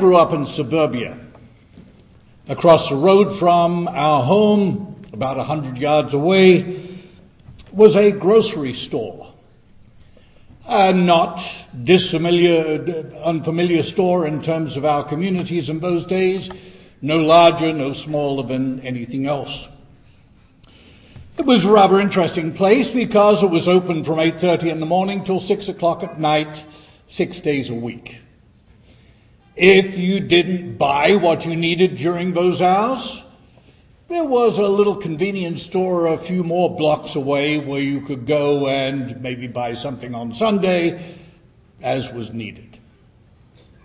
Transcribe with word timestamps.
I 0.00 0.02
grew 0.02 0.16
up 0.16 0.32
in 0.32 0.46
suburbia. 0.56 1.18
Across 2.48 2.88
the 2.88 2.96
road 2.96 3.38
from 3.38 3.86
our 3.86 4.24
home, 4.24 5.04
about 5.12 5.36
a 5.36 5.44
hundred 5.44 5.76
yards 5.76 6.14
away, 6.14 7.02
was 7.70 7.94
a 7.94 8.18
grocery 8.18 8.72
store. 8.72 9.34
A 10.64 10.94
not 10.94 11.38
dissimilar, 11.84 13.12
unfamiliar 13.22 13.82
store 13.82 14.26
in 14.26 14.42
terms 14.42 14.74
of 14.74 14.86
our 14.86 15.06
communities 15.06 15.68
in 15.68 15.80
those 15.80 16.06
days, 16.06 16.48
no 17.02 17.16
larger, 17.16 17.74
no 17.74 17.92
smaller 17.92 18.48
than 18.48 18.80
anything 18.80 19.26
else. 19.26 19.52
It 21.38 21.44
was 21.44 21.62
a 21.62 21.70
rather 21.70 22.00
interesting 22.00 22.54
place 22.54 22.88
because 22.94 23.42
it 23.42 23.50
was 23.50 23.68
open 23.68 24.02
from 24.04 24.16
8.30 24.16 24.72
in 24.72 24.80
the 24.80 24.86
morning 24.86 25.26
till 25.26 25.40
6 25.40 25.68
o'clock 25.68 26.02
at 26.02 26.18
night, 26.18 26.70
six 27.10 27.38
days 27.42 27.68
a 27.68 27.74
week. 27.74 28.08
If 29.56 29.98
you 29.98 30.28
didn't 30.28 30.78
buy 30.78 31.16
what 31.16 31.42
you 31.42 31.56
needed 31.56 31.96
during 31.96 32.32
those 32.32 32.60
hours, 32.60 33.18
there 34.08 34.24
was 34.24 34.58
a 34.58 34.62
little 34.62 35.00
convenience 35.00 35.66
store 35.66 36.08
a 36.08 36.26
few 36.26 36.42
more 36.42 36.76
blocks 36.76 37.14
away 37.14 37.58
where 37.58 37.80
you 37.80 38.04
could 38.06 38.26
go 38.26 38.68
and 38.68 39.20
maybe 39.22 39.46
buy 39.46 39.74
something 39.74 40.14
on 40.14 40.34
Sunday 40.34 41.16
as 41.82 42.08
was 42.14 42.28
needed. 42.32 42.78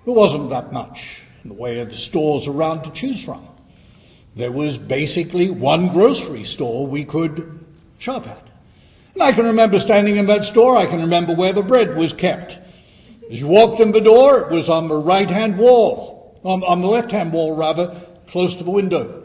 There 0.06 0.14
wasn't 0.14 0.50
that 0.50 0.72
much 0.72 0.98
in 1.44 1.50
the 1.50 1.56
way 1.56 1.80
of 1.80 1.90
the 1.90 1.98
stores 1.98 2.48
around 2.48 2.84
to 2.84 2.92
choose 3.00 3.24
from. 3.26 3.48
There 4.38 4.52
was 4.52 4.78
basically 4.78 5.50
one 5.50 5.94
grocery 5.94 6.44
store 6.44 6.88
we 6.88 7.06
could 7.06 7.60
shop 8.00 8.28
at. 8.28 8.44
And 9.14 9.24
I 9.24 9.34
can 9.34 9.46
remember 9.46 9.80
standing 9.80 10.18
in 10.18 10.28
that 10.28 10.44
store, 10.52 10.76
I 10.76 10.88
can 10.88 11.00
remember 11.00 11.36
where 11.36 11.54
the 11.54 11.62
bread 11.64 11.96
was 11.96 12.14
kept. 12.20 12.52
As 13.32 13.40
you 13.40 13.48
walked 13.48 13.82
in 13.82 13.92
the 13.92 14.02
door, 14.02 14.42
it 14.42 14.54
was 14.54 14.70
on 14.70 14.88
the 14.88 14.98
right 14.98 15.30
hand 15.30 15.58
wall, 15.58 16.40
on, 16.44 16.64
on 16.64 16.82
the 16.82 16.88
left 16.88 17.12
hand 17.12 17.34
wall 17.34 17.58
rather, 17.58 18.06
close 18.30 18.56
to 18.58 18.64
the 18.64 18.72
window. 18.72 19.24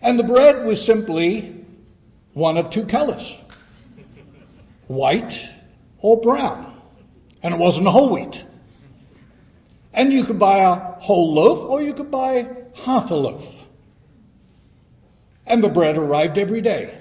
And 0.00 0.18
the 0.18 0.24
bread 0.24 0.64
was 0.64 0.84
simply 0.86 1.66
one 2.32 2.56
of 2.56 2.72
two 2.72 2.86
colors. 2.86 3.22
White 4.86 5.32
or 6.00 6.20
brown. 6.20 6.80
And 7.42 7.54
it 7.54 7.58
wasn't 7.58 7.86
whole 7.86 8.12
wheat. 8.12 8.34
And 9.92 10.12
you 10.12 10.24
could 10.24 10.38
buy 10.38 10.60
a 10.60 11.00
whole 11.00 11.34
loaf 11.34 11.70
or 11.70 11.82
you 11.82 11.92
could 11.92 12.10
buy 12.10 12.46
half 12.74 13.10
a 13.10 13.14
loaf. 13.14 13.42
And 15.46 15.62
the 15.62 15.68
bread 15.68 15.96
arrived 15.98 16.38
every 16.38 16.62
day. 16.62 16.96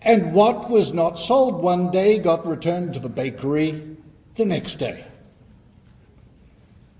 And 0.00 0.34
what 0.34 0.70
was 0.70 0.92
not 0.92 1.18
sold 1.26 1.62
one 1.62 1.90
day 1.92 2.22
got 2.22 2.46
returned 2.46 2.94
to 2.94 3.00
the 3.00 3.08
bakery 3.08 3.95
the 4.36 4.44
next 4.44 4.78
day. 4.78 5.04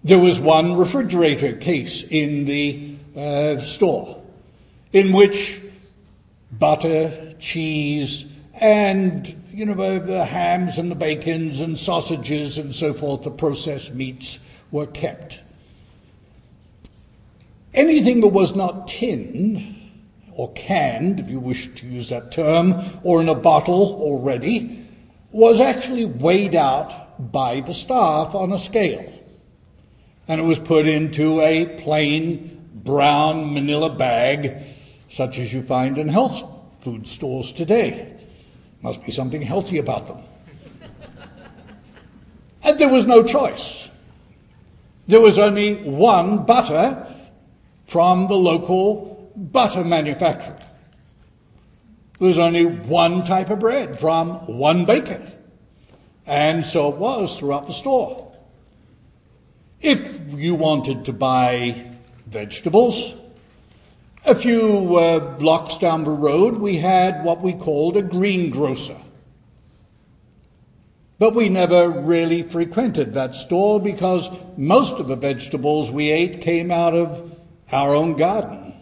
There 0.05 0.19
was 0.19 0.41
one 0.41 0.79
refrigerator 0.79 1.59
case 1.59 2.05
in 2.11 2.47
the 2.47 3.21
uh, 3.21 3.77
store 3.77 4.23
in 4.93 5.15
which 5.15 5.61
butter, 6.53 7.35
cheese, 7.41 8.25
and 8.55 9.27
you 9.51 9.67
know 9.67 9.75
the, 9.75 10.07
the 10.07 10.25
hams 10.25 10.79
and 10.79 10.91
the 10.91 10.95
bacons 10.95 11.61
and 11.61 11.79
sausages 11.79 12.57
and 12.57 12.75
so 12.75 12.95
forth, 12.95 13.25
the 13.25 13.31
processed 13.31 13.93
meats 13.93 14.39
were 14.71 14.87
kept. 14.87 15.35
Anything 17.75 18.21
that 18.23 18.29
was 18.29 18.53
not 18.55 18.89
tinned 18.89 19.75
or 20.35 20.53
canned, 20.53 21.21
if 21.21 21.29
you 21.29 21.41
wish 21.41 21.69
to 21.81 21.87
use 21.87 22.11
that 22.11 22.33
term, 22.33 23.01
or 23.05 23.21
in 23.21 23.29
a 23.29 23.35
bottle 23.35 23.99
already, 24.01 24.89
was 25.33 25.61
actually 25.61 26.05
weighed 26.05 26.55
out 26.55 27.06
by 27.19 27.63
the 27.67 27.75
staff 27.75 28.35
on 28.35 28.53
a 28.53 28.59
scale. 28.65 29.13
And 30.29 30.41
it 30.41 30.45
was 30.45 30.59
put 30.67 30.87
into 30.87 31.41
a 31.41 31.83
plain 31.83 32.57
brown 32.85 33.55
manila 33.55 33.97
bag, 33.97 34.75
such 35.13 35.39
as 35.39 35.53
you 35.53 35.63
find 35.67 35.99
in 35.99 36.09
health 36.09 36.33
food 36.85 37.07
stores 37.07 37.53
today. 37.57 38.21
Must 38.83 39.05
be 39.05 39.13
something 39.13 39.43
healthy 39.43 39.79
about 39.79 40.09
them. 40.09 40.25
and 42.63 42.79
there 42.79 42.89
was 42.89 43.07
no 43.07 43.23
choice. 43.23 43.89
There 45.09 45.21
was 45.21 45.39
only 45.39 45.89
one 45.89 46.47
butter 46.47 47.15
from 47.93 48.29
the 48.29 48.35
local 48.35 49.31
butter 49.37 49.85
manufacturer. 49.85 50.59
There 52.19 52.29
was 52.29 52.39
only 52.39 52.65
one 52.65 53.25
type 53.27 53.51
of 53.51 53.61
bread 53.61 53.99
from 54.01 54.59
one 54.59 54.87
baker. 54.87 55.36
And 56.27 56.65
so 56.67 56.89
it 56.93 56.99
was 56.99 57.37
throughout 57.39 57.67
the 57.67 57.79
store. 57.81 58.33
If 59.81 60.35
you 60.37 60.55
wanted 60.55 61.05
to 61.05 61.13
buy 61.13 61.97
vegetables, 62.31 63.15
a 64.25 64.41
few 64.41 64.97
uh, 64.97 65.39
blocks 65.39 65.81
down 65.81 66.05
the 66.05 66.11
road 66.11 66.61
we 66.61 66.81
had 66.81 67.25
what 67.25 67.43
we 67.43 67.53
called 67.53 67.97
a 67.97 68.03
greengrocer. 68.03 69.01
But 71.19 71.37
we 71.37 71.49
never 71.49 72.03
really 72.05 72.49
frequented 72.51 73.15
that 73.15 73.33
store 73.47 73.81
because 73.81 74.29
most 74.59 75.01
of 75.01 75.07
the 75.07 75.17
vegetables 75.17 75.95
we 75.95 76.11
ate 76.11 76.43
came 76.43 76.71
out 76.71 76.93
of 76.93 77.31
our 77.71 77.95
own 77.95 78.19
garden. 78.19 78.75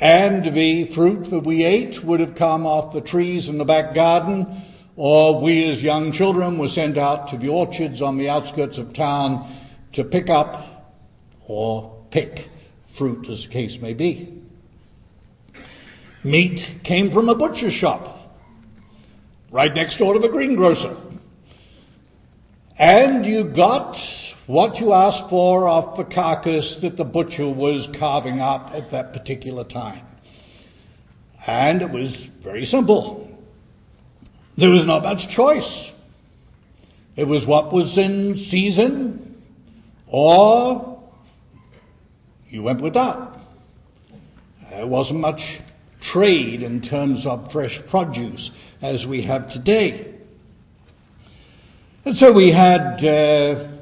And 0.00 0.44
the 0.44 0.94
fruit 0.94 1.30
that 1.30 1.44
we 1.44 1.64
ate 1.64 2.04
would 2.04 2.20
have 2.20 2.36
come 2.36 2.66
off 2.66 2.94
the 2.94 3.00
trees 3.00 3.48
in 3.48 3.58
the 3.58 3.64
back 3.64 3.94
garden, 3.94 4.64
or 4.98 5.40
we 5.40 5.70
as 5.70 5.80
young 5.80 6.10
children 6.10 6.58
were 6.58 6.66
sent 6.66 6.98
out 6.98 7.30
to 7.30 7.38
the 7.38 7.46
orchards 7.46 8.02
on 8.02 8.18
the 8.18 8.28
outskirts 8.28 8.76
of 8.78 8.92
town 8.94 9.78
to 9.92 10.02
pick 10.02 10.28
up 10.28 10.90
or 11.46 12.04
pick 12.10 12.40
fruit 12.98 13.24
as 13.30 13.44
the 13.46 13.52
case 13.52 13.78
may 13.80 13.94
be. 13.94 14.42
Meat 16.24 16.82
came 16.82 17.12
from 17.12 17.28
a 17.28 17.36
butcher 17.36 17.70
shop, 17.70 18.28
right 19.52 19.72
next 19.72 19.98
door 19.98 20.14
to 20.14 20.18
the 20.18 20.30
greengrocer. 20.30 20.96
And 22.76 23.24
you 23.24 23.54
got 23.54 23.96
what 24.48 24.80
you 24.80 24.92
asked 24.92 25.30
for 25.30 25.68
off 25.68 25.96
the 25.96 26.12
carcass 26.12 26.76
that 26.82 26.96
the 26.96 27.04
butcher 27.04 27.46
was 27.46 27.88
carving 28.00 28.40
up 28.40 28.70
at 28.72 28.90
that 28.90 29.12
particular 29.12 29.62
time. 29.62 30.04
And 31.46 31.82
it 31.82 31.90
was 31.92 32.16
very 32.42 32.64
simple. 32.66 33.27
There 34.58 34.70
was 34.70 34.86
not 34.86 35.02
much 35.02 35.28
choice. 35.34 35.90
It 37.16 37.24
was 37.26 37.46
what 37.46 37.72
was 37.72 37.96
in 37.96 38.34
season, 38.50 39.42
or 40.10 41.02
you 42.48 42.62
went 42.62 42.82
without. 42.82 43.38
There 44.70 44.86
wasn't 44.86 45.20
much 45.20 45.40
trade 46.12 46.62
in 46.62 46.82
terms 46.82 47.24
of 47.26 47.50
fresh 47.52 47.78
produce 47.90 48.50
as 48.82 49.04
we 49.08 49.24
have 49.24 49.50
today. 49.50 50.14
And 52.04 52.16
so 52.16 52.32
we 52.32 52.52
had 52.52 53.04
uh, 53.04 53.78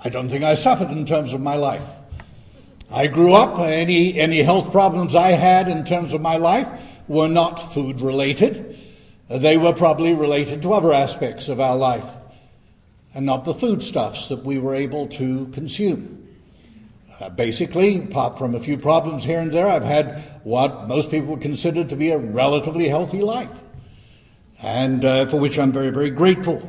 I 0.00 0.10
don't 0.10 0.30
think 0.30 0.44
I 0.44 0.54
suffered 0.54 0.90
in 0.90 1.06
terms 1.06 1.34
of 1.34 1.40
my 1.40 1.56
life. 1.56 1.82
I 2.90 3.08
grew 3.08 3.34
up, 3.34 3.58
any, 3.60 4.18
any 4.18 4.42
health 4.44 4.72
problems 4.72 5.14
I 5.14 5.32
had 5.32 5.68
in 5.68 5.84
terms 5.84 6.14
of 6.14 6.20
my 6.20 6.36
life 6.36 6.66
were 7.08 7.28
not 7.28 7.74
food 7.74 8.00
related. 8.00 8.67
They 9.28 9.56
were 9.58 9.74
probably 9.74 10.14
related 10.14 10.62
to 10.62 10.72
other 10.72 10.92
aspects 10.92 11.48
of 11.48 11.60
our 11.60 11.76
life 11.76 12.18
and 13.14 13.26
not 13.26 13.44
the 13.44 13.54
foodstuffs 13.54 14.28
that 14.30 14.44
we 14.44 14.58
were 14.58 14.74
able 14.74 15.08
to 15.08 15.50
consume. 15.52 16.28
Uh, 17.18 17.30
basically, 17.30 18.04
apart 18.08 18.38
from 18.38 18.54
a 18.54 18.62
few 18.62 18.78
problems 18.78 19.24
here 19.24 19.40
and 19.40 19.52
there, 19.52 19.66
I've 19.66 19.82
had 19.82 20.40
what 20.44 20.86
most 20.86 21.10
people 21.10 21.30
would 21.30 21.42
consider 21.42 21.86
to 21.86 21.96
be 21.96 22.10
a 22.10 22.18
relatively 22.18 22.88
healthy 22.88 23.18
life, 23.18 23.54
and 24.62 25.04
uh, 25.04 25.30
for 25.30 25.40
which 25.40 25.58
I'm 25.58 25.72
very, 25.72 25.90
very 25.90 26.12
grateful. 26.12 26.62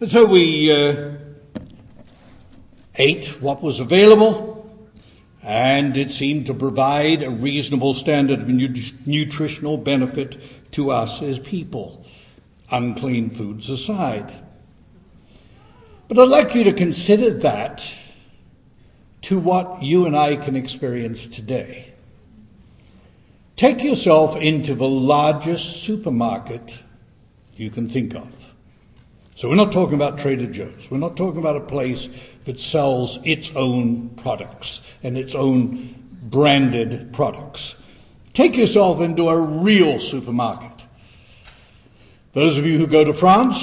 And 0.00 0.10
so 0.10 0.30
we 0.30 0.70
uh, 0.70 1.16
ate 2.94 3.42
what 3.42 3.62
was 3.62 3.80
available, 3.80 4.49
and 5.42 5.96
it 5.96 6.10
seemed 6.10 6.46
to 6.46 6.54
provide 6.54 7.22
a 7.22 7.30
reasonable 7.30 7.94
standard 7.94 8.40
of 8.40 8.48
nutritional 9.06 9.78
benefit 9.78 10.34
to 10.72 10.90
us 10.90 11.22
as 11.22 11.38
people, 11.48 12.04
unclean 12.70 13.34
foods 13.36 13.68
aside. 13.68 14.44
But 16.08 16.18
I'd 16.18 16.28
like 16.28 16.54
you 16.54 16.64
to 16.64 16.74
consider 16.74 17.38
that 17.40 17.80
to 19.24 19.38
what 19.40 19.82
you 19.82 20.06
and 20.06 20.16
I 20.16 20.44
can 20.44 20.56
experience 20.56 21.26
today. 21.34 21.94
Take 23.56 23.82
yourself 23.82 24.36
into 24.40 24.74
the 24.74 24.86
largest 24.86 25.84
supermarket 25.84 26.70
you 27.54 27.70
can 27.70 27.90
think 27.90 28.14
of. 28.14 28.28
So 29.36 29.48
we're 29.48 29.56
not 29.56 29.72
talking 29.72 29.94
about 29.94 30.18
Trader 30.18 30.50
Joe's. 30.52 30.86
We're 30.90 30.98
not 30.98 31.16
talking 31.16 31.40
about 31.40 31.56
a 31.56 31.66
place 31.66 32.06
that 32.50 32.58
sells 32.58 33.16
its 33.22 33.48
own 33.54 34.10
products 34.20 34.80
and 35.04 35.16
its 35.16 35.34
own 35.36 36.18
branded 36.32 37.12
products. 37.12 37.74
Take 38.34 38.56
yourself 38.56 39.00
into 39.00 39.28
a 39.28 39.62
real 39.62 40.00
supermarket. 40.10 40.84
Those 42.34 42.58
of 42.58 42.64
you 42.64 42.76
who 42.76 42.88
go 42.88 43.04
to 43.04 43.18
France, 43.20 43.56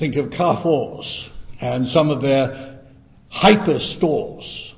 think 0.00 0.16
of 0.16 0.30
Carrefours. 0.30 1.28
and 1.60 1.86
some 1.88 2.10
of 2.10 2.20
their 2.20 2.80
hyper 3.28 3.78
stores 3.96 4.74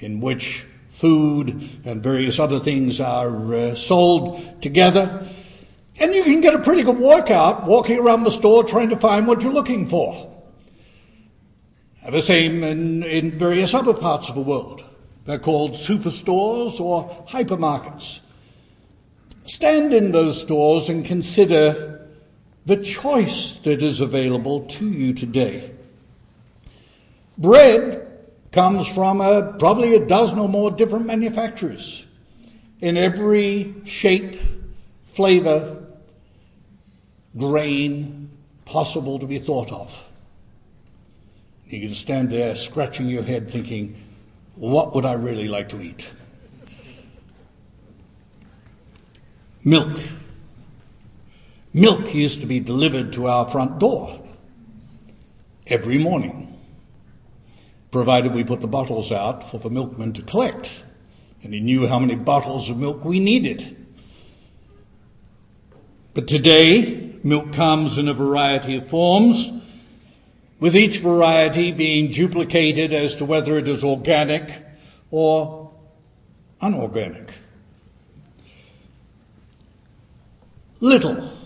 in 0.00 0.20
which 0.20 0.44
food 1.00 1.48
and 1.84 2.02
various 2.02 2.40
other 2.40 2.58
things 2.64 3.00
are 3.00 3.54
uh, 3.54 3.74
sold 3.86 4.60
together. 4.60 5.24
And 6.00 6.12
you 6.12 6.24
can 6.24 6.40
get 6.40 6.54
a 6.54 6.64
pretty 6.64 6.84
good 6.84 6.98
workout 6.98 7.68
walking 7.68 7.98
around 7.98 8.24
the 8.24 8.36
store 8.40 8.64
trying 8.68 8.88
to 8.90 8.98
find 8.98 9.24
what 9.24 9.40
you're 9.40 9.52
looking 9.52 9.88
for. 9.88 10.37
The 12.10 12.22
same 12.22 12.62
in, 12.64 13.02
in 13.02 13.38
various 13.38 13.74
other 13.74 13.92
parts 13.92 14.30
of 14.30 14.34
the 14.34 14.40
world. 14.40 14.82
They're 15.26 15.38
called 15.38 15.72
superstores 15.86 16.80
or 16.80 17.26
hypermarkets. 17.30 18.20
Stand 19.44 19.92
in 19.92 20.10
those 20.10 20.42
stores 20.44 20.88
and 20.88 21.04
consider 21.04 22.08
the 22.66 22.76
choice 23.02 23.58
that 23.64 23.82
is 23.82 24.00
available 24.00 24.68
to 24.78 24.86
you 24.86 25.14
today. 25.14 25.74
Bread 27.36 28.06
comes 28.54 28.88
from 28.94 29.20
a, 29.20 29.56
probably 29.58 29.94
a 29.94 30.06
dozen 30.06 30.38
or 30.38 30.48
more 30.48 30.70
different 30.70 31.04
manufacturers 31.04 32.04
in 32.80 32.96
every 32.96 33.82
shape, 33.84 34.40
flavor, 35.14 35.86
grain 37.38 38.30
possible 38.64 39.18
to 39.18 39.26
be 39.26 39.44
thought 39.44 39.70
of. 39.70 39.88
You 41.68 41.86
can 41.86 41.96
stand 41.96 42.32
there 42.32 42.54
scratching 42.70 43.08
your 43.08 43.22
head 43.22 43.50
thinking, 43.52 43.96
what 44.56 44.94
would 44.94 45.04
I 45.04 45.12
really 45.12 45.48
like 45.48 45.68
to 45.70 45.80
eat? 45.80 46.00
Milk. 49.62 49.98
Milk 51.74 52.14
used 52.14 52.40
to 52.40 52.46
be 52.46 52.60
delivered 52.60 53.12
to 53.12 53.26
our 53.26 53.52
front 53.52 53.78
door 53.78 54.18
every 55.66 55.98
morning, 55.98 56.58
provided 57.92 58.34
we 58.34 58.44
put 58.44 58.62
the 58.62 58.66
bottles 58.66 59.12
out 59.12 59.50
for 59.50 59.58
the 59.58 59.68
milkman 59.68 60.14
to 60.14 60.22
collect. 60.22 60.66
And 61.42 61.52
he 61.52 61.60
knew 61.60 61.86
how 61.86 61.98
many 61.98 62.16
bottles 62.16 62.70
of 62.70 62.78
milk 62.78 63.04
we 63.04 63.20
needed. 63.20 63.76
But 66.14 66.26
today, 66.26 67.18
milk 67.22 67.54
comes 67.54 67.98
in 67.98 68.08
a 68.08 68.14
variety 68.14 68.76
of 68.78 68.88
forms, 68.88 69.58
with 70.60 70.74
each 70.74 71.02
variety 71.02 71.72
being 71.72 72.12
duplicated 72.12 72.92
as 72.92 73.14
to 73.16 73.24
whether 73.24 73.58
it 73.58 73.68
is 73.68 73.84
organic 73.84 74.50
or 75.10 75.72
unorganic. 76.60 77.30
Little 80.80 81.36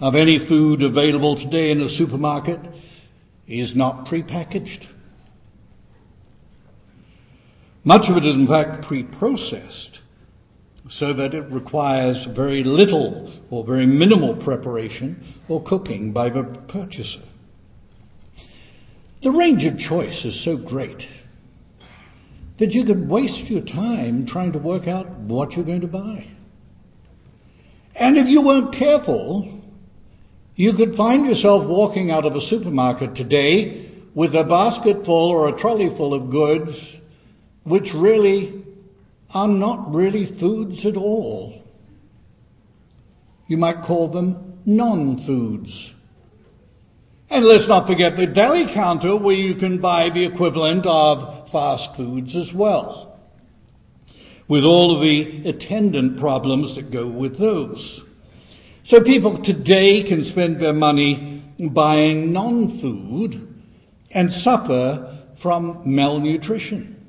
of 0.00 0.14
any 0.14 0.38
food 0.48 0.82
available 0.82 1.36
today 1.36 1.70
in 1.70 1.80
a 1.80 1.88
supermarket 1.88 2.60
is 3.46 3.74
not 3.76 4.06
prepackaged. 4.06 4.86
Much 7.84 8.08
of 8.08 8.16
it 8.16 8.26
is 8.26 8.34
in 8.34 8.46
fact 8.46 8.86
pre-processed 8.86 9.98
so 10.90 11.12
that 11.14 11.34
it 11.34 11.50
requires 11.50 12.26
very 12.34 12.62
little 12.64 13.32
or 13.50 13.64
very 13.64 13.86
minimal 13.86 14.36
preparation 14.36 15.34
or 15.48 15.62
cooking 15.64 16.12
by 16.12 16.28
the 16.28 16.42
purchaser. 16.68 17.22
The 19.22 19.30
range 19.30 19.64
of 19.64 19.78
choice 19.78 20.24
is 20.24 20.44
so 20.44 20.56
great 20.56 21.00
that 22.58 22.72
you 22.72 22.84
could 22.84 23.08
waste 23.08 23.48
your 23.48 23.64
time 23.64 24.26
trying 24.26 24.52
to 24.52 24.58
work 24.58 24.88
out 24.88 25.08
what 25.16 25.52
you're 25.52 25.64
going 25.64 25.82
to 25.82 25.86
buy. 25.86 26.26
And 27.94 28.18
if 28.18 28.26
you 28.26 28.42
weren't 28.42 28.74
careful, 28.74 29.60
you 30.56 30.72
could 30.74 30.96
find 30.96 31.24
yourself 31.24 31.68
walking 31.68 32.10
out 32.10 32.24
of 32.24 32.34
a 32.34 32.40
supermarket 32.40 33.14
today 33.14 33.92
with 34.14 34.34
a 34.34 34.44
basket 34.44 35.04
full 35.04 35.30
or 35.30 35.48
a 35.48 35.58
trolley 35.60 35.90
full 35.96 36.14
of 36.14 36.30
goods 36.30 36.76
which 37.64 37.94
really 37.94 38.64
are 39.32 39.48
not 39.48 39.94
really 39.94 40.36
foods 40.40 40.84
at 40.84 40.96
all. 40.96 41.62
You 43.46 43.56
might 43.56 43.86
call 43.86 44.10
them 44.10 44.58
non-foods. 44.66 45.90
And 47.32 47.46
let's 47.46 47.66
not 47.66 47.86
forget 47.86 48.14
the 48.14 48.26
deli 48.26 48.66
counter 48.74 49.16
where 49.16 49.34
you 49.34 49.54
can 49.54 49.80
buy 49.80 50.10
the 50.10 50.26
equivalent 50.26 50.84
of 50.84 51.48
fast 51.50 51.96
foods 51.96 52.36
as 52.36 52.54
well 52.54 53.18
with 54.50 54.64
all 54.64 54.94
of 54.94 55.00
the 55.00 55.48
attendant 55.48 56.20
problems 56.20 56.76
that 56.76 56.92
go 56.92 57.08
with 57.08 57.38
those. 57.38 58.02
So 58.84 59.02
people 59.02 59.42
today 59.42 60.06
can 60.06 60.24
spend 60.30 60.60
their 60.60 60.74
money 60.74 61.42
buying 61.58 62.34
non-food 62.34 63.48
and 64.10 64.30
suffer 64.42 65.24
from 65.40 65.84
malnutrition. 65.86 67.02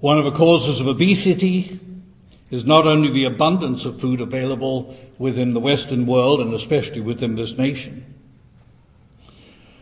One 0.00 0.18
of 0.18 0.26
the 0.30 0.36
causes 0.36 0.78
of 0.82 0.88
obesity 0.88 1.80
is 2.50 2.66
not 2.66 2.86
only 2.86 3.14
the 3.14 3.34
abundance 3.34 3.86
of 3.86 3.98
food 3.98 4.20
available 4.20 4.94
within 5.18 5.54
the 5.54 5.60
Western 5.60 6.06
world 6.06 6.42
and 6.42 6.52
especially 6.52 7.00
within 7.00 7.34
this 7.34 7.54
nation, 7.56 8.16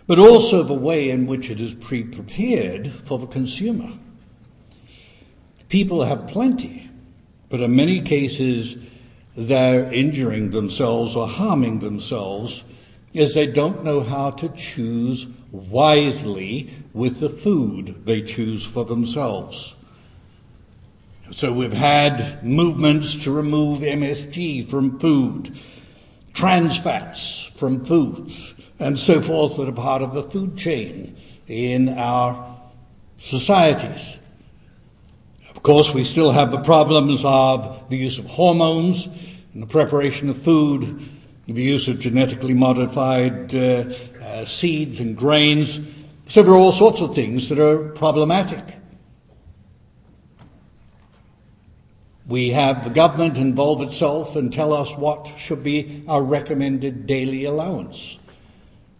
but 0.08 0.18
also 0.18 0.62
the 0.62 0.74
way 0.74 1.10
in 1.10 1.26
which 1.26 1.50
it 1.50 1.60
is 1.60 1.72
pre-prepared 1.86 2.86
for 3.08 3.18
the 3.18 3.26
consumer. 3.26 3.98
People 5.68 6.04
have 6.04 6.28
plenty, 6.28 6.88
but 7.50 7.60
in 7.60 7.74
many 7.74 8.02
cases 8.02 8.76
they're 9.36 9.92
injuring 9.92 10.50
themselves 10.50 11.14
or 11.16 11.26
harming 11.26 11.80
themselves 11.80 12.62
as 13.14 13.34
they 13.34 13.52
don't 13.52 13.84
know 13.84 14.00
how 14.00 14.30
to 14.30 14.48
choose 14.74 15.26
wisely 15.52 16.70
with 16.94 17.20
the 17.20 17.40
food 17.42 18.02
they 18.06 18.22
choose 18.22 18.66
for 18.72 18.84
themselves. 18.84 19.74
So 21.32 21.52
we've 21.52 21.72
had 21.72 22.44
movements 22.44 23.24
to 23.24 23.32
remove 23.32 23.80
MSG 23.80 24.70
from 24.70 25.00
food, 25.00 25.50
trans 26.34 26.78
fats 26.84 27.50
from 27.58 27.84
foods, 27.86 28.32
and 28.78 28.98
so 28.98 29.20
forth 29.26 29.56
that 29.56 29.68
are 29.68 29.74
part 29.74 30.02
of 30.02 30.14
the 30.14 30.30
food 30.30 30.56
chain 30.56 31.16
in 31.46 31.88
our 31.88 32.60
societies. 33.30 34.16
Of 35.54 35.62
course, 35.62 35.90
we 35.94 36.04
still 36.04 36.32
have 36.32 36.50
the 36.50 36.62
problems 36.64 37.20
of 37.24 37.88
the 37.88 37.96
use 37.96 38.18
of 38.18 38.26
hormones 38.26 39.06
in 39.54 39.60
the 39.60 39.66
preparation 39.66 40.28
of 40.28 40.42
food, 40.44 40.82
the 41.46 41.54
use 41.54 41.88
of 41.88 41.98
genetically 42.00 42.52
modified 42.52 43.54
uh, 43.54 43.84
uh, 44.22 44.46
seeds 44.60 45.00
and 45.00 45.16
grains. 45.16 45.78
So 46.28 46.42
there 46.42 46.52
are 46.52 46.58
all 46.58 46.76
sorts 46.78 47.00
of 47.00 47.14
things 47.14 47.48
that 47.48 47.58
are 47.58 47.92
problematic. 47.94 48.74
We 52.28 52.50
have 52.52 52.84
the 52.84 52.92
government 52.92 53.36
involve 53.36 53.88
itself 53.88 54.36
and 54.36 54.50
tell 54.50 54.72
us 54.72 54.88
what 54.98 55.26
should 55.46 55.62
be 55.62 56.04
our 56.08 56.24
recommended 56.24 57.06
daily 57.06 57.44
allowance. 57.44 57.96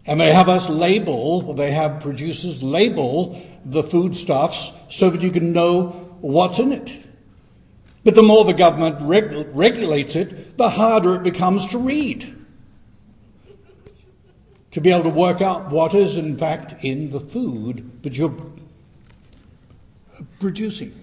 And 0.07 0.21
they 0.21 0.33
have 0.33 0.47
us 0.47 0.65
label, 0.69 1.53
they 1.53 1.73
have 1.73 2.01
producers 2.01 2.59
label 2.61 3.43
the 3.65 3.83
foodstuffs 3.91 4.71
so 4.91 5.11
that 5.11 5.21
you 5.21 5.31
can 5.31 5.51
know 5.51 6.15
what's 6.21 6.57
in 6.59 6.71
it. 6.71 6.89
But 8.05 8.15
the 8.15 8.23
more 8.23 8.45
the 8.45 8.53
government 8.53 8.99
reg- 9.01 9.53
regulates 9.53 10.15
it, 10.15 10.57
the 10.57 10.69
harder 10.69 11.15
it 11.15 11.23
becomes 11.23 11.69
to 11.71 11.77
read. 11.77 12.23
To 14.71 14.81
be 14.81 14.91
able 14.91 15.11
to 15.11 15.17
work 15.17 15.41
out 15.41 15.71
what 15.71 15.93
is 15.93 16.17
in 16.17 16.37
fact 16.37 16.85
in 16.85 17.11
the 17.11 17.29
food 17.33 17.91
that 18.03 18.13
you're 18.13 18.35
producing. 20.39 20.93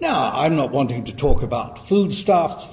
Now, 0.00 0.32
I'm 0.34 0.56
not 0.56 0.72
wanting 0.72 1.04
to 1.04 1.16
talk 1.16 1.42
about 1.42 1.86
foodstuffs 1.86 2.64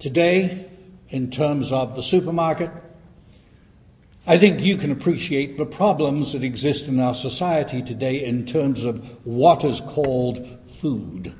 today 0.00 0.69
in 1.10 1.30
terms 1.30 1.68
of 1.70 1.96
the 1.96 2.02
supermarket. 2.02 2.70
I 4.26 4.38
think 4.38 4.60
you 4.60 4.76
can 4.76 4.92
appreciate 4.92 5.56
the 5.56 5.66
problems 5.66 6.32
that 6.32 6.44
exist 6.44 6.84
in 6.84 7.00
our 7.00 7.14
society 7.14 7.82
today 7.82 8.24
in 8.24 8.46
terms 8.46 8.84
of 8.84 8.96
what 9.24 9.64
is 9.64 9.80
called 9.94 10.38
food. 10.80 11.34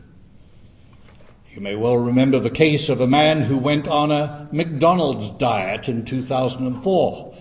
You 1.54 1.60
may 1.60 1.76
well 1.76 1.98
remember 1.98 2.40
the 2.40 2.50
case 2.50 2.88
of 2.88 3.00
a 3.00 3.06
man 3.06 3.42
who 3.42 3.58
went 3.58 3.86
on 3.86 4.10
a 4.10 4.48
McDonald's 4.52 5.38
diet 5.38 5.88
in 5.88 6.06
2004 6.06 7.34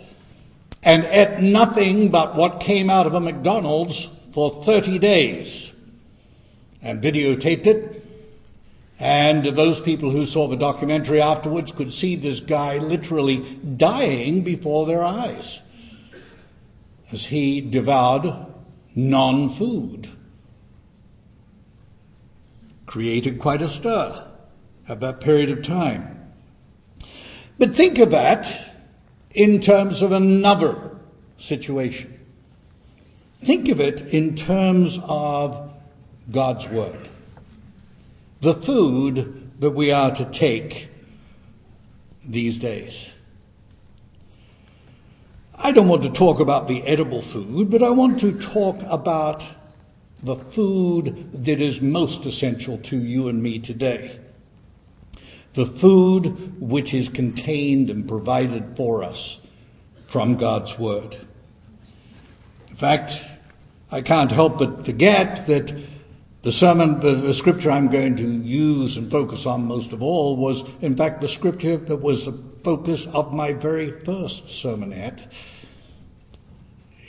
and 0.82 1.04
ate 1.04 1.42
nothing 1.42 2.10
but 2.12 2.36
what 2.36 2.62
came 2.62 2.90
out 2.90 3.06
of 3.06 3.14
a 3.14 3.20
McDonald's 3.20 4.08
for 4.34 4.64
30 4.66 5.00
days 5.00 5.72
and 6.82 7.04
videotaped 7.04 7.68
it 7.68 7.99
and 9.00 9.46
those 9.56 9.82
people 9.86 10.12
who 10.12 10.26
saw 10.26 10.50
the 10.50 10.58
documentary 10.58 11.22
afterwards 11.22 11.72
could 11.78 11.92
see 11.92 12.18
this 12.18 12.42
guy 12.42 12.78
literally 12.80 13.58
dying 13.78 14.44
before 14.44 14.86
their 14.88 15.04
eyes 15.04 15.60
as 17.12 17.26
he 17.30 17.62
devoured 17.72 18.26
non 18.96 19.58
food. 19.58 20.08
Created 22.86 23.40
quite 23.40 23.62
a 23.62 23.70
stir 23.80 24.28
at 24.90 25.00
that 25.00 25.22
period 25.22 25.58
of 25.58 25.64
time. 25.64 26.18
But 27.58 27.76
think 27.76 28.00
of 28.00 28.12
that 28.12 28.44
in 29.32 29.62
terms 29.62 30.02
of 30.02 30.12
another 30.12 30.98
situation. 31.38 32.20
Think 33.46 33.70
of 33.70 33.80
it 33.80 34.14
in 34.14 34.36
terms 34.36 34.98
of 35.04 35.72
God's 36.34 36.66
Word. 36.74 37.10
The 38.42 38.62
food 38.66 39.52
that 39.60 39.72
we 39.72 39.92
are 39.92 40.12
to 40.16 40.32
take 40.40 40.90
these 42.28 42.58
days. 42.60 42.94
I 45.54 45.74
don't 45.74 45.90
want 45.90 46.04
to 46.04 46.18
talk 46.18 46.40
about 46.40 46.70
the 46.70 46.82
edible 46.84 47.22
food, 47.34 47.70
but 47.70 47.84
I 47.84 47.90
want 47.90 48.22
to 48.22 48.40
talk 48.54 48.78
about 48.88 49.42
the 50.24 50.38
food 50.56 51.32
that 51.46 51.62
is 51.62 51.82
most 51.82 52.26
essential 52.26 52.82
to 52.90 52.96
you 52.96 53.28
and 53.28 53.44
me 53.44 53.60
today. 53.60 54.22
The 55.56 55.78
food 55.82 56.62
which 56.62 56.94
is 56.94 57.10
contained 57.10 57.90
and 57.90 58.08
provided 58.08 58.78
for 58.78 59.04
us 59.04 59.38
from 60.14 60.38
God's 60.40 60.80
Word. 60.80 61.16
In 62.70 62.78
fact, 62.78 63.12
I 63.92 64.02
can't 64.02 64.32
help 64.32 64.60
but 64.60 64.86
forget 64.86 65.46
that 65.48 65.88
the 66.44 66.52
sermon, 66.54 67.00
the, 67.02 67.28
the, 67.28 67.34
scripture 67.34 67.70
I'm 67.70 67.92
going 67.92 68.16
to 68.16 68.24
use 68.24 68.96
and 68.96 69.12
focus 69.12 69.44
on 69.46 69.66
most 69.66 69.92
of 69.92 70.02
all 70.02 70.38
was, 70.38 70.64
in 70.82 70.96
fact, 70.96 71.20
the 71.20 71.28
scripture 71.28 71.78
that 71.78 71.98
was 71.98 72.24
the 72.24 72.42
focus 72.64 73.06
of 73.12 73.34
my 73.34 73.52
very 73.54 73.92
first 74.06 74.42
sermonette 74.64 75.20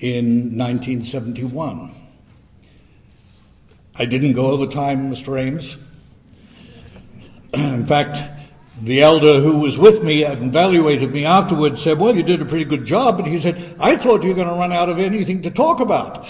in 0.01 0.59
1971. 0.59 1.97
I 3.95 4.07
didn't 4.07 4.35
go 4.35 4.51
over 4.51 4.67
time, 4.67 5.15
Mr. 5.15 5.41
Ames. 5.41 5.77
in 7.53 7.87
fact, 7.87 8.41
the 8.85 9.03
elder 9.03 9.43
who 9.43 9.59
was 9.59 9.77
with 9.79 10.03
me 10.03 10.25
and 10.25 10.49
evaluated 10.49 11.13
me 11.13 11.25
afterwards 11.25 11.85
said, 11.85 12.01
Well, 12.01 12.17
you 12.17 12.25
did 12.25 12.41
a 12.41 12.47
pretty 12.47 12.65
good 12.65 12.87
job. 12.87 13.19
But 13.19 13.27
he 13.27 13.41
said, 13.41 13.77
I 13.79 14.03
thought 14.03 14.23
you 14.23 14.31
were 14.31 14.35
going 14.35 14.49
to 14.49 14.55
run 14.55 14.73
out 14.73 14.89
of 14.89 14.99
anything 14.99 15.43
to 15.43 15.51
talk 15.51 15.81
about. 15.81 16.25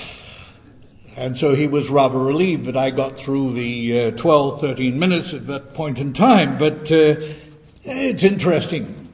And 1.21 1.37
so 1.37 1.55
he 1.55 1.67
was 1.67 1.87
rather 1.91 2.19
relieved 2.19 2.67
that 2.67 2.79
I 2.79 2.91
got 2.91 3.23
through 3.23 3.53
the 3.53 4.15
uh, 4.17 4.23
12, 4.23 4.63
13 4.63 4.99
minutes 4.99 5.35
at 5.35 5.47
that 5.49 5.75
point 5.75 5.99
in 5.99 6.15
time. 6.15 6.59
But 6.59 6.91
uh, 6.91 7.37
it's 7.85 8.25
interesting. 8.25 9.07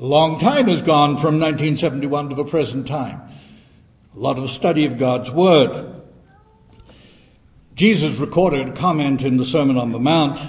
A 0.00 0.04
long 0.04 0.40
time 0.40 0.66
has 0.66 0.84
gone 0.84 1.22
from 1.22 1.38
1971 1.38 2.30
to 2.30 2.34
the 2.34 2.50
present 2.50 2.88
time. 2.88 3.20
A 4.16 4.18
lot 4.18 4.36
of 4.36 4.50
study 4.50 4.84
of 4.84 4.98
God's 4.98 5.32
Word. 5.32 6.02
Jesus 7.76 8.18
recorded 8.20 8.70
a 8.70 8.76
comment 8.76 9.20
in 9.20 9.36
the 9.36 9.44
Sermon 9.44 9.78
on 9.78 9.92
the 9.92 10.00
Mount, 10.00 10.40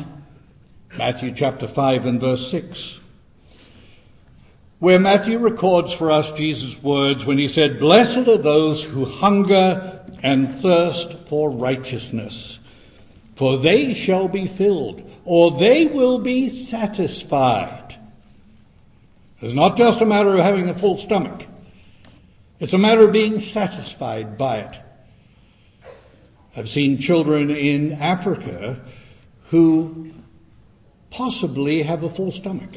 Matthew 0.98 1.34
chapter 1.36 1.68
5 1.72 2.01
and 2.01 2.20
verse 2.20 2.48
6, 2.50 2.98
where 4.80 4.98
Matthew 4.98 5.38
records 5.38 5.94
for 6.00 6.10
us 6.10 6.36
Jesus' 6.36 6.74
words 6.84 7.27
when 7.27 7.38
he 7.38 7.50
said, 7.50 7.80
Blessed 7.80 8.27
are 8.27 8.42
those 8.42 8.84
who 8.92 9.06
hunger 9.06 10.00
and 10.24 10.62
thirst 10.62 11.27
for 11.30 11.51
righteousness, 11.51 12.58
for 13.38 13.62
they 13.62 13.94
shall 14.06 14.30
be 14.30 14.56
filled, 14.58 15.01
or 15.25 15.60
they 15.60 15.89
will 15.94 16.24
be 16.24 16.68
satisfied. 16.72 17.92
It's 19.42 19.53
not 19.53 19.77
just 19.77 20.01
a 20.01 20.06
matter 20.06 20.38
of 20.38 20.39
having 20.39 20.70
a 20.70 20.80
full 20.80 21.03
stomach. 21.06 21.42
It's 22.60 22.74
a 22.74 22.77
matter 22.77 23.06
of 23.08 23.13
being 23.13 23.39
satisfied 23.39 24.38
by 24.38 24.60
it. 24.62 24.75
I've 26.56 26.68
seen 26.68 27.00
children 27.00 27.50
in 27.50 27.92
Africa 27.92 28.86
who 29.51 30.12
possibly 31.12 31.84
have 31.84 32.03
a 32.03 32.15
full 32.15 32.32
stomach. 32.32 32.72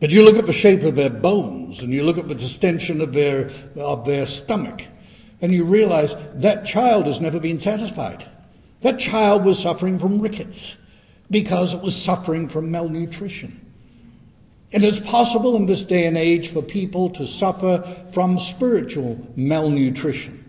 But 0.00 0.10
you 0.10 0.20
look 0.22 0.36
at 0.36 0.46
the 0.46 0.52
shape 0.52 0.82
of 0.82 0.94
their 0.94 1.10
bones 1.10 1.80
and 1.80 1.92
you 1.92 2.04
look 2.04 2.18
at 2.18 2.28
the 2.28 2.34
distension 2.34 3.00
of 3.00 3.12
their, 3.12 3.50
of 3.76 4.06
their 4.06 4.26
stomach 4.44 4.80
and 5.40 5.52
you 5.52 5.66
realize 5.66 6.10
that 6.42 6.64
child 6.66 7.06
has 7.06 7.20
never 7.20 7.40
been 7.40 7.60
satisfied. 7.60 8.24
That 8.82 8.98
child 8.98 9.44
was 9.44 9.62
suffering 9.62 9.98
from 9.98 10.20
rickets 10.20 10.76
because 11.30 11.74
it 11.74 11.82
was 11.82 12.04
suffering 12.04 12.48
from 12.48 12.70
malnutrition. 12.70 13.64
And 14.72 14.84
It 14.84 14.94
is 14.94 15.00
possible 15.06 15.56
in 15.56 15.66
this 15.66 15.84
day 15.88 16.06
and 16.06 16.16
age 16.16 16.52
for 16.52 16.62
people 16.62 17.10
to 17.14 17.26
suffer 17.38 18.06
from 18.12 18.38
spiritual 18.56 19.26
malnutrition. 19.34 20.44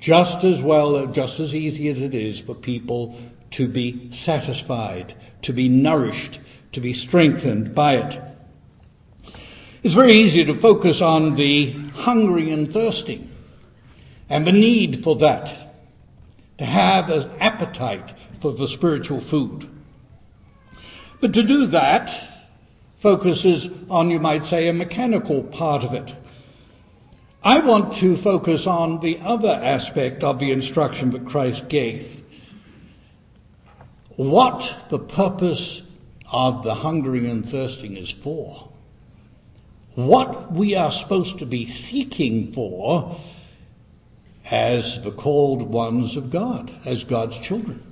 Just 0.00 0.44
as 0.44 0.62
well, 0.64 1.10
just 1.12 1.40
as 1.40 1.54
easy 1.54 1.88
as 1.88 1.98
it 1.98 2.14
is 2.14 2.42
for 2.44 2.54
people 2.54 3.30
to 3.52 3.70
be 3.70 4.10
satisfied, 4.24 5.14
to 5.42 5.52
be 5.52 5.68
nourished, 5.68 6.38
to 6.72 6.80
be 6.80 6.94
strengthened 6.94 7.74
by 7.74 7.96
it. 7.96 8.30
It's 9.82 9.94
very 9.94 10.12
easy 10.12 10.44
to 10.44 10.60
focus 10.60 11.00
on 11.02 11.36
the 11.36 11.89
hungry 12.00 12.52
and 12.52 12.72
thirsting 12.72 13.30
and 14.30 14.46
the 14.46 14.52
need 14.52 15.02
for 15.02 15.18
that, 15.18 15.72
to 16.58 16.64
have 16.64 17.10
an 17.10 17.30
appetite 17.40 18.14
for 18.40 18.52
the 18.52 18.68
spiritual 18.76 19.26
food. 19.28 19.68
But 21.20 21.32
to 21.34 21.46
do 21.46 21.66
that 21.66 22.08
focuses 23.02 23.66
on, 23.90 24.10
you 24.10 24.20
might 24.20 24.48
say, 24.48 24.68
a 24.68 24.72
mechanical 24.72 25.42
part 25.42 25.82
of 25.82 25.94
it. 25.94 26.10
I 27.42 27.66
want 27.66 28.00
to 28.00 28.22
focus 28.22 28.64
on 28.66 29.00
the 29.00 29.18
other 29.18 29.48
aspect 29.48 30.22
of 30.22 30.38
the 30.38 30.52
instruction 30.52 31.10
that 31.10 31.26
Christ 31.26 31.62
gave. 31.68 32.22
What 34.16 34.90
the 34.90 34.98
purpose 34.98 35.82
of 36.30 36.62
the 36.62 36.74
hungering 36.74 37.26
and 37.26 37.46
thirsting 37.46 37.96
is 37.96 38.14
for 38.22 38.69
what 39.94 40.52
we 40.52 40.74
are 40.74 40.92
supposed 41.02 41.38
to 41.38 41.46
be 41.46 41.66
seeking 41.90 42.52
for 42.54 43.18
as 44.50 45.00
the 45.04 45.12
called 45.12 45.68
ones 45.68 46.16
of 46.16 46.32
God, 46.32 46.70
as 46.84 47.04
God's 47.04 47.36
children. 47.46 47.82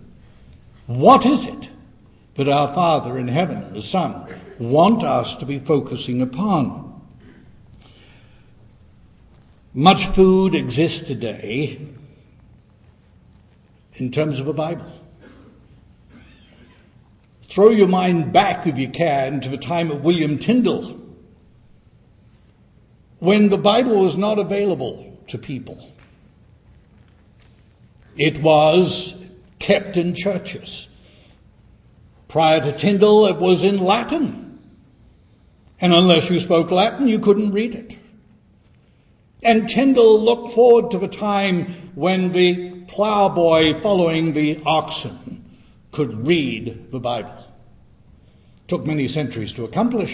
What 0.87 1.21
is 1.21 1.41
it 1.43 1.71
that 2.37 2.49
our 2.49 2.75
Father 2.75 3.19
in 3.19 3.29
heaven, 3.29 3.75
the 3.75 3.83
Son, 3.83 4.57
want 4.61 5.05
us 5.05 5.39
to 5.41 5.47
be 5.47 5.65
focusing 5.65 6.23
upon? 6.23 7.03
Much 9.75 10.15
food 10.17 10.55
exists 10.55 11.07
today 11.07 11.79
in 13.97 14.11
terms 14.11 14.41
of 14.41 14.47
the 14.47 14.53
Bible. 14.53 14.95
Throw 17.55 17.71
your 17.71 17.89
mind 17.89 18.33
back, 18.33 18.67
if 18.67 18.77
you 18.77 18.91
can, 18.91 19.41
to 19.41 19.49
the 19.49 19.59
time 19.59 19.91
of 19.91 20.03
William 20.03 20.39
Tyndale 20.39 21.08
when 23.21 23.51
the 23.51 23.57
Bible 23.57 24.05
was 24.05 24.17
not 24.17 24.39
available 24.39 25.17
to 25.29 25.39
people. 25.39 25.93
It 28.17 28.43
was 28.43 29.15
kept 29.61 29.97
in 29.97 30.15
churches. 30.17 30.87
Prior 32.29 32.61
to 32.61 32.79
Tyndale, 32.79 33.27
it 33.27 33.41
was 33.41 33.63
in 33.63 33.83
Latin. 33.83 34.61
And 35.81 35.93
unless 35.93 36.31
you 36.31 36.41
spoke 36.41 36.71
Latin, 36.71 37.09
you 37.09 37.21
couldn't 37.21 37.53
read 37.53 37.75
it. 37.75 37.93
And 39.43 39.69
Tyndale 39.69 40.25
looked 40.25 40.55
forward 40.55 40.91
to 40.91 40.99
the 40.99 41.09
time 41.09 41.93
when 41.95 42.33
the 42.33 42.87
plowboy 42.93 43.81
following 43.83 44.35
the 44.35 44.63
oxen 44.67 45.57
could 45.93 46.27
read 46.27 46.89
the 46.91 46.99
Bible. 46.99 47.47
Took 48.69 48.85
many 48.85 49.09
centuries 49.09 49.53
to 49.55 49.65
accomplish. 49.65 50.11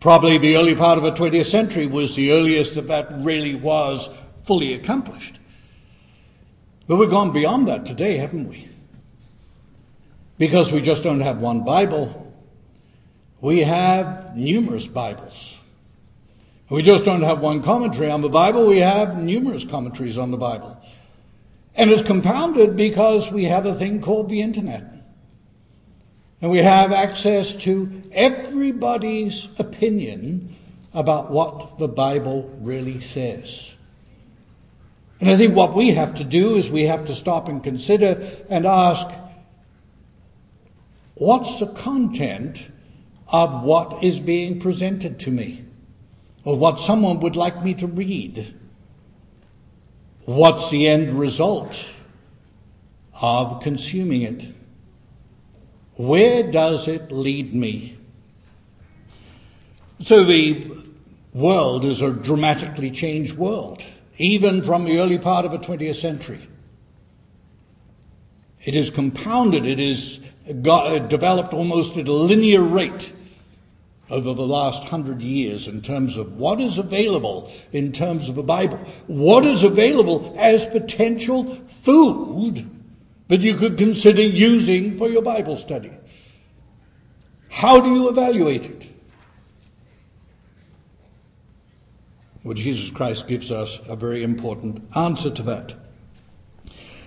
Probably 0.00 0.38
the 0.38 0.56
early 0.56 0.74
part 0.74 0.98
of 0.98 1.04
the 1.04 1.12
20th 1.12 1.50
century 1.50 1.86
was 1.86 2.14
the 2.16 2.30
earliest 2.30 2.74
that 2.74 2.88
that 2.88 3.22
really 3.24 3.54
was 3.54 4.08
fully 4.46 4.74
accomplished. 4.74 5.38
But 6.88 6.96
we've 6.96 7.10
gone 7.10 7.32
beyond 7.32 7.68
that 7.68 7.84
today, 7.84 8.16
haven't 8.18 8.48
we? 8.48 8.68
Because 10.38 10.70
we 10.72 10.82
just 10.82 11.02
don't 11.02 11.20
have 11.20 11.38
one 11.38 11.64
Bible. 11.64 12.32
We 13.42 13.60
have 13.60 14.34
numerous 14.34 14.86
Bibles. 14.86 15.34
We 16.70 16.82
just 16.82 17.04
don't 17.04 17.22
have 17.22 17.40
one 17.40 17.62
commentary 17.62 18.10
on 18.10 18.22
the 18.22 18.28
Bible, 18.28 18.68
we 18.68 18.78
have 18.78 19.16
numerous 19.16 19.64
commentaries 19.70 20.16
on 20.16 20.30
the 20.30 20.36
Bible. 20.36 20.76
And 21.74 21.90
it's 21.90 22.06
compounded 22.06 22.76
because 22.76 23.28
we 23.34 23.44
have 23.44 23.66
a 23.66 23.78
thing 23.78 24.02
called 24.02 24.30
the 24.30 24.40
Internet. 24.40 24.84
And 26.40 26.50
we 26.50 26.58
have 26.58 26.90
access 26.92 27.54
to 27.64 28.02
everybody's 28.12 29.46
opinion 29.58 30.56
about 30.94 31.30
what 31.30 31.78
the 31.78 31.88
Bible 31.88 32.58
really 32.62 33.00
says. 33.12 33.70
And 35.20 35.30
I 35.30 35.36
think 35.36 35.54
what 35.54 35.76
we 35.76 35.94
have 35.94 36.14
to 36.14 36.24
do 36.24 36.56
is 36.56 36.72
we 36.72 36.86
have 36.86 37.06
to 37.06 37.14
stop 37.14 37.48
and 37.48 37.62
consider 37.62 38.44
and 38.48 38.64
ask, 38.66 39.06
what's 41.14 41.60
the 41.60 41.78
content 41.84 42.56
of 43.28 43.62
what 43.62 44.02
is 44.02 44.18
being 44.20 44.60
presented 44.60 45.20
to 45.20 45.30
me? 45.30 45.66
Or 46.44 46.58
what 46.58 46.78
someone 46.86 47.20
would 47.20 47.36
like 47.36 47.62
me 47.62 47.74
to 47.80 47.86
read? 47.86 48.54
What's 50.24 50.70
the 50.70 50.88
end 50.88 51.18
result 51.18 51.74
of 53.12 53.62
consuming 53.62 54.22
it? 54.22 54.54
Where 56.00 56.50
does 56.50 56.88
it 56.88 57.12
lead 57.12 57.54
me? 57.54 57.98
So 60.04 60.24
the 60.24 60.82
world 61.34 61.84
is 61.84 62.00
a 62.00 62.18
dramatically 62.24 62.90
changed 62.90 63.38
world, 63.38 63.82
even 64.16 64.64
from 64.64 64.86
the 64.86 64.96
early 64.96 65.18
part 65.18 65.44
of 65.44 65.52
the 65.52 65.58
20th 65.58 66.00
century. 66.00 66.48
It 68.64 68.74
is 68.74 68.90
compounded, 68.94 69.66
it 69.66 69.78
is 69.78 70.20
uh, 70.48 71.06
developed 71.08 71.52
almost 71.52 71.98
at 71.98 72.08
a 72.08 72.14
linear 72.14 72.66
rate 72.66 73.12
over 74.08 74.32
the 74.32 74.40
last 74.40 74.88
hundred 74.88 75.20
years 75.20 75.68
in 75.68 75.82
terms 75.82 76.16
of 76.16 76.32
what 76.32 76.62
is 76.62 76.78
available 76.78 77.54
in 77.72 77.92
terms 77.92 78.26
of 78.26 78.36
the 78.36 78.42
Bible, 78.42 78.78
what 79.06 79.44
is 79.44 79.62
available 79.62 80.34
as 80.38 80.64
potential 80.72 81.60
food 81.84 82.79
that 83.30 83.40
you 83.40 83.56
could 83.58 83.78
consider 83.78 84.20
using 84.20 84.98
for 84.98 85.08
your 85.08 85.22
Bible 85.22 85.62
study. 85.64 85.92
How 87.48 87.80
do 87.80 87.88
you 87.88 88.08
evaluate 88.08 88.62
it? 88.62 88.84
Well, 92.44 92.54
Jesus 92.54 92.90
Christ 92.94 93.24
gives 93.28 93.50
us 93.50 93.68
a 93.86 93.94
very 93.94 94.24
important 94.24 94.82
answer 94.96 95.32
to 95.32 95.42
that. 95.44 95.72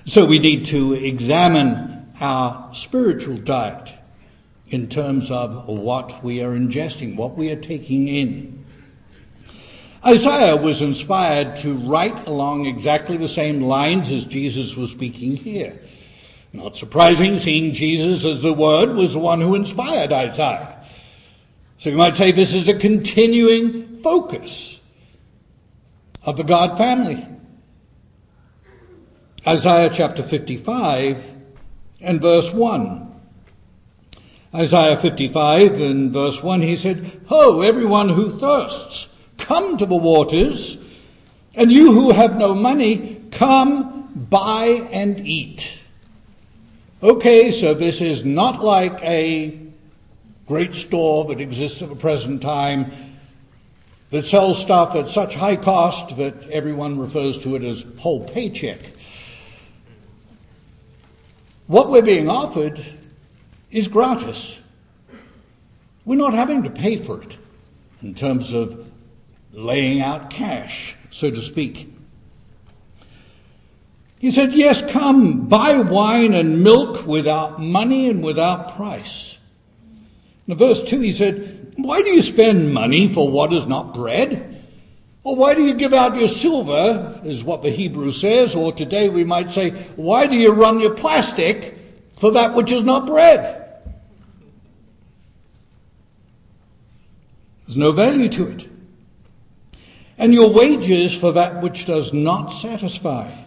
So 0.06 0.26
we 0.26 0.40
need 0.40 0.72
to 0.72 0.94
examine 0.94 2.14
our 2.20 2.72
spiritual 2.88 3.42
diet 3.44 3.90
in 4.68 4.90
terms 4.90 5.28
of 5.30 5.68
what 5.68 6.24
we 6.24 6.42
are 6.42 6.52
ingesting, 6.52 7.18
what 7.18 7.38
we 7.38 7.50
are 7.50 7.60
taking 7.60 8.08
in. 8.08 8.66
Isaiah 10.06 10.62
was 10.62 10.82
inspired 10.82 11.64
to 11.64 11.90
write 11.90 12.28
along 12.28 12.66
exactly 12.66 13.18
the 13.18 13.30
same 13.30 13.62
lines 13.62 14.12
as 14.12 14.32
Jesus 14.32 14.74
was 14.78 14.92
speaking 14.92 15.36
here. 15.36 15.80
Not 16.54 16.76
surprising, 16.76 17.40
seeing 17.44 17.74
Jesus 17.74 18.24
as 18.24 18.44
the 18.44 18.54
Word 18.54 18.96
was 18.96 19.14
the 19.14 19.20
one 19.20 19.42
who 19.42 19.56
inspired 19.56 20.12
Isaiah. 20.12 20.86
So 21.80 21.90
you 21.90 21.98
might 21.98 22.16
say 22.16 22.32
this 22.32 22.54
is 22.54 22.70
a 22.70 22.80
continuing 22.80 24.02
focus 24.04 24.78
of 26.22 26.38
the 26.38 26.44
God 26.44 26.78
family. 26.78 27.28
Isaiah 29.46 29.90
chapter 29.98 30.24
55 30.30 31.18
and 32.02 32.22
verse 32.22 32.50
1. 32.54 33.12
Isaiah 34.54 35.00
55 35.02 35.72
and 35.72 36.14
verse 36.14 36.38
1, 36.42 36.62
he 36.62 36.78
said, 36.78 37.24
Ho, 37.28 37.62
everyone 37.62 38.10
who 38.10 38.40
thirsts, 38.40 39.08
come 39.48 39.80
to 39.80 39.88
the 39.88 39.96
waters, 39.98 40.78
and 41.56 41.72
you 41.72 41.92
who 41.92 42.14
have 42.14 42.34
no 42.34 42.54
money, 42.54 43.28
come 43.38 44.28
buy 44.30 44.68
and 44.68 45.20
eat. 45.20 45.60
Okay, 47.04 47.52
so 47.60 47.74
this 47.74 48.00
is 48.00 48.24
not 48.24 48.64
like 48.64 48.94
a 49.04 49.60
great 50.48 50.72
store 50.88 51.26
that 51.28 51.42
exists 51.42 51.82
at 51.82 51.90
the 51.90 51.98
present 51.98 52.42
time 52.42 53.18
that 54.10 54.24
sells 54.24 54.64
stuff 54.64 54.96
at 54.96 55.10
such 55.10 55.34
high 55.34 55.58
cost 55.62 56.16
that 56.18 56.50
everyone 56.50 56.98
refers 56.98 57.38
to 57.44 57.56
it 57.56 57.62
as 57.62 57.84
whole 58.00 58.26
paycheck. 58.34 58.80
What 61.68 61.92
we're 61.92 62.06
being 62.06 62.30
offered 62.30 62.80
is 63.70 63.90
gratis. 63.90 64.58
We're 66.06 66.16
not 66.16 66.34
having 66.34 66.64
to 66.64 66.70
pay 66.70 67.06
for 67.06 67.22
it 67.22 67.34
in 68.02 68.16
terms 68.16 68.50
of 68.54 68.88
laying 69.52 70.00
out 70.00 70.32
cash, 70.32 70.96
so 71.12 71.30
to 71.30 71.52
speak. 71.52 71.93
He 74.24 74.32
said, 74.32 74.52
Yes, 74.54 74.82
come, 74.94 75.50
buy 75.50 75.82
wine 75.92 76.32
and 76.32 76.64
milk 76.64 77.06
without 77.06 77.60
money 77.60 78.10
and 78.10 78.24
without 78.24 78.78
price. 78.78 79.36
In 80.48 80.58
verse 80.58 80.80
2, 80.90 81.02
he 81.02 81.12
said, 81.18 81.74
Why 81.76 82.02
do 82.02 82.08
you 82.08 82.22
spend 82.34 82.74
money 82.74 83.12
for 83.14 83.30
what 83.30 83.52
is 83.52 83.68
not 83.68 83.94
bread? 83.94 84.64
Or 85.26 85.36
why 85.36 85.56
do 85.56 85.64
you 85.64 85.78
give 85.78 85.92
out 85.92 86.16
your 86.16 86.30
silver, 86.30 87.20
is 87.26 87.44
what 87.44 87.64
the 87.64 87.70
Hebrew 87.70 88.12
says, 88.12 88.56
or 88.56 88.74
today 88.74 89.10
we 89.10 89.26
might 89.26 89.50
say, 89.50 89.92
Why 89.98 90.26
do 90.26 90.36
you 90.36 90.54
run 90.54 90.80
your 90.80 90.96
plastic 90.96 91.74
for 92.22 92.32
that 92.32 92.56
which 92.56 92.72
is 92.72 92.86
not 92.86 93.06
bread? 93.06 93.82
There's 97.68 97.78
no 97.78 97.94
value 97.94 98.30
to 98.38 98.52
it. 98.54 98.70
And 100.18 100.34
your 100.34 100.56
wages 100.56 101.18
for 101.20 101.34
that 101.34 101.62
which 101.62 101.86
does 101.86 102.10
not 102.14 102.62
satisfy. 102.62 103.43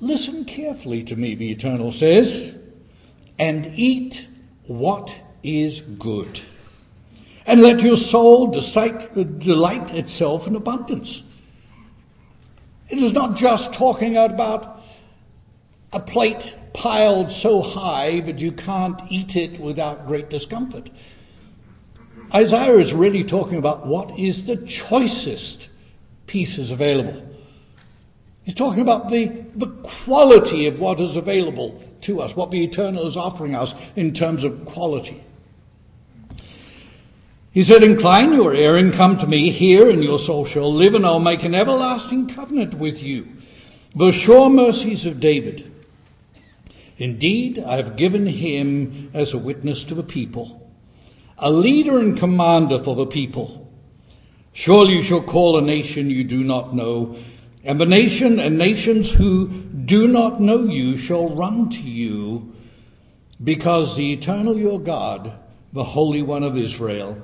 Listen 0.00 0.44
carefully 0.44 1.04
to 1.04 1.16
me, 1.16 1.34
the 1.34 1.52
Eternal 1.52 1.90
says, 1.92 2.54
and 3.38 3.66
eat 3.78 4.14
what 4.66 5.08
is 5.42 5.80
good. 5.98 6.38
And 7.46 7.62
let 7.62 7.80
your 7.80 7.96
soul 7.96 8.50
delight 8.50 9.94
itself 9.94 10.46
in 10.46 10.56
abundance. 10.56 11.22
It 12.90 12.96
is 12.96 13.12
not 13.12 13.36
just 13.36 13.78
talking 13.78 14.16
about 14.16 14.80
a 15.92 16.00
plate 16.00 16.42
piled 16.74 17.30
so 17.40 17.62
high 17.62 18.20
that 18.26 18.38
you 18.38 18.52
can't 18.52 19.00
eat 19.10 19.34
it 19.34 19.60
without 19.60 20.06
great 20.06 20.28
discomfort. 20.28 20.90
Isaiah 22.34 22.78
is 22.78 22.92
really 22.92 23.24
talking 23.24 23.56
about 23.56 23.86
what 23.86 24.18
is 24.18 24.46
the 24.46 24.68
choicest 24.88 25.68
pieces 26.26 26.70
available. 26.70 27.25
He's 28.46 28.54
talking 28.54 28.80
about 28.80 29.10
the, 29.10 29.44
the 29.56 29.90
quality 30.04 30.68
of 30.68 30.78
what 30.78 31.00
is 31.00 31.16
available 31.16 31.82
to 32.04 32.20
us, 32.20 32.30
what 32.36 32.52
the 32.52 32.62
Eternal 32.62 33.08
is 33.08 33.16
offering 33.16 33.56
us 33.56 33.74
in 33.96 34.14
terms 34.14 34.44
of 34.44 34.64
quality. 34.72 35.20
He 37.50 37.64
said, 37.64 37.82
Incline 37.82 38.32
your 38.34 38.54
ear 38.54 38.76
and 38.76 38.92
come 38.92 39.18
to 39.18 39.26
me, 39.26 39.50
hear, 39.50 39.90
and 39.90 40.04
your 40.04 40.20
soul 40.20 40.46
shall 40.46 40.72
live, 40.72 40.94
and 40.94 41.04
I'll 41.04 41.18
make 41.18 41.42
an 41.42 41.56
everlasting 41.56 42.36
covenant 42.36 42.78
with 42.78 42.94
you. 42.98 43.26
The 43.96 44.12
sure 44.24 44.48
mercies 44.48 45.04
of 45.06 45.20
David. 45.20 45.72
Indeed, 46.98 47.58
I 47.58 47.82
have 47.82 47.98
given 47.98 48.28
him 48.28 49.10
as 49.12 49.34
a 49.34 49.38
witness 49.38 49.84
to 49.88 49.96
the 49.96 50.04
people, 50.04 50.70
a 51.36 51.50
leader 51.50 51.98
and 51.98 52.16
commander 52.16 52.78
for 52.84 52.94
the 52.94 53.06
people. 53.06 53.66
Surely 54.54 54.98
you 54.98 55.02
shall 55.08 55.24
call 55.24 55.58
a 55.58 55.66
nation 55.66 56.10
you 56.10 56.22
do 56.22 56.44
not 56.44 56.76
know, 56.76 57.20
and 57.66 57.80
the 57.80 57.86
nation 57.86 58.38
and 58.38 58.56
nations 58.56 59.12
who 59.18 59.62
do 59.86 60.06
not 60.06 60.40
know 60.40 60.64
you 60.64 60.96
shall 60.98 61.34
run 61.36 61.68
to 61.70 61.76
you, 61.76 62.52
because 63.42 63.96
the 63.96 64.12
eternal 64.14 64.56
your 64.56 64.80
God, 64.80 65.38
the 65.74 65.84
Holy 65.84 66.22
One 66.22 66.42
of 66.42 66.56
Israel, 66.56 67.22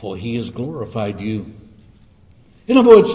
for 0.00 0.16
he 0.16 0.36
has 0.36 0.50
glorified 0.50 1.20
you. 1.20 1.46
In 2.66 2.76
other 2.76 2.88
words, 2.88 3.08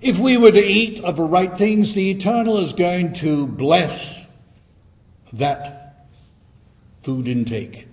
if 0.00 0.22
we 0.22 0.36
were 0.36 0.52
to 0.52 0.58
eat 0.58 1.02
of 1.02 1.16
the 1.16 1.28
right 1.28 1.56
things, 1.56 1.94
the 1.94 2.10
eternal 2.10 2.66
is 2.66 2.72
going 2.74 3.16
to 3.22 3.46
bless 3.46 3.98
that 5.38 6.06
food 7.04 7.26
intake. 7.26 7.86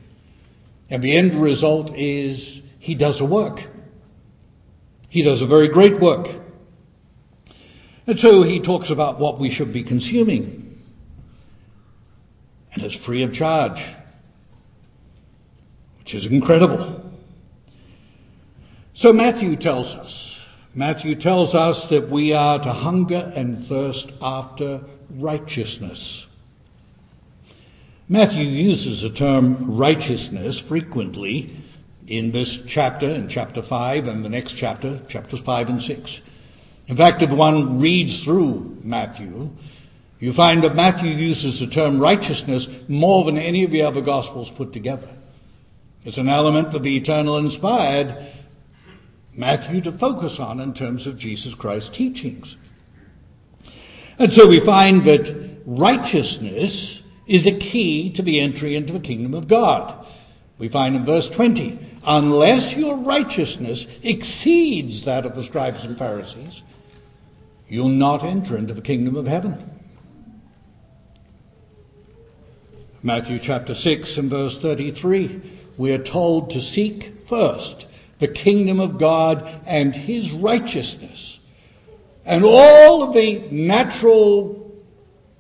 And 0.89 1.03
the 1.03 1.17
end 1.17 1.41
result 1.41 1.95
is 1.95 2.62
he 2.79 2.95
does 2.95 3.21
a 3.21 3.25
work. 3.25 3.60
He 5.10 5.23
does 5.23 5.41
a 5.41 5.47
very 5.47 5.69
great 5.71 6.01
work. 6.01 6.42
And 8.05 8.19
so 8.19 8.43
he 8.43 8.61
talks 8.61 8.91
about 8.91 9.19
what 9.19 9.39
we 9.39 9.51
should 9.51 9.71
be 9.71 9.83
consuming. 9.83 10.77
And 12.73 12.83
it's 12.83 13.05
free 13.05 13.23
of 13.23 13.33
charge, 13.33 13.79
which 15.99 16.15
is 16.15 16.25
incredible. 16.25 17.11
So 18.95 19.13
Matthew 19.13 19.55
tells 19.55 19.87
us, 19.87 20.37
Matthew 20.75 21.19
tells 21.19 21.53
us 21.53 21.85
that 21.91 22.11
we 22.11 22.33
are 22.33 22.57
to 22.57 22.73
hunger 22.73 23.31
and 23.35 23.67
thirst 23.67 24.11
after 24.21 24.81
righteousness. 25.11 26.25
Matthew 28.09 28.43
uses 28.43 29.01
the 29.01 29.17
term 29.17 29.77
righteousness 29.77 30.61
frequently 30.67 31.57
in 32.07 32.31
this 32.31 32.59
chapter, 32.67 33.09
in 33.09 33.29
chapter 33.29 33.61
5, 33.67 34.05
and 34.05 34.25
the 34.25 34.29
next 34.29 34.55
chapter, 34.59 35.01
chapters 35.07 35.39
5 35.45 35.67
and 35.67 35.81
6. 35.81 36.19
In 36.87 36.97
fact, 36.97 37.21
if 37.21 37.35
one 37.35 37.79
reads 37.79 38.23
through 38.23 38.77
Matthew, 38.83 39.49
you 40.19 40.33
find 40.33 40.63
that 40.63 40.75
Matthew 40.75 41.11
uses 41.11 41.59
the 41.59 41.73
term 41.73 41.99
righteousness 41.99 42.67
more 42.87 43.25
than 43.25 43.37
any 43.37 43.63
of 43.65 43.71
the 43.71 43.81
other 43.81 44.01
Gospels 44.01 44.51
put 44.57 44.73
together. 44.73 45.09
It's 46.05 46.17
an 46.17 46.29
element 46.29 46.73
that 46.73 46.83
the 46.83 46.97
eternal 46.97 47.37
inspired 47.37 48.31
Matthew 49.35 49.81
to 49.83 49.97
focus 49.97 50.37
on 50.39 50.59
in 50.59 50.73
terms 50.73 51.07
of 51.07 51.17
Jesus 51.17 51.55
Christ's 51.57 51.91
teachings. 51.97 52.55
And 54.19 54.31
so 54.33 54.47
we 54.47 54.61
find 54.65 55.05
that 55.05 55.61
righteousness 55.65 57.01
is 57.27 57.47
a 57.47 57.57
key 57.59 58.13
to 58.15 58.21
the 58.21 58.41
entry 58.41 58.75
into 58.75 58.93
the 58.93 58.99
kingdom 58.99 59.33
of 59.33 59.49
God. 59.49 60.05
We 60.59 60.69
find 60.69 60.95
in 60.95 61.05
verse 61.05 61.27
20, 61.35 61.99
unless 62.05 62.75
your 62.77 63.03
righteousness 63.03 63.85
exceeds 64.03 65.05
that 65.05 65.25
of 65.25 65.35
the 65.35 65.45
scribes 65.45 65.83
and 65.83 65.97
Pharisees, 65.97 66.61
you'll 67.67 67.89
not 67.89 68.23
enter 68.23 68.58
into 68.58 68.73
the 68.73 68.82
kingdom 68.82 69.15
of 69.15 69.26
heaven. 69.26 69.69
Matthew 73.02 73.39
chapter 73.43 73.73
6 73.73 74.17
and 74.17 74.30
verse 74.30 74.58
33, 74.62 75.73
we 75.78 75.91
are 75.91 76.04
told 76.04 76.52
to 76.52 76.62
seek 76.62 77.04
first 77.30 77.86
the 78.19 78.32
kingdom 78.32 78.80
of 78.80 78.99
God 78.99 79.39
and 79.67 79.93
His 79.93 80.34
righteousness. 80.41 81.39
And 82.26 82.45
all 82.45 83.04
of 83.04 83.13
the 83.13 83.49
natural 83.52 84.71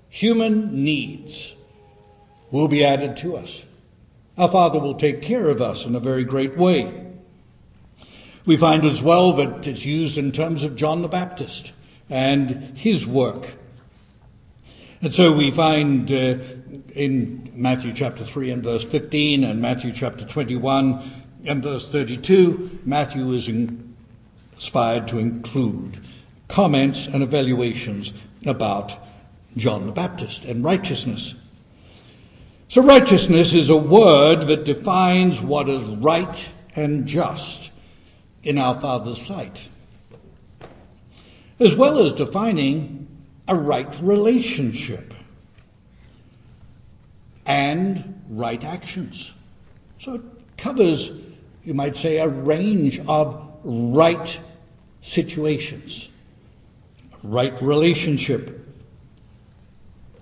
human 0.09 0.83
needs 0.83 1.53
will 2.51 2.67
be 2.67 2.83
added 2.83 3.17
to 3.23 3.35
us. 3.35 3.61
Our 4.37 4.51
Father 4.51 4.79
will 4.79 4.97
take 4.97 5.21
care 5.21 5.49
of 5.49 5.61
us 5.61 5.83
in 5.85 5.95
a 5.95 5.99
very 5.99 6.25
great 6.25 6.57
way. 6.57 7.13
We 8.45 8.57
find 8.57 8.83
as 8.85 9.01
well 9.01 9.37
that 9.37 9.65
it's 9.65 9.85
used 9.85 10.17
in 10.17 10.33
terms 10.33 10.63
of 10.63 10.75
John 10.75 11.01
the 11.01 11.07
Baptist 11.07 11.71
and 12.09 12.77
his 12.77 13.05
work. 13.07 13.43
And 15.01 15.13
so 15.13 15.35
we 15.35 15.51
find 15.55 16.09
uh, 16.09 16.93
in 16.95 17.51
Matthew 17.55 17.91
chapter 17.95 18.25
3 18.33 18.51
and 18.51 18.63
verse 18.63 18.85
15 18.91 19.43
and 19.43 19.61
Matthew 19.61 19.91
chapter 19.95 20.25
21 20.33 21.23
and 21.45 21.61
verse 21.61 21.85
32, 21.91 22.79
Matthew 22.85 23.31
is 23.33 23.49
inspired 23.49 25.07
to 25.09 25.17
include 25.17 25.97
comments 26.49 27.07
and 27.11 27.21
evaluations 27.21 28.11
about 28.45 28.91
John 29.57 29.85
the 29.85 29.91
Baptist 29.91 30.41
and 30.45 30.63
righteousness. 30.63 31.33
So 32.69 32.83
righteousness 32.83 33.53
is 33.53 33.69
a 33.69 33.77
word 33.77 34.47
that 34.47 34.63
defines 34.65 35.37
what 35.45 35.69
is 35.69 35.87
right 36.01 36.35
and 36.75 37.05
just 37.05 37.69
in 38.43 38.57
our 38.57 38.81
Father's 38.81 39.21
sight, 39.27 39.57
as 41.59 41.77
well 41.77 42.07
as 42.07 42.17
defining 42.17 43.07
a 43.47 43.55
right 43.55 44.01
relationship 44.01 45.13
and 47.45 48.15
right 48.29 48.63
actions. 48.63 49.31
So 50.01 50.15
it 50.15 50.21
covers, 50.61 51.09
you 51.63 51.73
might 51.73 51.95
say, 51.95 52.17
a 52.17 52.27
range 52.27 52.99
of 53.07 53.49
right 53.65 54.39
situations, 55.11 56.09
right 57.23 57.53
relationship, 57.61 58.59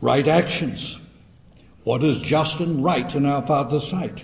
right 0.01 0.27
actions, 0.27 0.97
what 1.83 2.03
is 2.03 2.21
just 2.23 2.59
and 2.59 2.83
right 2.83 3.15
in 3.15 3.25
our 3.25 3.45
Father's 3.45 3.87
sight. 3.89 4.19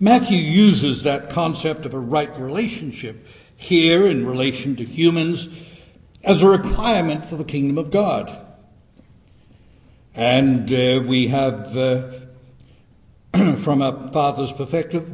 Matthew 0.00 0.38
uses 0.38 1.02
that 1.04 1.30
concept 1.32 1.84
of 1.84 1.92
a 1.92 1.98
right 1.98 2.38
relationship 2.38 3.16
here 3.58 4.06
in 4.06 4.24
relation 4.24 4.76
to 4.76 4.84
humans 4.84 5.46
as 6.24 6.40
a 6.40 6.46
requirement 6.46 7.28
for 7.28 7.36
the 7.36 7.44
kingdom 7.44 7.76
of 7.76 7.92
God. 7.92 8.46
And 10.14 10.72
uh, 10.72 11.08
we 11.08 11.28
have, 11.28 11.76
uh, 11.76 12.10
from 13.64 13.82
a 13.82 14.10
father's 14.12 14.52
perspective, 14.56 15.06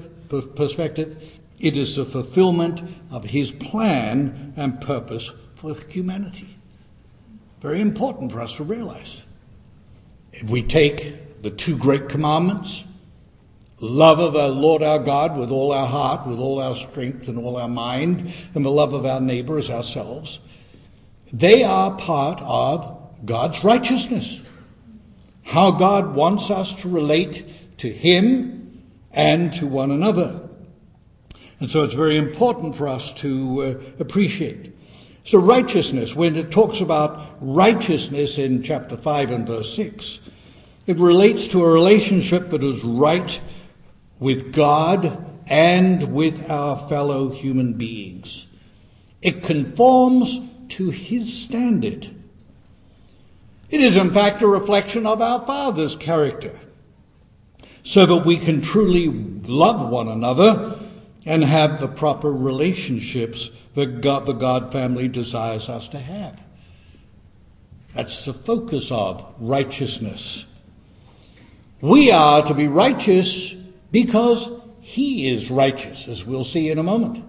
perspective, 0.57 1.16
it 1.59 1.76
is 1.76 1.96
the 1.96 2.04
fulfillment 2.12 2.80
of 3.11 3.24
his 3.24 3.50
plan 3.70 4.52
and 4.57 4.80
purpose 4.83 5.28
for 5.61 5.74
humanity. 5.88 6.57
Very 7.62 7.80
important 7.80 8.30
for 8.30 8.42
us 8.42 8.52
to 8.59 8.64
realize. 8.64 9.22
If 10.33 10.50
we 10.50 10.62
take 10.68 11.42
the 11.42 11.50
two 11.50 11.78
great 11.78 12.09
commandments, 12.09 12.83
love 13.85 14.18
of 14.18 14.35
our 14.35 14.49
Lord 14.49 14.83
our 14.83 15.05
God 15.05 15.38
with 15.38 15.51
all 15.51 15.73
our 15.73 15.88
heart, 15.88 16.29
with 16.29 16.38
all 16.38 16.61
our 16.61 16.75
strength 16.90 17.29
and 17.29 17.38
all 17.38 17.57
our 17.57 17.68
mind, 17.68 18.23
and 18.55 18.64
the 18.64 18.70
love 18.70 18.92
of 18.92 19.05
our 19.05 19.20
neighbor 19.20 19.59
as 19.59 19.68
ourselves, 19.68 20.38
they 21.33 21.62
are 21.62 21.99
part 21.99 22.40
of 22.42 23.27
God's 23.27 23.59
righteousness. 23.64 24.40
How 25.42 25.79
God 25.79 26.16
wants 26.16 26.51
us 26.51 26.73
to 26.83 26.88
relate 26.88 27.44
to 27.79 27.88
Him 27.88 28.83
and 29.12 29.53
to 29.61 29.66
one 29.66 29.90
another. 29.90 30.49
And 31.61 31.70
so 31.70 31.83
it's 31.83 31.94
very 31.94 32.18
important 32.18 32.77
for 32.77 32.88
us 32.88 33.03
to 33.23 33.62
uh, 33.62 34.03
appreciate. 34.03 34.73
So 35.27 35.38
righteousness, 35.38 36.12
when 36.14 36.37
it 36.37 36.53
talks 36.53 36.81
about 36.83 37.38
righteousness 37.40 38.37
in 38.37 38.62
chapter 38.64 38.99
5 39.03 39.29
and 39.31 39.47
verse 39.47 39.73
6, 39.77 40.18
it 40.87 40.99
relates 40.99 41.51
to 41.53 41.61
a 41.61 41.70
relationship 41.70 42.51
that 42.51 42.62
is 42.62 42.83
right 42.85 43.40
with 44.25 44.57
God 44.57 45.05
and 45.47 46.15
with 46.15 46.35
our 46.49 46.89
fellow 46.89 47.31
human 47.31 47.75
beings. 47.75 48.47
It 49.21 49.45
conforms 49.47 50.39
to 50.79 50.89
His 50.89 51.47
standard. 51.47 52.07
It 53.69 53.79
is 53.79 53.97
in 53.97 54.15
fact 54.15 54.43
a 54.43 54.47
reflection 54.47 55.05
of 55.05 55.21
our 55.21 55.47
Father's 55.47 55.95
character, 56.03 56.59
so 57.85 58.07
that 58.07 58.25
we 58.27 58.43
can 58.43 58.63
truly 58.63 59.09
love 59.47 59.93
one 59.93 60.09
another 60.09 60.81
and 61.27 61.45
have 61.45 61.81
the 61.81 61.95
proper 61.99 62.33
relationships 62.33 63.51
that 63.77 64.01
God, 64.03 64.27
the 64.27 64.33
God 64.33 64.73
family 64.73 65.09
desires 65.09 65.69
us 65.69 65.87
to 65.93 65.99
have. 65.99 66.39
That's 67.95 68.25
the 68.25 68.43
focus 68.47 68.89
of 68.91 69.35
righteousness. 69.39 70.45
We 71.83 72.11
are 72.11 72.49
to 72.49 72.55
be 72.55 72.69
righteous 72.69 73.55
because 73.94 74.50
He 74.80 75.30
is 75.30 75.48
righteous, 75.52 76.07
as 76.11 76.20
we'll 76.26 76.42
see 76.42 76.68
in 76.68 76.78
a 76.78 76.83
moment. 76.83 77.24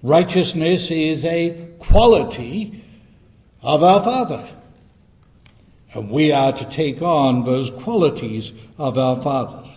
Righteousness 0.00 0.86
is 0.90 1.24
a 1.24 1.74
quality 1.90 2.84
of 3.60 3.82
our 3.82 4.04
Father. 4.04 4.60
And 5.92 6.08
we 6.08 6.30
are 6.30 6.52
to 6.52 6.76
take 6.76 7.02
on 7.02 7.44
those 7.44 7.68
qualities 7.82 8.52
of 8.78 8.96
our 8.96 9.20
fathers. 9.24 9.68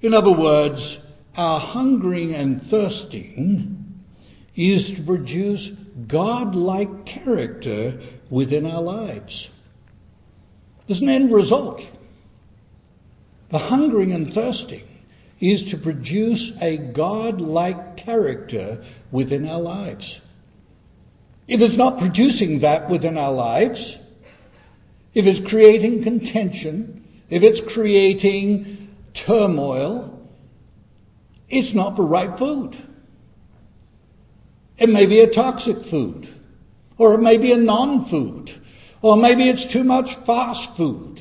In 0.00 0.14
other 0.14 0.36
words, 0.36 0.98
our 1.36 1.60
hungering 1.60 2.32
and 2.32 2.62
thirsting 2.70 3.76
is 4.56 4.90
to 4.96 5.04
produce 5.04 5.68
God-like 6.10 7.04
character 7.04 8.00
within 8.30 8.64
our 8.64 8.82
lives. 8.82 9.48
There's 10.88 11.02
an 11.02 11.10
end 11.10 11.32
result. 11.32 11.82
The 13.54 13.60
hungering 13.60 14.10
and 14.10 14.34
thirsting 14.34 14.82
is 15.40 15.70
to 15.70 15.78
produce 15.78 16.50
a 16.60 16.76
God-like 16.92 17.98
character 17.98 18.82
within 19.12 19.46
our 19.46 19.60
lives. 19.60 20.18
If 21.46 21.60
it's 21.60 21.78
not 21.78 22.00
producing 22.00 22.62
that 22.62 22.90
within 22.90 23.16
our 23.16 23.30
lives, 23.30 23.96
if 25.14 25.24
it's 25.24 25.48
creating 25.48 26.02
contention, 26.02 27.04
if 27.30 27.44
it's 27.44 27.62
creating 27.72 28.88
turmoil, 29.24 30.28
it's 31.48 31.76
not 31.76 31.96
the 31.96 32.02
right 32.02 32.36
food. 32.36 32.72
It 34.78 34.88
may 34.88 35.06
be 35.06 35.20
a 35.20 35.32
toxic 35.32 35.76
food, 35.92 36.26
or 36.98 37.14
it 37.14 37.22
may 37.22 37.38
be 37.38 37.52
a 37.52 37.56
non-food, 37.56 38.50
or 39.00 39.16
maybe 39.16 39.48
it's 39.48 39.72
too 39.72 39.84
much 39.84 40.06
fast 40.26 40.76
food 40.76 41.20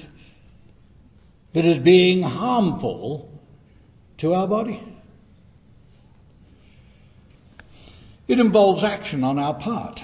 that 1.54 1.66
is 1.66 1.84
being 1.84 2.22
harmful 2.22 3.30
to 4.20 4.34
our 4.34 4.48
body. 4.48 4.82
It 8.28 8.40
involves 8.40 8.84
action 8.84 9.24
on 9.24 9.38
our 9.38 9.60
part. 9.60 10.00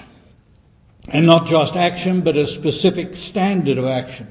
And 1.08 1.26
not 1.26 1.46
just 1.48 1.74
action, 1.74 2.22
but 2.22 2.36
a 2.36 2.46
specific 2.46 3.14
standard 3.30 3.78
of 3.78 3.84
action. 3.84 4.28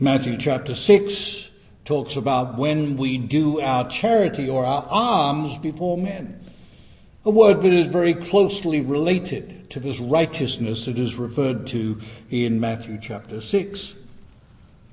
Matthew 0.00 0.36
chapter 0.40 0.74
6 0.74 1.48
talks 1.84 2.16
about 2.16 2.58
when 2.58 2.96
we 2.96 3.18
do 3.18 3.60
our 3.60 3.88
charity 4.00 4.48
or 4.48 4.64
our 4.64 4.84
alms 4.88 5.62
before 5.62 5.98
men. 5.98 6.40
A 7.26 7.30
word 7.30 7.58
that 7.58 7.72
is 7.72 7.92
very 7.92 8.14
closely 8.30 8.80
related 8.80 9.70
to 9.70 9.80
this 9.80 10.00
righteousness 10.00 10.84
that 10.86 10.98
is 10.98 11.16
referred 11.16 11.66
to 11.68 11.96
in 12.30 12.58
Matthew 12.58 12.98
chapter 13.00 13.40
6. 13.40 13.92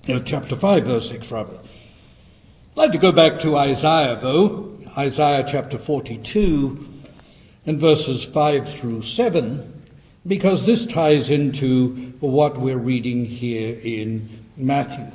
Chapter 0.06 0.56
5 0.60 0.84
verse 0.84 1.10
6 1.12 1.32
rather. 1.32 1.60
I'd 1.60 2.76
like 2.76 2.92
to 2.94 3.00
go 3.00 3.12
back 3.12 3.42
to 3.42 3.56
Isaiah 3.56 4.20
though, 4.20 4.80
Isaiah 4.98 5.48
chapter 5.52 5.78
42 5.86 6.88
and 7.68 7.80
verses 7.80 8.26
5 8.34 8.80
through 8.80 9.04
7, 9.04 9.84
because 10.28 10.66
this 10.66 10.88
ties 10.92 11.30
into 11.30 12.14
what 12.20 12.60
we're 12.60 12.80
reading 12.80 13.26
here 13.26 13.80
in 13.80 14.46
Matthew. 14.58 15.06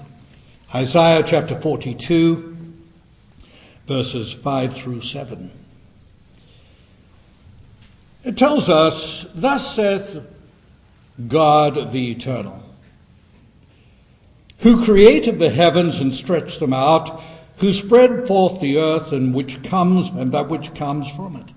Isaiah 0.72 1.22
chapter 1.28 1.60
42, 1.60 2.56
verses 3.88 4.36
5 4.44 4.70
through 4.84 5.02
7. 5.02 5.50
It 8.24 8.36
tells 8.36 8.68
us, 8.68 9.26
Thus 9.34 9.74
saith 9.74 10.24
God 11.28 11.92
the 11.92 12.12
Eternal, 12.12 12.65
who 14.62 14.84
created 14.84 15.38
the 15.38 15.50
heavens 15.50 15.94
and 16.00 16.14
stretched 16.14 16.60
them 16.60 16.72
out, 16.72 17.20
who 17.60 17.72
spread 17.72 18.26
forth 18.26 18.60
the 18.60 18.76
earth 18.76 19.12
and 19.12 19.34
which 19.34 19.56
comes 19.70 20.08
and 20.18 20.32
that 20.32 20.48
which 20.48 20.66
comes 20.78 21.06
from 21.16 21.36
it 21.36 21.50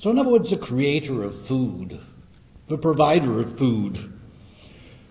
so, 0.00 0.10
in 0.10 0.18
other 0.18 0.30
words, 0.30 0.48
the 0.48 0.56
creator 0.56 1.24
of 1.24 1.46
food, 1.46 2.00
the 2.70 2.78
provider 2.78 3.42
of 3.42 3.58
food, 3.58 3.98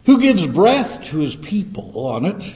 who 0.07 0.19
gives 0.19 0.55
breath 0.55 1.11
to 1.11 1.19
his 1.19 1.35
people 1.47 1.93
on 2.07 2.25
it 2.25 2.55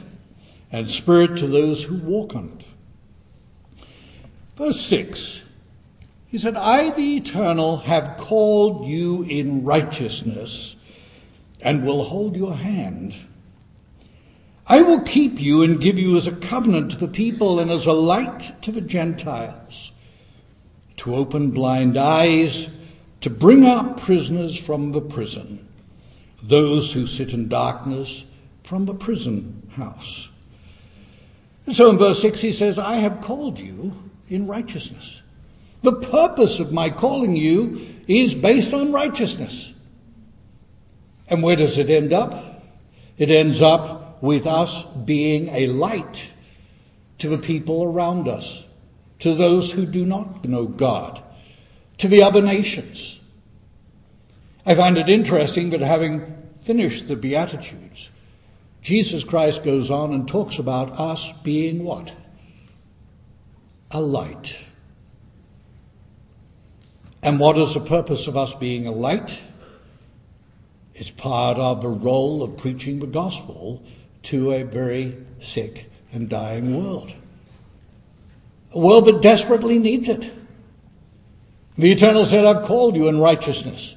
and 0.72 0.90
spirit 0.90 1.40
to 1.40 1.48
those 1.48 1.86
who 1.88 2.02
walk 2.04 2.34
on 2.34 2.58
it. 2.58 3.86
Verse 4.58 4.88
6. 4.90 5.40
He 6.30 6.40
said, 6.40 6.56
I, 6.56 6.96
the 6.96 7.18
Eternal, 7.18 7.78
have 7.78 8.18
called 8.28 8.88
you 8.88 9.22
in 9.22 9.64
righteousness 9.64 10.76
and 11.62 11.86
will 11.86 12.04
hold 12.04 12.36
your 12.36 12.56
hand. 12.56 13.14
I 14.66 14.82
will 14.82 15.04
keep 15.04 15.40
you 15.40 15.64
and 15.64 15.82
give 15.82 15.98
you 15.98 16.18
as 16.18 16.28
a 16.28 16.50
covenant 16.50 16.92
to 16.92 17.06
the 17.06 17.12
people 17.12 17.60
and 17.60 17.70
as 17.70 17.86
a 17.86 17.92
light 17.92 18.62
to 18.64 18.72
the 18.72 18.82
Gentiles, 18.82 19.92
to 20.98 21.16
open 21.16 21.52
blind 21.52 21.98
eyes, 21.98 22.68
to 23.22 23.30
bring 23.30 23.66
out 23.66 24.06
prisoners 24.06 24.58
from 24.66 24.94
the 24.94 25.02
prison, 25.02 25.68
those 26.50 26.92
who 26.94 27.08
sit 27.08 27.30
in 27.30 27.50
darkness 27.50 28.24
from 28.70 28.86
the 28.86 28.94
prison 28.94 29.70
house. 29.76 30.30
And 31.66 31.76
so 31.76 31.90
in 31.90 31.98
verse 31.98 32.22
6 32.22 32.42
he 32.42 32.54
says, 32.54 32.78
I 32.78 33.02
have 33.02 33.24
called 33.26 33.58
you 33.58 33.92
in 34.30 34.48
righteousness. 34.48 35.22
The 35.84 36.08
purpose 36.10 36.62
of 36.66 36.72
my 36.72 36.90
calling 36.90 37.36
you 37.36 37.96
is 38.08 38.42
based 38.42 38.74
on 38.74 38.94
righteousness. 38.94 39.74
And 41.28 41.44
where 41.44 41.58
does 41.58 41.78
it 41.78 41.90
end 41.90 42.14
up? 42.14 42.62
It 43.18 43.30
ends 43.30 43.62
up 43.62 44.03
with 44.24 44.46
us 44.46 44.86
being 45.06 45.50
a 45.50 45.68
light 45.68 46.16
to 47.20 47.28
the 47.28 47.40
people 47.40 47.84
around 47.84 48.30
us, 48.30 48.64
to 49.20 49.36
those 49.36 49.74
who 49.76 49.86
do 49.86 50.06
not 50.06 50.46
know 50.46 50.66
God, 50.66 51.22
to 52.00 52.08
the 52.08 52.24
other 52.24 52.42
nations. 52.42 53.20
I 54.66 54.76
find 54.76 54.98
it 54.98 55.10
interesting 55.10 55.72
that 55.72 55.82
having 55.82 56.36
finished 56.66 57.10
the 57.10 57.18
Beatitudes, 57.18 58.10
Jesus 58.82 59.26
Christ 59.28 59.60
goes 59.66 59.92
on 59.92 60.14
and 60.14 60.26
talks 60.26 60.58
about 60.58 60.92
us 60.92 61.22
being 61.44 61.84
what? 61.84 62.10
A 63.92 64.00
light. 64.00 64.48
And 67.22 67.42
what 67.42 67.58
is 67.58 67.74
the 67.74 67.86
purpose 67.90 68.26
of 68.30 68.38
us 68.38 68.54
being 68.58 68.88
a 68.88 68.92
light? 68.94 69.30
It's 70.96 71.12
part 71.18 71.58
of 71.58 71.82
the 71.82 71.90
role 71.90 72.42
of 72.42 72.58
preaching 72.60 73.02
the 73.02 73.08
gospel 73.08 73.84
to 74.32 74.52
a 74.52 74.64
very 74.64 75.26
sick 75.54 75.78
and 76.12 76.30
dying 76.30 76.78
world. 76.78 77.12
A 78.72 78.80
world 78.80 79.06
that 79.06 79.22
desperately 79.22 79.78
needs 79.80 80.10
it. 80.10 80.22
The 81.78 81.92
Eternal 81.92 82.26
said, 82.26 82.46
I've 82.46 82.68
called 82.68 82.96
you 82.96 83.08
in 83.08 83.20
righteousness. 83.20 83.96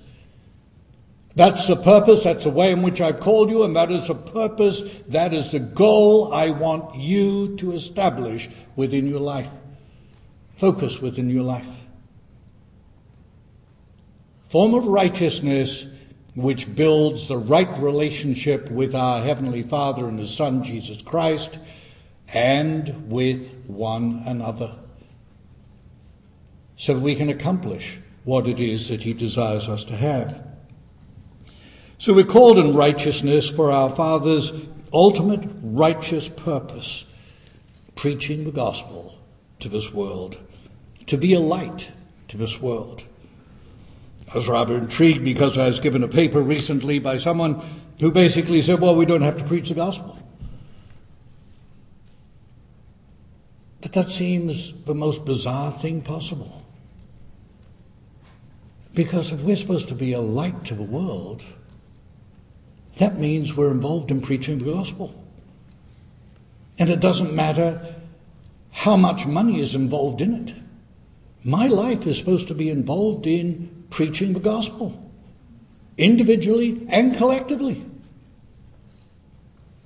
That's 1.37 1.67
the 1.69 1.83
purpose, 1.85 2.21
that's 2.25 2.45
the 2.45 2.51
way 2.51 2.73
in 2.73 2.83
which 2.83 3.01
I've 3.01 3.21
called 3.21 3.51
you, 3.51 3.65
and 3.65 3.77
that 3.77 3.91
is 3.91 4.09
the 4.09 4.15
purpose, 4.33 4.81
that 5.13 5.35
is 5.35 5.53
the 5.53 5.61
goal 5.61 6.33
I 6.33 6.59
want 6.59 6.97
you 6.97 7.59
to 7.59 7.73
establish 7.73 8.49
within 8.75 9.07
your 9.07 9.21
life. 9.21 9.53
Focus 10.59 10.97
within 11.03 11.29
your 11.29 11.43
life. 11.43 11.67
Form 14.51 14.73
of 14.75 14.87
righteousness 14.87 15.85
which 16.37 16.67
builds 16.77 17.27
the 17.29 17.37
right 17.37 17.83
relationship 17.83 18.71
with 18.71 18.95
our 18.95 19.25
Heavenly 19.25 19.65
Father 19.69 20.07
and 20.07 20.19
His 20.19 20.37
Son 20.37 20.63
Jesus 20.63 21.03
Christ 21.07 21.57
and 22.29 23.11
with 23.11 23.67
one 23.67 24.23
another. 24.27 24.79
So 26.79 26.95
that 26.95 27.03
we 27.03 27.17
can 27.17 27.31
accomplish 27.31 27.99
what 28.25 28.47
it 28.47 28.61
is 28.61 28.89
that 28.91 29.01
He 29.01 29.15
desires 29.15 29.67
us 29.67 29.85
to 29.89 29.97
have. 29.97 30.47
So 32.01 32.13
we're 32.13 32.27
called 32.27 32.59
in 32.59 32.77
righteousness 32.77 33.51
for 33.57 33.73
our 33.73 33.97
Father's 33.97 34.51
ultimate 34.93 35.49
righteous 35.63 36.29
purpose, 36.45 37.05
preaching 37.97 38.45
the 38.45 38.53
gospel 38.53 39.19
to 39.61 39.71
this 39.71 39.87
world, 39.95 40.37
to 41.07 41.17
be 41.17 41.35
a 41.35 41.41
light 41.41 41.81
to 42.29 42.37
this 42.37 42.55
world. 42.63 43.03
I 44.37 44.39
was 44.39 44.49
rather 44.49 44.77
intrigued 44.77 45.25
because 45.25 45.57
I 45.57 45.69
was 45.69 45.81
given 45.81 46.03
a 46.03 46.09
paper 46.09 46.43
recently 46.43 46.99
by 46.99 47.21
someone 47.21 47.83
who 47.99 48.13
basically 48.13 48.61
said, 48.61 48.83
well, 48.83 48.95
we 48.95 49.07
don't 49.07 49.23
have 49.23 49.39
to 49.39 49.49
preach 49.49 49.71
the 49.71 49.75
gospel. 49.75 50.19
But 53.81 53.95
that 53.95 54.09
seems 54.09 54.75
the 54.87 54.93
most 54.93 55.25
bizarre 55.25 55.81
thing 55.81 56.03
possible. 56.03 56.63
Because 58.95 59.33
if 59.33 59.43
we're 59.43 59.57
supposed 59.57 59.89
to 59.89 59.95
be 59.95 60.13
a 60.13 60.21
light 60.21 60.67
to 60.67 60.75
the 60.75 60.85
world, 60.85 61.41
that 63.01 63.17
means 63.17 63.53
we're 63.57 63.71
involved 63.71 64.11
in 64.11 64.21
preaching 64.21 64.59
the 64.59 64.71
gospel. 64.71 65.15
And 66.79 66.91
it 66.91 67.01
doesn't 67.01 67.35
matter 67.35 67.97
how 68.71 68.99
much 68.99 69.27
money 69.27 69.63
is 69.63 69.75
involved 69.75 70.21
in 70.21 70.35
it. 70.47 70.55
My 71.43 71.69
life 71.69 72.07
is 72.07 72.19
supposed 72.19 72.49
to 72.49 72.55
be 72.55 72.69
involved 72.69 73.27
in 73.27 73.76
preaching 73.97 74.35
the 74.35 74.41
gospel, 74.41 75.11
individually 75.97 76.87
and 76.91 77.17
collectively. 77.17 77.87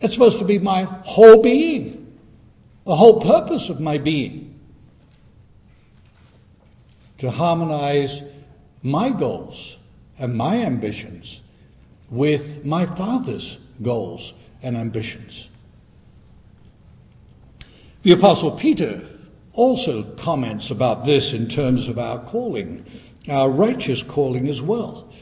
It's 0.01 0.15
supposed 0.15 0.41
to 0.41 0.47
be 0.47 0.59
my 0.59 0.85
whole 1.05 1.43
being, 1.43 2.17
the 2.85 2.97
whole 2.97 3.23
purpose 3.23 3.71
of 3.71 3.81
my 3.81 3.99
being. 3.99 4.59
To 7.19 7.31
harmonize 7.31 8.23
my 8.83 9.11
goals 9.17 9.77
and 10.19 10.35
my 10.35 10.65
ambitions 10.65 11.41
with 12.11 12.65
my 12.65 12.87
Father's 12.97 13.59
goals 13.83 14.33
and 14.63 14.77
ambitions. 14.77 15.49
The 18.03 18.13
Apostle 18.13 18.59
Peter 18.61 19.07
also 19.53 20.17
comments 20.25 20.71
about 20.71 21.05
this 21.05 21.33
in 21.35 21.51
terms 21.51 21.89
of 21.89 21.99
our 21.99 22.31
calling 22.31 22.87
our 23.29 23.51
righteous 23.51 24.03
calling 24.15 24.49
as 24.49 24.61
well. 24.63 25.13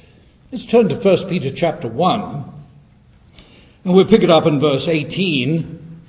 Let's 0.52 0.66
turn 0.70 0.88
to 0.88 0.96
1 0.96 1.28
Peter 1.28 1.50
chapter 1.54 1.90
1, 1.90 2.52
and 3.84 3.94
we'll 3.94 4.08
pick 4.08 4.22
it 4.22 4.30
up 4.30 4.46
in 4.46 4.60
verse 4.60 4.86
18, 4.88 6.00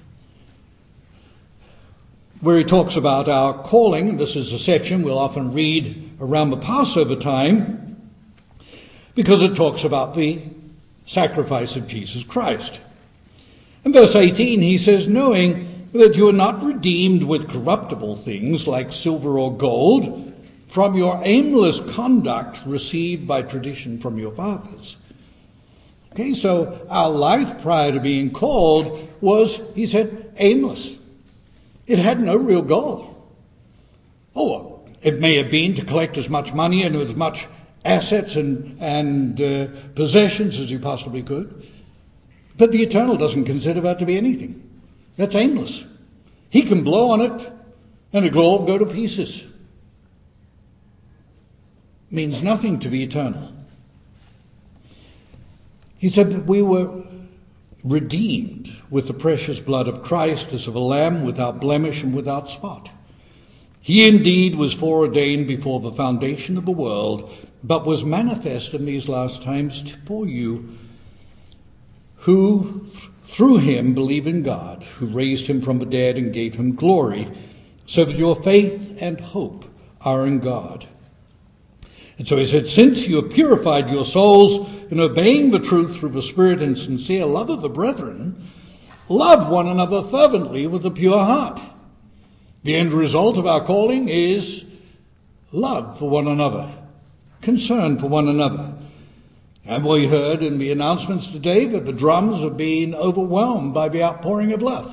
where 2.41 2.58
he 2.58 2.63
talks 2.63 2.95
about 2.95 3.28
our 3.28 3.69
calling. 3.69 4.17
This 4.17 4.36
is 4.36 4.54
a 4.54 4.60
section 4.60 5.04
we'll 5.04 5.17
often 5.17 5.54
read 5.54 6.17
around 6.21 6.52
the 6.52 6.58
Passover 6.58 7.15
time, 7.15 8.12
because 9.15 9.41
it 9.41 9.58
talks 9.58 9.84
about 9.84 10.15
the 10.15 10.43
sacrifice 11.08 11.75
of 11.75 11.88
Jesus 11.88 12.23
Christ. 12.30 12.80
In 13.84 13.91
verse 13.93 14.15
18, 14.15 14.62
he 14.62 14.78
says, 14.78 15.08
Knowing 15.08 15.89
that 15.93 16.13
you 16.15 16.28
are 16.28 16.34
not 16.34 16.63
redeemed 16.63 17.28
with 17.28 17.49
corruptible 17.49 18.23
things 18.23 18.65
like 18.67 18.91
silver 18.91 19.39
or 19.39 19.58
gold, 19.58 20.29
from 20.73 20.95
your 20.95 21.21
aimless 21.23 21.79
conduct 21.95 22.58
received 22.67 23.27
by 23.27 23.41
tradition 23.41 23.99
from 24.01 24.17
your 24.17 24.36
fathers. 24.36 24.95
Okay, 26.13 26.34
so 26.34 26.86
our 26.89 27.10
life 27.10 27.62
prior 27.62 27.93
to 27.93 27.99
being 27.99 28.32
called 28.32 29.10
was, 29.21 29.58
he 29.75 29.88
said, 29.88 30.34
aimless. 30.38 30.97
It 31.88 31.97
had 31.97 32.19
no 32.19 32.36
real 32.36 32.67
goal. 32.67 33.15
Oh, 34.36 34.82
it 35.01 35.19
may 35.19 35.41
have 35.41 35.51
been 35.51 35.75
to 35.75 35.86
collect 35.86 36.17
as 36.17 36.29
much 36.29 36.53
money 36.53 36.84
and 36.84 36.95
as 36.95 37.15
much 37.15 37.38
assets 37.84 38.36
and, 38.36 38.79
and 38.79 39.39
uh, 39.39 39.93
possessions 39.95 40.60
as 40.60 40.69
you 40.69 40.79
possibly 40.79 41.23
could. 41.23 41.63
But 42.58 42.71
the 42.71 42.84
Eternal 42.84 43.17
doesn't 43.17 43.45
consider 43.45 43.82
that 43.82 43.99
to 43.99 44.05
be 44.05 44.17
anything. 44.17 44.69
That's 45.17 45.36
aimless. 45.36 45.84
He 46.49 46.67
can 46.67 46.84
blow 46.84 47.12
on 47.12 47.21
it 47.21 47.53
and 48.13 48.25
it 48.25 48.34
will 48.34 48.45
all 48.45 48.65
go 48.65 48.77
to 48.77 48.86
pieces 48.86 49.43
means 52.12 52.43
nothing 52.43 52.80
to 52.82 52.89
the 52.89 53.04
eternal. 53.04 53.54
He 55.98 56.10
said 56.10 56.32
that 56.32 56.48
we 56.48 56.62
were 56.62 57.04
redeemed 57.84 58.69
with 58.89 59.08
the 59.08 59.13
precious 59.13 59.60
blood 59.60 59.88
of 59.88 60.04
Christ 60.04 60.48
as 60.52 60.67
of 60.67 60.76
a 60.76 60.80
lamb 60.80 61.26
without 61.26 61.62
blemish 61.62 62.02
and 62.02 62.15
without 62.15 62.48
spot. 62.48 62.89
He 63.82 64.08
indeed 64.08 64.56
was 64.56 64.74
foreordained 64.74 65.48
before 65.48 65.80
the 65.80 65.95
foundation 65.95 66.58
of 66.58 66.65
the 66.65 66.72
world, 66.72 67.32
but 67.63 67.86
was 67.86 68.04
manifest 68.04 68.74
in 68.74 68.86
these 68.86 69.08
last 69.08 69.43
times 69.43 69.93
for 70.08 70.28
you, 70.28 70.78
who 72.26 72.88
through 73.36 73.60
him 73.60 73.93
believe 73.93 74.28
in 74.28 74.43
God, 74.43 74.84
who 74.98 75.13
raised 75.13 75.45
him 75.50 75.62
from 75.62 75.80
the 75.80 75.86
dead 75.86 76.17
and 76.17 76.34
gave 76.34 76.54
him 76.54 76.76
glory, 76.76 77.28
so 77.88 78.06
that 78.06 78.17
your 78.17 78.41
faith 78.43 78.98
and 79.00 79.19
hope 79.19 79.65
are 80.02 80.28
in 80.28 80.39
God. 80.39 80.88
And 82.19 82.27
so 82.27 82.36
he 82.38 82.51
said, 82.51 82.65
Since 82.65 83.05
you 83.08 83.23
have 83.23 83.32
purified 83.32 83.89
your 83.89 84.03
souls 84.03 84.69
in 84.91 84.99
obeying 84.99 85.51
the 85.51 85.65
truth 85.67 85.99
through 85.99 86.12
the 86.12 86.29
Spirit 86.34 86.62
and 86.62 86.77
sincere 86.77 87.25
love 87.25 87.49
of 87.49 87.62
the 87.62 87.69
brethren, 87.69 88.51
love 89.08 89.49
one 89.49 89.67
another 89.67 90.10
fervently 90.12 90.67
with 90.67 90.86
a 90.86 90.91
pure 90.91 91.17
heart. 91.17 91.60
The 92.65 92.75
end 92.75 92.93
result 92.93 93.38
of 93.38 93.45
our 93.45 93.65
calling 93.65 94.10
is 94.10 94.63
love 95.53 95.97
for 95.97 96.10
one 96.10 96.27
another, 96.27 96.77
concern 97.41 97.99
for 97.99 98.10
one 98.10 98.27
another. 98.27 98.77
And 99.63 99.86
we 99.86 100.05
heard 100.10 100.41
in 100.41 100.60
the 100.60 100.73
announcements 100.73 101.32
today 101.32 101.71
that 101.71 101.86
the 101.86 101.97
drums 101.97 102.43
are 102.43 102.55
being 102.55 102.93
overwhelmed 102.93 103.73
by 103.73 103.88
the 103.88 104.03
outpouring 104.03 104.51
of 104.51 104.62
love. 104.62 104.91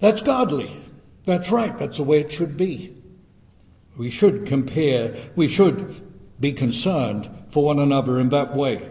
That's 0.00 0.22
godly. 0.22 0.84
That's 1.26 1.50
right. 1.50 1.76
That's 1.76 1.96
the 1.96 2.04
way 2.04 2.20
it 2.20 2.30
should 2.30 2.56
be. 2.56 3.02
We 3.98 4.10
should 4.10 4.46
compare, 4.46 5.30
we 5.36 5.48
should 5.48 6.02
be 6.38 6.52
concerned 6.52 7.28
for 7.52 7.64
one 7.64 7.78
another 7.78 8.20
in 8.20 8.28
that 8.30 8.54
way. 8.54 8.90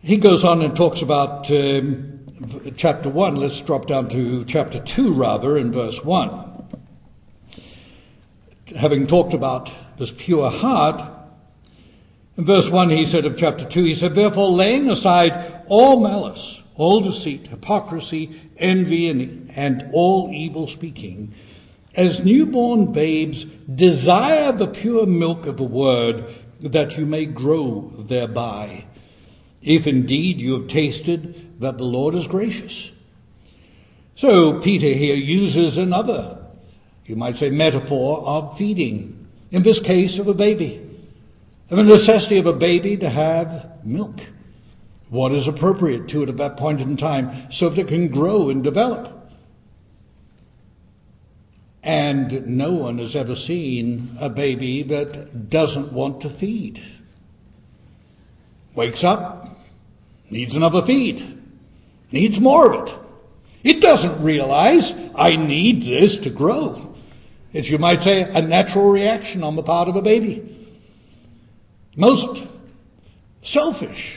He 0.00 0.20
goes 0.20 0.44
on 0.44 0.62
and 0.62 0.76
talks 0.76 1.02
about 1.02 1.50
um, 1.50 2.74
chapter 2.76 3.10
1. 3.10 3.36
Let's 3.36 3.62
drop 3.66 3.86
down 3.86 4.08
to 4.10 4.44
chapter 4.46 4.84
2 4.96 5.14
rather 5.16 5.58
in 5.58 5.72
verse 5.72 5.98
1. 6.02 6.42
Having 8.80 9.06
talked 9.06 9.34
about 9.34 9.68
this 9.98 10.10
pure 10.24 10.50
heart, 10.50 11.12
in 12.36 12.44
verse 12.44 12.68
1 12.70 12.90
he 12.90 13.06
said 13.06 13.24
of 13.24 13.36
chapter 13.38 13.68
2, 13.72 13.84
he 13.84 13.94
said, 13.94 14.14
Therefore 14.14 14.50
laying 14.50 14.88
aside 14.88 15.64
all 15.68 16.00
malice, 16.00 16.60
all 16.74 17.02
deceit, 17.02 17.46
hypocrisy, 17.46 18.42
envy, 18.58 19.08
and, 19.08 19.50
and 19.50 19.90
all 19.94 20.30
evil 20.32 20.68
speaking, 20.76 21.32
as 21.96 22.20
newborn 22.24 22.92
babes 22.92 23.42
desire 23.74 24.56
the 24.56 24.74
pure 24.80 25.06
milk 25.06 25.46
of 25.46 25.56
the 25.56 25.64
word, 25.64 26.24
that 26.62 26.92
you 26.92 27.06
may 27.06 27.24
grow 27.26 28.04
thereby, 28.08 28.84
if 29.62 29.86
indeed 29.86 30.38
you 30.38 30.60
have 30.60 30.68
tasted 30.68 31.60
that 31.60 31.78
the 31.78 31.84
Lord 31.84 32.14
is 32.14 32.26
gracious. 32.28 32.90
So 34.16 34.60
Peter 34.62 34.92
here 34.92 35.16
uses 35.16 35.78
another, 35.78 36.46
you 37.04 37.16
might 37.16 37.36
say, 37.36 37.50
metaphor 37.50 38.20
of 38.20 38.58
feeding. 38.58 39.26
In 39.50 39.62
this 39.62 39.80
case, 39.86 40.18
of 40.18 40.28
a 40.28 40.34
baby. 40.34 40.82
Of 41.70 41.78
the 41.78 41.82
necessity 41.82 42.38
of 42.38 42.46
a 42.46 42.58
baby 42.58 42.96
to 42.98 43.08
have 43.08 43.84
milk. 43.84 44.16
What 45.08 45.32
is 45.32 45.48
appropriate 45.48 46.08
to 46.10 46.22
it 46.22 46.28
at 46.28 46.36
that 46.38 46.56
point 46.56 46.80
in 46.80 46.96
time 46.96 47.48
so 47.52 47.70
that 47.70 47.78
it 47.78 47.88
can 47.88 48.08
grow 48.08 48.50
and 48.50 48.62
develop. 48.62 49.15
And 51.86 52.48
no 52.48 52.72
one 52.72 52.98
has 52.98 53.14
ever 53.14 53.36
seen 53.36 54.16
a 54.20 54.28
baby 54.28 54.82
that 54.88 55.48
doesn't 55.48 55.92
want 55.92 56.22
to 56.22 56.36
feed. 56.40 56.80
Wakes 58.76 59.04
up, 59.04 59.56
needs 60.28 60.52
another 60.52 60.80
feed, 60.84 61.38
needs 62.10 62.40
more 62.40 62.74
of 62.74 62.88
it. 62.88 62.94
It 63.62 63.80
doesn't 63.80 64.24
realize 64.24 64.92
I 65.14 65.36
need 65.36 65.86
this 65.86 66.18
to 66.24 66.36
grow. 66.36 66.92
It's, 67.52 67.68
you 67.68 67.78
might 67.78 68.00
say, 68.00 68.20
a 68.20 68.42
natural 68.42 68.90
reaction 68.90 69.44
on 69.44 69.54
the 69.54 69.62
part 69.62 69.88
of 69.88 69.94
a 69.94 70.02
baby. 70.02 70.74
Most 71.96 72.48
selfish 73.44 74.16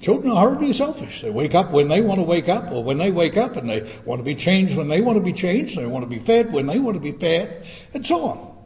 Children 0.00 0.30
are 0.30 0.48
hardly 0.48 0.72
selfish. 0.72 1.20
They 1.22 1.30
wake 1.30 1.54
up 1.54 1.72
when 1.72 1.88
they 1.88 2.00
want 2.00 2.20
to 2.20 2.24
wake 2.24 2.48
up, 2.48 2.70
or 2.72 2.84
when 2.84 2.98
they 2.98 3.10
wake 3.10 3.36
up 3.36 3.56
and 3.56 3.68
they 3.68 4.00
want 4.06 4.20
to 4.20 4.24
be 4.24 4.36
changed 4.36 4.76
when 4.76 4.88
they 4.88 5.00
want 5.00 5.18
to 5.18 5.24
be 5.24 5.32
changed, 5.32 5.76
they 5.76 5.86
want 5.86 6.04
to 6.04 6.08
be 6.08 6.24
fed 6.24 6.52
when 6.52 6.66
they 6.66 6.78
want 6.78 6.96
to 6.96 7.02
be 7.02 7.18
fed, 7.18 7.64
and 7.94 8.06
so 8.06 8.14
on. 8.16 8.56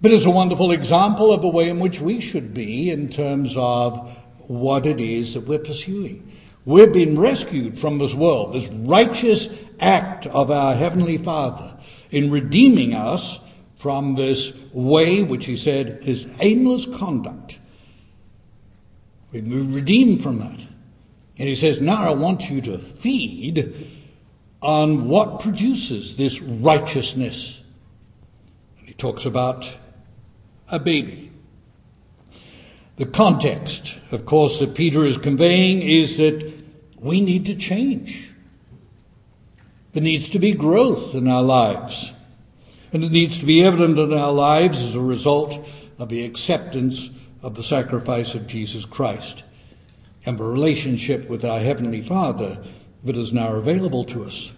But 0.00 0.12
it's 0.12 0.26
a 0.26 0.30
wonderful 0.30 0.72
example 0.72 1.32
of 1.32 1.42
the 1.42 1.48
way 1.48 1.68
in 1.68 1.80
which 1.80 1.98
we 2.02 2.20
should 2.20 2.54
be 2.54 2.90
in 2.90 3.10
terms 3.10 3.52
of 3.56 4.16
what 4.46 4.86
it 4.86 5.00
is 5.00 5.34
that 5.34 5.46
we're 5.46 5.58
pursuing. 5.58 6.32
We've 6.64 6.92
been 6.92 7.18
rescued 7.20 7.78
from 7.78 7.98
this 7.98 8.14
world, 8.16 8.54
this 8.54 8.68
righteous 8.88 9.46
act 9.78 10.26
of 10.26 10.50
our 10.50 10.74
Heavenly 10.74 11.18
Father 11.22 11.78
in 12.10 12.30
redeeming 12.30 12.92
us 12.92 13.38
from 13.82 14.16
this 14.16 14.52
way 14.72 15.22
which 15.22 15.44
He 15.44 15.56
said 15.56 16.00
is 16.02 16.24
aimless 16.40 16.86
conduct 16.98 17.54
Been 19.42 19.74
redeemed 19.74 20.22
from 20.22 20.38
that. 20.38 20.58
And 21.38 21.46
he 21.46 21.56
says, 21.56 21.76
now 21.78 22.10
I 22.10 22.18
want 22.18 22.40
you 22.40 22.62
to 22.62 22.78
feed 23.02 23.58
on 24.62 25.10
what 25.10 25.40
produces 25.42 26.14
this 26.16 26.40
righteousness. 26.62 27.60
And 28.78 28.88
he 28.88 28.94
talks 28.94 29.26
about 29.26 29.62
a 30.68 30.78
baby. 30.78 31.30
The 32.96 33.12
context, 33.14 33.82
of 34.10 34.24
course, 34.24 34.56
that 34.60 34.74
Peter 34.74 35.06
is 35.06 35.18
conveying 35.22 35.82
is 35.82 36.16
that 36.16 36.64
we 37.02 37.20
need 37.20 37.44
to 37.44 37.58
change. 37.58 38.32
There 39.92 40.02
needs 40.02 40.30
to 40.30 40.38
be 40.38 40.56
growth 40.56 41.14
in 41.14 41.28
our 41.28 41.42
lives. 41.42 42.10
And 42.90 43.04
it 43.04 43.12
needs 43.12 43.38
to 43.38 43.44
be 43.44 43.62
evident 43.62 43.98
in 43.98 44.14
our 44.14 44.32
lives 44.32 44.78
as 44.78 44.94
a 44.94 45.00
result 45.00 45.52
of 45.98 46.08
the 46.08 46.24
acceptance 46.24 46.98
of 47.42 47.54
the 47.54 47.62
sacrifice 47.64 48.34
of 48.34 48.46
Jesus 48.48 48.84
Christ 48.90 49.42
and 50.24 50.38
the 50.38 50.44
relationship 50.44 51.30
with 51.30 51.44
our 51.44 51.60
Heavenly 51.60 52.06
Father 52.06 52.64
that 53.04 53.16
is 53.16 53.32
now 53.32 53.54
available 53.54 54.04
to 54.06 54.24
us. 54.24 54.50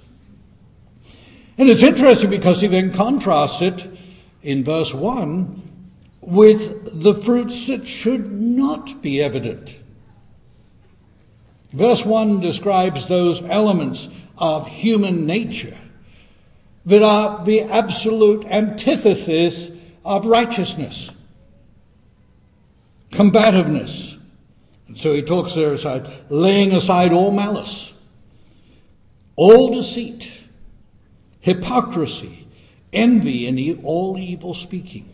And 1.59 1.69
it's 1.69 1.87
interesting 1.87 2.31
because 2.31 2.61
he 2.61 2.69
then 2.69 2.95
contrasts 2.97 3.59
it 3.61 3.99
in 4.43 4.65
verse 4.65 4.93
1 4.95 5.63
with 6.23 6.59
the 6.85 7.21
fruits 7.27 7.67
that 7.69 7.87
should 8.03 8.31
not 8.31 9.03
be 9.03 9.23
evident. 9.23 9.69
Verse 11.77 12.03
1 12.07 12.41
describes 12.41 13.07
those 13.09 13.43
elements 13.51 14.07
of 14.39 14.67
human 14.67 15.27
nature 15.27 15.79
that 16.87 17.03
are 17.03 17.45
the 17.45 17.63
absolute 17.63 18.47
antithesis 18.47 19.71
of 20.05 20.25
righteousness 20.25 21.11
combativeness. 23.13 24.17
And 24.89 24.97
so 24.99 25.13
he 25.15 25.25
talks 25.25 25.55
there 25.55 25.75
aside, 25.75 26.27
laying 26.31 26.73
aside 26.73 27.13
all 27.13 27.31
malice, 27.31 27.93
all 29.37 29.81
deceit, 29.81 30.25
hypocrisy, 31.41 32.49
envy, 32.93 33.47
and 33.47 33.85
all 33.85 34.17
evil 34.19 34.55
speaking. 34.67 35.07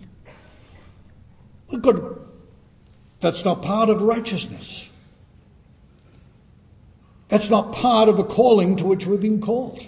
Good. 1.70 2.18
That's 3.20 3.44
not 3.44 3.62
part 3.62 3.88
of 3.88 4.00
righteousness. 4.00 4.88
That's 7.30 7.50
not 7.50 7.74
part 7.74 8.09
of 8.09 8.16
the 8.16 8.24
calling 8.24 8.76
to 8.76 8.85
which 8.85 9.02
we've 9.09 9.20
been 9.20 9.40
called. 9.40 9.80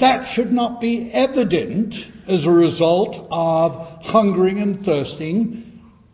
That 0.00 0.32
should 0.34 0.52
not 0.52 0.80
be 0.80 1.10
evident 1.12 1.94
as 2.26 2.46
a 2.46 2.50
result 2.50 3.26
of 3.30 3.72
hungering 4.02 4.58
and 4.58 4.84
thirsting 4.84 5.63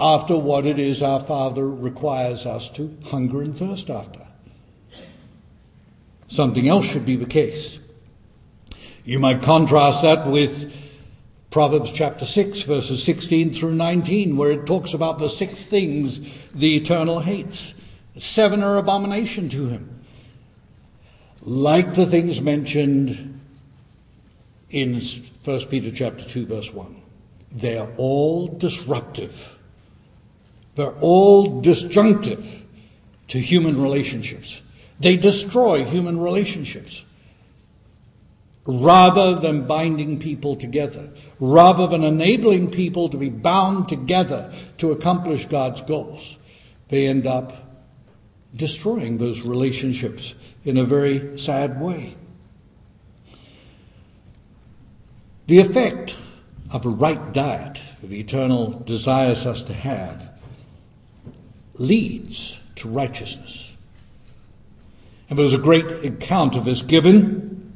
after 0.01 0.39
what 0.39 0.65
it 0.65 0.79
is 0.79 1.03
our 1.03 1.27
Father 1.27 1.69
requires 1.69 2.47
us 2.47 2.67
to 2.77 2.91
hunger 3.05 3.43
and 3.43 3.57
thirst 3.57 3.91
after. 3.91 4.27
Something 6.31 6.69
else 6.69 6.87
should 6.91 7.05
be 7.05 7.17
the 7.17 7.27
case. 7.27 7.79
You 9.05 9.19
might 9.19 9.43
contrast 9.43 10.03
that 10.03 10.31
with 10.31 10.73
Proverbs 11.53 11.91
chapter 11.97 12.25
6, 12.25 12.65
verses 12.67 13.05
16 13.05 13.59
through 13.61 13.75
19, 13.75 14.37
where 14.39 14.53
it 14.53 14.67
talks 14.67 14.95
about 14.95 15.19
the 15.19 15.29
six 15.31 15.67
things 15.69 16.19
the 16.55 16.77
eternal 16.77 17.21
hates. 17.21 17.61
Seven 18.35 18.63
are 18.63 18.79
abomination 18.79 19.51
to 19.51 19.69
him. 19.69 20.01
Like 21.43 21.95
the 21.95 22.09
things 22.11 22.41
mentioned 22.41 23.41
in 24.71 25.03
1 25.45 25.61
Peter 25.71 25.91
chapter 25.95 26.25
2, 26.33 26.47
verse 26.47 26.69
1. 26.73 27.03
They 27.61 27.77
are 27.77 27.93
all 27.97 28.47
disruptive 28.59 29.33
they're 30.81 30.99
all 31.01 31.61
disjunctive 31.61 32.39
to 33.29 33.39
human 33.39 33.83
relationships. 33.83 34.51
They 35.03 35.19
destroy 35.19 35.85
human 35.85 36.19
relationships. 36.19 37.03
Rather 38.67 39.41
than 39.41 39.67
binding 39.67 40.21
people 40.21 40.59
together, 40.59 41.11
rather 41.39 41.87
than 41.89 42.03
enabling 42.03 42.71
people 42.71 43.11
to 43.11 43.19
be 43.19 43.29
bound 43.29 43.89
together 43.89 44.53
to 44.79 44.93
accomplish 44.93 45.41
God's 45.51 45.83
goals, 45.87 46.37
they 46.91 47.07
end 47.07 47.27
up 47.27 47.53
destroying 48.57 49.19
those 49.19 49.43
relationships 49.45 50.33
in 50.65 50.79
a 50.79 50.87
very 50.87 51.39
sad 51.41 51.79
way. 51.79 52.17
The 55.47 55.61
effect 55.61 56.13
of 56.73 56.87
a 56.87 56.91
right 56.91 57.35
diet 57.35 57.77
the 58.03 58.21
Eternal 58.21 58.83
desires 58.87 59.45
us 59.45 59.63
to 59.67 59.75
have 59.75 60.30
leads 61.81 62.57
to 62.77 62.89
righteousness. 62.89 63.69
And 65.29 65.39
there 65.39 65.47
was 65.47 65.55
a 65.55 65.63
great 65.63 66.05
account 66.05 66.55
of 66.55 66.65
this 66.65 66.83
given. 66.83 67.73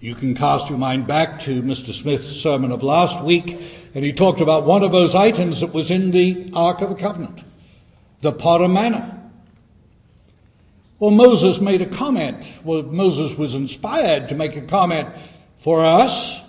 You 0.00 0.14
can 0.14 0.36
cast 0.36 0.70
your 0.70 0.78
mind 0.78 1.08
back 1.08 1.40
to 1.40 1.50
Mr. 1.50 1.92
Smith's 2.00 2.42
sermon 2.42 2.70
of 2.70 2.82
last 2.82 3.26
week, 3.26 3.46
and 3.94 4.04
he 4.04 4.12
talked 4.12 4.40
about 4.40 4.66
one 4.66 4.84
of 4.84 4.92
those 4.92 5.14
items 5.16 5.60
that 5.60 5.74
was 5.74 5.90
in 5.90 6.12
the 6.12 6.52
Ark 6.54 6.80
of 6.80 6.90
the 6.90 6.94
Covenant, 6.94 7.40
the 8.22 8.32
pot 8.32 8.60
of 8.60 8.70
manna. 8.70 9.32
Well, 11.00 11.10
Moses 11.10 11.60
made 11.60 11.80
a 11.82 11.88
comment. 11.98 12.44
Well, 12.64 12.82
Moses 12.82 13.36
was 13.36 13.54
inspired 13.54 14.28
to 14.28 14.36
make 14.36 14.56
a 14.56 14.66
comment 14.68 15.08
for 15.64 15.84
us, 15.84 16.40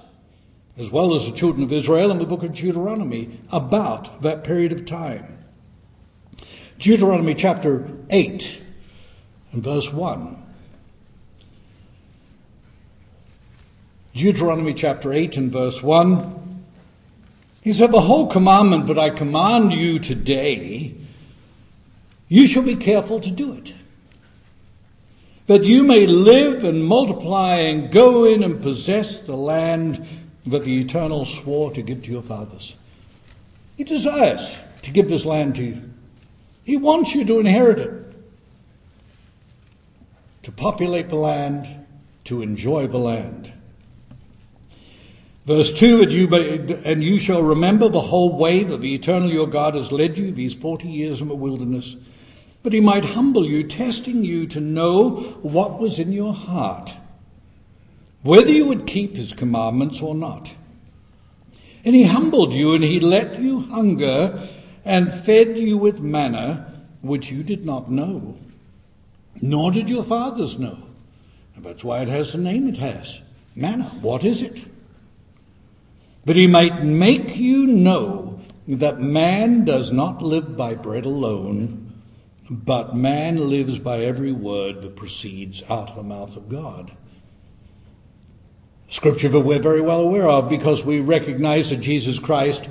as 0.78 0.91
well 0.91 1.15
as 1.15 1.32
the 1.32 1.39
children 1.39 1.63
of 1.63 1.74
Israel 1.74 2.11
in 2.11 2.20
the 2.20 2.26
book 2.26 2.43
of 2.43 2.53
Deuteronomy, 2.53 3.39
about 3.51 4.22
that 4.22 4.43
period 4.43 4.72
of 4.72 4.86
time. 4.86 5.39
Deuteronomy 6.80 7.36
chapter 7.38 7.90
8 8.10 8.42
and 9.52 9.64
verse 9.64 9.88
1. 9.94 10.44
Deuteronomy 14.14 14.74
chapter 14.78 15.12
8 15.12 15.34
and 15.34 15.52
verse 15.52 15.78
1. 15.84 16.64
He 17.62 17.74
said, 17.74 17.92
The 17.92 18.00
whole 18.00 18.32
commandment 18.32 18.88
that 18.88 18.98
I 18.98 19.18
command 19.18 19.74
you 19.74 20.00
today, 20.00 20.96
you 22.30 22.48
shall 22.48 22.64
be 22.64 22.78
careful 22.78 23.22
to 23.22 23.36
do 23.36 23.54
it. 23.54 23.70
That 25.50 25.66
you 25.66 25.84
may 25.84 26.08
live 26.08 26.64
and 26.64 26.84
multiply 26.86 27.58
and 27.58 27.94
go 27.94 28.24
in 28.24 28.42
and 28.42 28.62
possess 28.62 29.18
the 29.28 29.36
land 29.36 29.98
that 30.50 30.64
the 30.64 30.82
Eternal 30.82 31.26
swore 31.44 31.74
to 31.74 31.82
give 31.82 32.04
to 32.04 32.08
your 32.10 32.24
fathers. 32.24 32.74
He 33.76 33.84
desires 33.84 34.48
to 34.84 34.92
give 34.94 35.10
this 35.10 35.26
land 35.26 35.56
to 35.56 35.62
you. 35.62 35.89
He 36.70 36.78
wants 36.78 37.09
you 37.15 37.26
to 37.26 37.39
inherit 37.39 37.80
it, 37.80 38.13
to 40.43 40.51
populate 40.51 41.09
the 41.09 41.15
land, 41.15 41.65
to 42.26 42.43
enjoy 42.43 42.88
the 42.88 42.99
land. 42.99 43.51
Verse 45.47 45.72
2, 45.80 46.30
and 46.86 47.03
you, 47.03 47.17
shall 47.20 47.41
remember 47.41 47.89
the 47.89 47.99
whole 47.99 48.38
way 48.38 48.63
that 48.65 48.82
the 48.82 48.93
eternal 48.93 49.34
your 49.34 49.49
God 49.49 49.74
has 49.74 49.91
led 49.91 50.15
you 50.15 50.32
these 50.32 50.53
40 50.61 50.88
years 50.88 51.20
in 51.20 51.28
the 51.28 51.34
wilderness, 51.34 51.95
but 52.61 52.72
he 52.72 52.82
might 52.82 53.03
humble 53.03 53.49
you, 53.49 53.67
testing 53.67 54.24
you 54.24 54.47
to 54.49 54.59
know 54.59 55.39
what 55.41 55.80
was 55.80 55.97
in 55.97 56.11
your 56.11 56.36
heart, 56.36 56.88
whether 58.22 58.51
you 58.51 58.67
would 58.67 58.86
keep 58.86 59.15
his 59.15 59.34
commandments 59.39 59.97
or 60.03 60.13
not. 60.13 60.47
And 61.84 61.95
he 61.95 62.05
humbled 62.05 62.53
you, 62.53 62.76
and 62.76 62.84
he 62.84 62.99
let 62.99 63.39
you 63.41 63.61
hunger, 63.61 64.57
and 64.86 65.26
fed 65.26 65.58
you 65.58 65.78
with 65.78 66.00
manna, 66.00 66.86
which 67.02 67.26
you 67.26 67.44
did 67.44 67.66
not 67.66 67.92
know, 67.92 68.36
nor 69.42 69.72
did 69.72 69.88
your 69.90 70.06
fathers 70.06 70.56
know. 70.60 70.78
And 71.56 71.66
that's 71.66 71.84
why 71.84 72.02
it 72.02 72.10
has 72.10 72.32
the 72.32 72.38
name 72.38 72.68
it 72.68 72.78
has 72.78 73.20
manna. 73.56 74.00
What 74.02 74.24
is 74.24 74.42
it? 74.42 74.58
But 76.26 76.36
he 76.36 76.48
might 76.48 76.84
make 76.84 77.36
you 77.36 77.68
know 77.68 78.40
that 78.68 79.00
man 79.00 79.66
does 79.66 79.90
not 79.92 80.22
live 80.22 80.56
by 80.56 80.76
bread 80.76 81.06
alone, 81.06 81.94
but 82.50 82.96
man 82.96 83.50
lives 83.50 83.80
by 83.80 84.04
every 84.04 84.32
word 84.32 84.82
that 84.82 84.96
proceeds 84.96 85.64
out 85.70 85.90
of 85.90 85.96
the 85.96 86.04
mouth 86.04 86.36
of 86.36 86.50
God. 86.50 86.92
Scripture 88.92 89.30
that 89.30 89.46
we're 89.46 89.62
very 89.62 89.82
well 89.82 90.02
aware 90.02 90.28
of 90.28 90.50
because 90.50 90.82
we 90.86 91.00
recognize 91.00 91.70
that 91.70 91.82
Jesus 91.82 92.20
Christ 92.24 92.62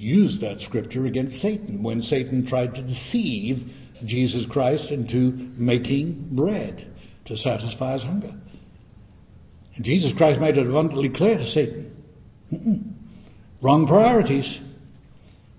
used 0.00 0.40
that 0.40 0.60
scripture 0.60 1.06
against 1.06 1.40
Satan 1.40 1.82
when 1.82 2.02
Satan 2.02 2.46
tried 2.46 2.74
to 2.74 2.82
deceive 2.82 3.58
Jesus 4.06 4.46
Christ 4.50 4.90
into 4.90 5.32
making 5.56 6.28
bread 6.32 6.90
to 7.26 7.36
satisfy 7.36 7.94
his 7.94 8.02
hunger. 8.02 8.34
And 9.76 9.84
Jesus 9.84 10.12
Christ 10.16 10.40
made 10.40 10.56
it 10.56 10.66
abundantly 10.66 11.10
clear 11.10 11.38
to 11.38 11.46
Satan 11.50 11.90
Mm-mm. 12.52 12.92
Wrong 13.62 13.86
priorities. 13.86 14.58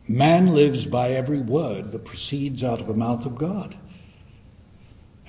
Man 0.07 0.53
lives 0.53 0.85
by 0.87 1.11
every 1.11 1.41
word 1.41 1.91
that 1.91 2.05
proceeds 2.05 2.63
out 2.63 2.81
of 2.81 2.87
the 2.87 2.93
mouth 2.93 3.25
of 3.25 3.37
God. 3.37 3.77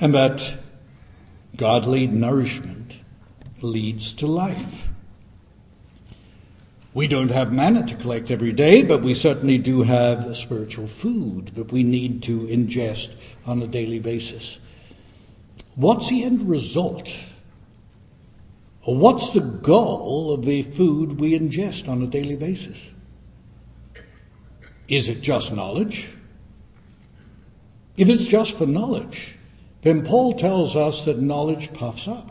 And 0.01 0.15
that 0.15 0.59
godly 1.59 2.07
nourishment 2.07 2.95
leads 3.63 4.17
to 4.19 4.27
life. 4.27 4.89
We 6.95 7.09
don't 7.09 7.31
have 7.31 7.53
manna 7.53 7.87
to 7.87 8.03
collect 8.03 8.31
every 8.31 8.53
day, 8.53 8.83
but 8.87 9.03
we 9.03 9.15
certainly 9.15 9.59
do 9.59 9.83
have 9.83 10.19
spiritual 10.45 10.91
food 11.01 11.53
that 11.57 11.73
we 11.73 11.83
need 11.83 12.23
to 12.25 12.41
ingest 12.41 13.15
on 13.47 13.63
a 13.63 13.67
daily 13.67 13.99
basis. 13.99 14.59
What's 15.75 16.09
the 16.11 16.25
end 16.25 16.49
result 16.51 17.09
What's 18.85 19.33
the 19.33 19.61
goal 19.65 20.35
of 20.35 20.45
the 20.45 20.65
food 20.77 21.21
we 21.21 21.39
ingest 21.39 21.89
on 21.89 22.03
a 22.03 22.11
daily 22.11 22.37
basis? 22.37 22.79
Is 24.89 25.09
it 25.09 25.23
just 25.23 25.53
knowledge? 25.53 26.09
If 27.97 28.09
it's 28.09 28.29
just 28.29 28.59
for 28.59 28.67
knowledge, 28.67 29.37
then 29.85 30.05
Paul 30.05 30.37
tells 30.39 30.75
us 30.75 31.03
that 31.07 31.19
knowledge 31.19 31.69
puffs 31.75 32.09
up, 32.09 32.29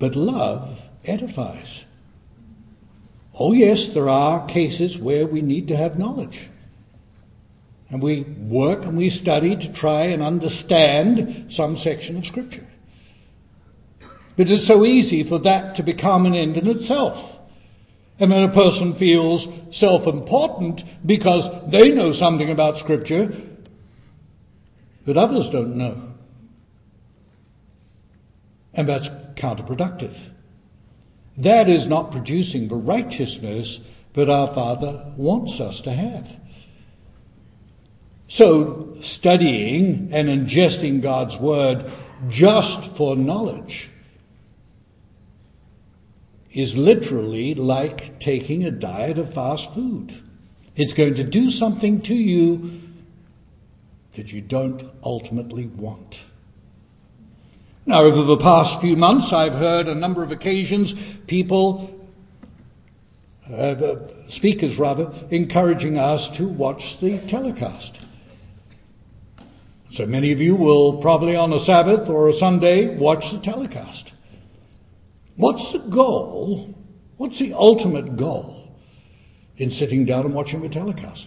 but 0.00 0.16
love 0.16 0.78
edifies. 1.04 1.84
Oh, 3.38 3.52
yes, 3.52 3.88
there 3.94 4.08
are 4.08 4.46
cases 4.46 4.96
where 5.00 5.26
we 5.26 5.42
need 5.42 5.68
to 5.68 5.76
have 5.76 5.98
knowledge. 5.98 6.38
And 7.90 8.02
we 8.02 8.24
work 8.38 8.84
and 8.84 8.96
we 8.96 9.10
study 9.10 9.56
to 9.56 9.72
try 9.74 10.06
and 10.06 10.22
understand 10.22 11.52
some 11.52 11.76
section 11.76 12.16
of 12.16 12.24
Scripture. 12.24 12.66
But 14.36 14.48
it's 14.48 14.66
so 14.66 14.84
easy 14.84 15.28
for 15.28 15.40
that 15.40 15.76
to 15.76 15.82
become 15.82 16.26
an 16.26 16.34
end 16.34 16.56
in 16.56 16.66
itself. 16.68 17.40
And 18.18 18.30
then 18.30 18.44
a 18.44 18.52
person 18.52 18.96
feels 18.98 19.46
self-important 19.72 20.80
because 21.04 21.70
they 21.70 21.90
know 21.90 22.12
something 22.12 22.50
about 22.50 22.78
Scripture 22.78 23.28
that 25.06 25.16
others 25.16 25.48
don't 25.52 25.76
know. 25.76 26.10
And 28.72 28.88
that's 28.88 29.08
counterproductive. 29.40 30.33
That 31.42 31.68
is 31.68 31.88
not 31.88 32.12
producing 32.12 32.68
the 32.68 32.76
righteousness 32.76 33.78
that 34.14 34.30
our 34.30 34.54
Father 34.54 35.14
wants 35.16 35.60
us 35.60 35.80
to 35.84 35.90
have. 35.90 36.24
So, 38.28 38.96
studying 39.02 40.10
and 40.12 40.28
ingesting 40.28 41.02
God's 41.02 41.40
Word 41.40 41.84
just 42.30 42.96
for 42.96 43.16
knowledge 43.16 43.90
is 46.52 46.72
literally 46.76 47.54
like 47.54 48.20
taking 48.20 48.64
a 48.64 48.70
diet 48.70 49.18
of 49.18 49.34
fast 49.34 49.66
food. 49.74 50.10
It's 50.76 50.94
going 50.94 51.14
to 51.14 51.28
do 51.28 51.50
something 51.50 52.02
to 52.02 52.14
you 52.14 52.80
that 54.16 54.28
you 54.28 54.40
don't 54.40 54.88
ultimately 55.02 55.66
want. 55.66 56.14
Now, 57.86 58.02
over 58.02 58.24
the 58.24 58.38
past 58.38 58.80
few 58.80 58.96
months, 58.96 59.30
I've 59.30 59.52
heard 59.52 59.88
a 59.88 59.94
number 59.94 60.24
of 60.24 60.30
occasions 60.30 60.94
people, 61.26 62.00
uh, 63.46 63.74
speakers 64.30 64.78
rather, 64.78 65.12
encouraging 65.30 65.98
us 65.98 66.34
to 66.38 66.48
watch 66.48 66.80
the 67.02 67.20
telecast. 67.28 67.98
So 69.92 70.06
many 70.06 70.32
of 70.32 70.38
you 70.38 70.56
will 70.56 71.02
probably 71.02 71.36
on 71.36 71.52
a 71.52 71.62
Sabbath 71.64 72.08
or 72.08 72.30
a 72.30 72.32
Sunday 72.34 72.98
watch 72.98 73.22
the 73.30 73.42
telecast. 73.42 74.12
What's 75.36 75.70
the 75.72 75.90
goal? 75.90 76.74
What's 77.18 77.38
the 77.38 77.52
ultimate 77.52 78.16
goal 78.16 78.76
in 79.58 79.70
sitting 79.70 80.06
down 80.06 80.24
and 80.24 80.34
watching 80.34 80.62
the 80.62 80.70
telecast? 80.70 81.26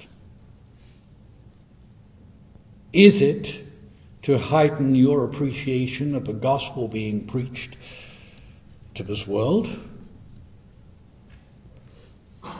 Is 2.93 3.22
it 3.22 3.66
to 4.28 4.38
heighten 4.38 4.93
your 4.93 5.23
appreciation 5.23 6.13
of 6.13 6.25
the 6.25 6.34
gospel 6.34 6.89
being 6.89 7.25
preached 7.28 7.78
to 8.93 9.01
this 9.01 9.23
world? 9.25 9.65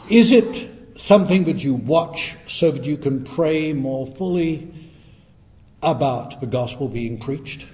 Is 0.09 0.32
it 0.32 0.95
something 1.07 1.43
that 1.43 1.57
you 1.57 1.76
watch 1.76 2.18
so 2.47 2.72
that 2.72 2.86
you 2.86 2.97
can 2.97 3.26
pray 3.36 3.74
more 3.74 4.07
fully 4.18 4.74
about 5.82 6.39
the 6.39 6.47
gospel 6.47 6.88
being 6.88 7.20
preached 7.20 7.65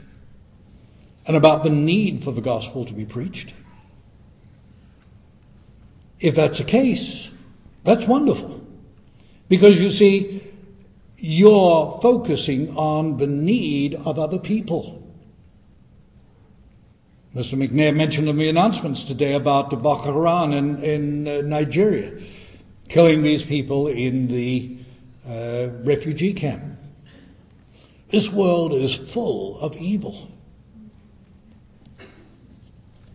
and 1.27 1.37
about 1.37 1.63
the 1.63 1.69
need 1.69 2.23
for 2.23 2.31
the 2.31 2.41
gospel 2.41 2.87
to 2.87 2.93
be 2.93 3.05
preached? 3.05 3.53
If 6.19 6.35
that's 6.35 6.57
the 6.57 6.65
case, 6.65 7.29
that's 7.85 8.09
wonderful. 8.09 8.59
Because 9.49 9.75
you 9.77 9.89
see, 9.89 10.53
you're 11.26 11.99
focusing 12.01 12.67
on 12.71 13.17
the 13.17 13.26
need 13.26 13.95
of 13.95 14.19
other 14.19 14.38
people. 14.39 15.01
Mr. 17.34 17.53
McNair 17.53 17.95
mentioned 17.95 18.28
in 18.28 18.38
the 18.38 18.49
announcements 18.49 19.05
today 19.07 19.34
about 19.34 19.69
the 19.69 19.78
Boko 19.78 20.11
Haram 20.11 20.51
in, 20.51 20.84
in 20.84 21.28
uh, 21.28 21.41
Nigeria, 21.43 22.19
killing 22.89 23.24
these 23.24 23.41
people 23.47 23.88
in 23.88 24.28
the 24.28 24.80
uh, 25.26 25.86
refugee 25.86 26.34
camp. 26.34 26.78
This 28.11 28.28
world 28.36 28.74
is 28.74 29.13
full 29.13 29.57
of 29.61 29.71
evil. 29.76 30.30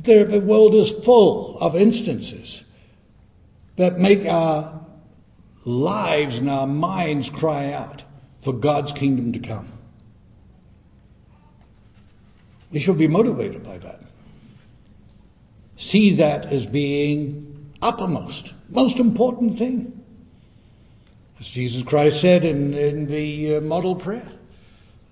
The 0.06 0.42
world 0.48 0.74
is 0.74 1.04
full 1.04 1.58
of 1.60 1.76
instances 1.76 2.62
that 3.76 3.98
make 3.98 4.26
our 4.26 4.87
lives 5.68 6.36
and 6.36 6.48
our 6.48 6.66
minds 6.66 7.28
cry 7.38 7.72
out 7.72 8.02
for 8.42 8.54
God's 8.54 8.92
kingdom 8.98 9.32
to 9.34 9.40
come. 9.46 9.72
We 12.72 12.80
should 12.80 12.98
be 12.98 13.08
motivated 13.08 13.64
by 13.64 13.78
that. 13.78 14.00
See 15.76 16.16
that 16.16 16.46
as 16.46 16.66
being 16.66 17.72
uppermost, 17.80 18.50
most 18.68 18.98
important 18.98 19.58
thing. 19.58 19.92
As 21.38 21.48
Jesus 21.54 21.82
Christ 21.86 22.20
said 22.20 22.44
in, 22.44 22.74
in 22.74 23.06
the 23.06 23.56
uh, 23.56 23.60
model 23.60 23.94
prayer, 23.94 24.32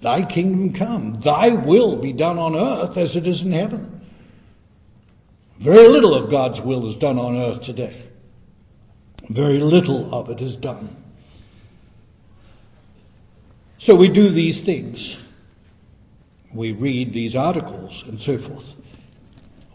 Thy 0.02 0.26
kingdom 0.26 0.74
come, 0.74 1.20
Thy 1.24 1.48
will 1.66 2.00
be 2.02 2.12
done 2.12 2.38
on 2.38 2.56
earth 2.56 2.96
as 2.96 3.14
it 3.14 3.26
is 3.26 3.40
in 3.42 3.52
heaven. 3.52 4.00
Very 5.62 5.88
little 5.88 6.14
of 6.14 6.30
God's 6.30 6.60
will 6.66 6.90
is 6.92 6.98
done 6.98 7.18
on 7.18 7.36
earth 7.36 7.64
today. 7.64 8.05
Very 9.30 9.58
little 9.58 10.14
of 10.14 10.30
it 10.30 10.40
is 10.40 10.56
done. 10.56 10.96
So 13.80 13.96
we 13.96 14.12
do 14.12 14.30
these 14.32 14.64
things. 14.64 15.16
We 16.54 16.72
read 16.72 17.12
these 17.12 17.34
articles 17.34 18.04
and 18.06 18.20
so 18.20 18.38
forth. 18.38 18.64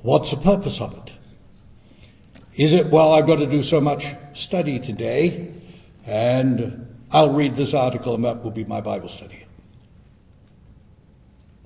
What's 0.02 0.32
the 0.32 0.42
purpose 0.42 0.78
of 0.80 0.94
it? 0.94 1.12
Is 2.56 2.74
it, 2.74 2.92
well, 2.92 3.14
I've 3.14 3.28
got 3.28 3.38
to 3.38 3.50
do 3.50 3.62
so 3.64 3.80
much 3.80 4.02
study 4.34 4.80
today, 4.80 5.54
and 6.06 6.88
I'll 7.12 7.34
read 7.34 7.56
this 7.56 7.74
article 7.74 8.16
and 8.16 8.24
that 8.26 8.44
will 8.44 8.52
be 8.52 8.66
my 8.66 8.82
Bible 8.82 9.10
study? 9.16 9.46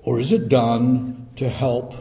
Or 0.00 0.20
is 0.20 0.32
it 0.32 0.48
done 0.48 1.28
to 1.38 1.48
help 1.48 1.92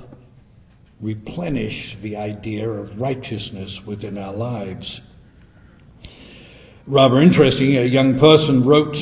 replenish 1.01 1.97
the 2.03 2.17
idea 2.17 2.69
of 2.69 2.99
righteousness 2.99 3.79
within 3.87 4.17
our 4.17 4.33
lives? 4.33 5.01
Rather 6.87 7.19
interesting, 7.19 7.77
a 7.77 7.83
young 7.83 8.19
person 8.19 8.63
wrote 8.63 8.95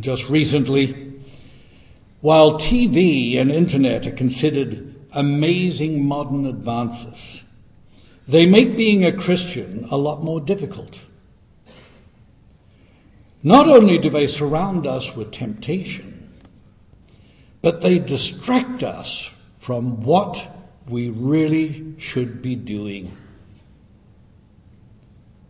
just 0.00 0.22
recently, 0.30 1.20
while 2.22 2.58
TV 2.58 3.38
and 3.38 3.50
internet 3.50 4.06
are 4.06 4.16
considered 4.16 4.94
amazing 5.12 6.02
modern 6.06 6.46
advances, 6.46 7.42
they 8.26 8.46
make 8.46 8.78
being 8.78 9.04
a 9.04 9.14
Christian 9.14 9.86
a 9.90 9.96
lot 9.96 10.22
more 10.24 10.40
difficult. 10.40 10.94
Not 13.42 13.68
only 13.68 13.98
do 13.98 14.08
they 14.08 14.28
surround 14.28 14.86
us 14.86 15.04
with 15.14 15.32
temptation, 15.32 16.30
but 17.60 17.82
they 17.82 17.98
distract 17.98 18.82
us 18.82 19.28
from 19.66 20.02
what 20.02 20.34
we 20.90 21.10
really 21.10 21.94
should 21.98 22.40
be 22.40 22.56
doing. 22.56 23.14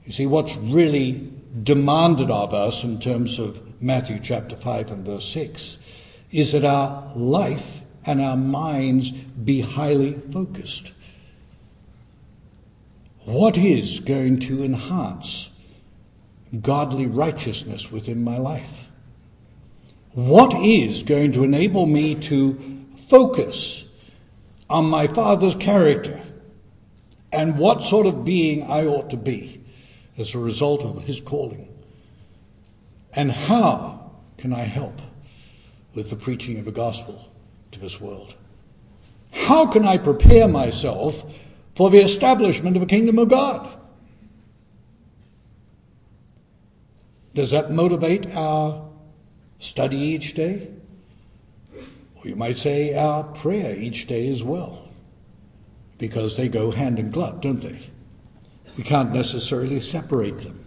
You 0.05 0.13
see, 0.13 0.27
what's 0.27 0.55
really 0.75 1.32
demanded 1.63 2.31
of 2.31 2.55
us 2.55 2.81
in 2.83 3.01
terms 3.01 3.39
of 3.39 3.57
Matthew 3.81 4.17
chapter 4.23 4.57
5 4.63 4.87
and 4.87 5.05
verse 5.05 5.31
6 5.35 5.77
is 6.31 6.53
that 6.53 6.65
our 6.65 7.13
life 7.15 7.83
and 8.07 8.21
our 8.21 8.37
minds 8.37 9.11
be 9.45 9.61
highly 9.61 10.17
focused. 10.33 10.91
What 13.27 13.57
is 13.57 14.01
going 14.07 14.41
to 14.49 14.65
enhance 14.65 15.49
godly 16.65 17.07
righteousness 17.07 17.87
within 17.93 18.25
my 18.25 18.39
life? 18.39 18.89
What 20.15 20.55
is 20.65 21.03
going 21.05 21.33
to 21.33 21.45
enable 21.45 21.87
me 21.87 22.27
to 22.29 23.09
focus 23.11 23.85
on 24.69 24.87
my 24.87 25.07
Father's 25.15 25.55
character 25.63 26.25
and 27.31 27.59
what 27.59 27.83
sort 27.91 28.07
of 28.07 28.25
being 28.25 28.63
I 28.63 28.85
ought 28.85 29.11
to 29.11 29.17
be 29.17 29.62
as 30.19 30.31
a 30.35 30.39
result 30.39 30.83
of 30.83 31.03
His 31.05 31.21
calling? 31.29 31.69
And 33.15 33.31
how 33.31 34.13
can 34.39 34.53
I 34.53 34.65
help 34.65 34.95
with 35.95 36.11
the 36.11 36.17
preaching 36.17 36.59
of 36.59 36.65
the 36.65 36.73
gospel 36.73 37.29
to 37.73 37.79
this 37.79 37.97
world? 38.01 38.35
How 39.31 39.71
can 39.73 39.85
I 39.85 39.99
prepare 40.03 40.49
myself 40.49 41.15
for 41.77 41.91
the 41.91 42.03
establishment 42.03 42.77
of 42.77 42.81
the 42.81 42.87
kingdom 42.87 43.19
of 43.19 43.31
God? 43.31 43.81
Does 47.35 47.51
that 47.51 47.71
motivate 47.71 48.27
our 48.27 48.91
study 49.61 49.97
each 49.97 50.35
day? 50.35 50.69
Or 52.17 52.29
you 52.29 52.37
might 52.37 52.57
say 52.57 52.95
our 52.95 53.25
prayer 53.41 53.75
each 53.75 54.07
day 54.07 54.33
as 54.33 54.43
well. 54.43 54.89
Because 55.99 56.37
they 56.37 56.49
go 56.49 56.71
hand 56.71 56.99
in 56.99 57.11
glove, 57.11 57.41
don't 57.41 57.61
they? 57.61 57.91
We 58.77 58.85
can't 58.85 59.13
necessarily 59.13 59.81
separate 59.81 60.37
them. 60.37 60.65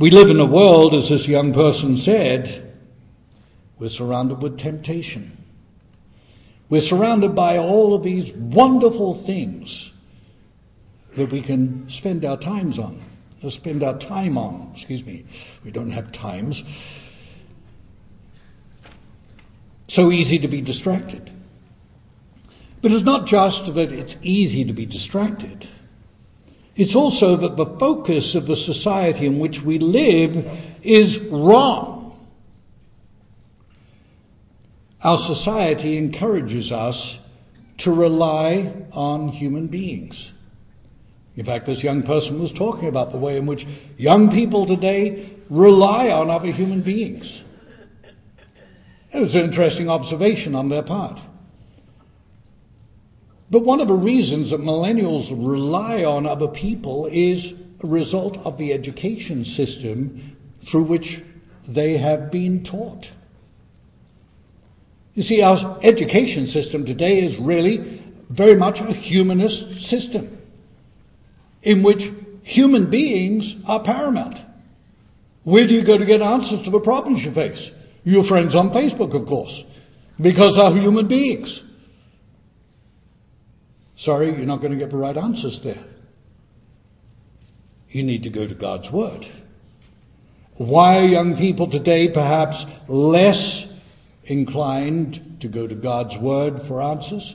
We 0.00 0.10
live 0.10 0.28
in 0.28 0.40
a 0.40 0.50
world, 0.50 0.94
as 0.94 1.08
this 1.08 1.28
young 1.28 1.52
person 1.52 2.02
said, 2.04 2.74
we're 3.78 3.90
surrounded 3.90 4.42
with 4.42 4.58
temptation. 4.58 5.38
We're 6.70 6.82
surrounded 6.82 7.36
by 7.36 7.58
all 7.58 7.94
of 7.94 8.02
these 8.02 8.32
wonderful 8.36 9.24
things 9.26 9.90
that 11.16 11.30
we 11.30 11.42
can 11.44 11.86
spend 11.90 12.24
our 12.24 12.38
times 12.38 12.78
on 12.78 13.04
to 13.42 13.50
spend 13.50 13.82
our 13.82 13.98
time 13.98 14.38
on. 14.38 14.72
Excuse 14.74 15.04
me, 15.04 15.26
we 15.64 15.70
don't 15.70 15.90
have 15.90 16.12
times. 16.12 16.60
So 19.88 20.10
easy 20.10 20.38
to 20.40 20.48
be 20.48 20.62
distracted. 20.62 21.30
But 22.84 22.92
it's 22.92 23.06
not 23.06 23.26
just 23.26 23.74
that 23.76 23.90
it's 23.90 24.14
easy 24.20 24.66
to 24.66 24.74
be 24.74 24.84
distracted. 24.84 25.66
It's 26.76 26.94
also 26.94 27.34
that 27.38 27.56
the 27.56 27.78
focus 27.80 28.36
of 28.38 28.44
the 28.44 28.56
society 28.56 29.24
in 29.24 29.38
which 29.38 29.56
we 29.66 29.78
live 29.78 30.32
is 30.82 31.18
wrong. 31.32 32.14
Our 35.00 35.16
society 35.34 35.96
encourages 35.96 36.70
us 36.70 37.16
to 37.78 37.90
rely 37.90 38.84
on 38.92 39.28
human 39.28 39.68
beings. 39.68 40.32
In 41.36 41.46
fact, 41.46 41.64
this 41.64 41.82
young 41.82 42.02
person 42.02 42.38
was 42.38 42.52
talking 42.52 42.88
about 42.88 43.12
the 43.12 43.18
way 43.18 43.38
in 43.38 43.46
which 43.46 43.64
young 43.96 44.30
people 44.30 44.66
today 44.66 45.38
rely 45.50 46.08
on 46.08 46.28
other 46.28 46.52
human 46.52 46.84
beings. 46.84 47.42
It 49.10 49.20
was 49.20 49.34
an 49.34 49.40
interesting 49.40 49.88
observation 49.88 50.54
on 50.54 50.68
their 50.68 50.82
part. 50.82 51.18
But 53.50 53.64
one 53.64 53.80
of 53.80 53.88
the 53.88 53.94
reasons 53.94 54.50
that 54.50 54.60
millennials 54.60 55.30
rely 55.30 56.04
on 56.04 56.26
other 56.26 56.48
people 56.48 57.06
is 57.06 57.52
a 57.82 57.86
result 57.86 58.36
of 58.38 58.58
the 58.58 58.72
education 58.72 59.44
system 59.44 60.36
through 60.70 60.88
which 60.88 61.22
they 61.68 61.98
have 61.98 62.30
been 62.30 62.64
taught. 62.64 63.04
You 65.14 65.22
see, 65.22 65.42
our 65.42 65.78
education 65.82 66.46
system 66.48 66.84
today 66.84 67.18
is 67.18 67.38
really 67.40 68.02
very 68.30 68.56
much 68.56 68.76
a 68.80 68.92
humanist 68.92 69.86
system 69.88 70.38
in 71.62 71.82
which 71.82 72.00
human 72.42 72.90
beings 72.90 73.54
are 73.66 73.82
paramount. 73.84 74.38
Where 75.44 75.66
do 75.66 75.74
you 75.74 75.84
go 75.84 75.98
to 75.98 76.06
get 76.06 76.20
answers 76.20 76.64
to 76.64 76.70
the 76.70 76.80
problems 76.80 77.22
you 77.22 77.32
face? 77.32 77.70
Your 78.02 78.24
friends 78.26 78.54
on 78.54 78.70
Facebook, 78.70 79.14
of 79.14 79.28
course, 79.28 79.62
because 80.20 80.56
they're 80.56 80.82
human 80.82 81.06
beings. 81.06 81.60
Sorry, 83.98 84.28
you're 84.28 84.46
not 84.46 84.60
going 84.60 84.72
to 84.72 84.78
get 84.78 84.90
the 84.90 84.96
right 84.96 85.16
answers 85.16 85.60
there. 85.62 85.84
You 87.88 88.02
need 88.02 88.24
to 88.24 88.30
go 88.30 88.46
to 88.46 88.54
God's 88.54 88.90
Word. 88.92 89.24
Why 90.56 90.98
are 90.98 91.04
young 91.04 91.36
people 91.36 91.70
today 91.70 92.08
perhaps 92.12 92.62
less 92.88 93.66
inclined 94.24 95.38
to 95.40 95.48
go 95.48 95.66
to 95.66 95.74
God's 95.74 96.14
Word 96.20 96.54
for 96.66 96.82
answers? 96.82 97.34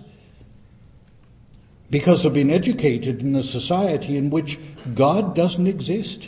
because 1.92 2.22
they've 2.24 2.34
been 2.34 2.52
educated 2.52 3.22
in 3.22 3.36
a 3.36 3.44
society 3.44 4.18
in 4.18 4.30
which 4.30 4.58
God 4.98 5.36
doesn't 5.36 5.68
exist. 5.68 6.28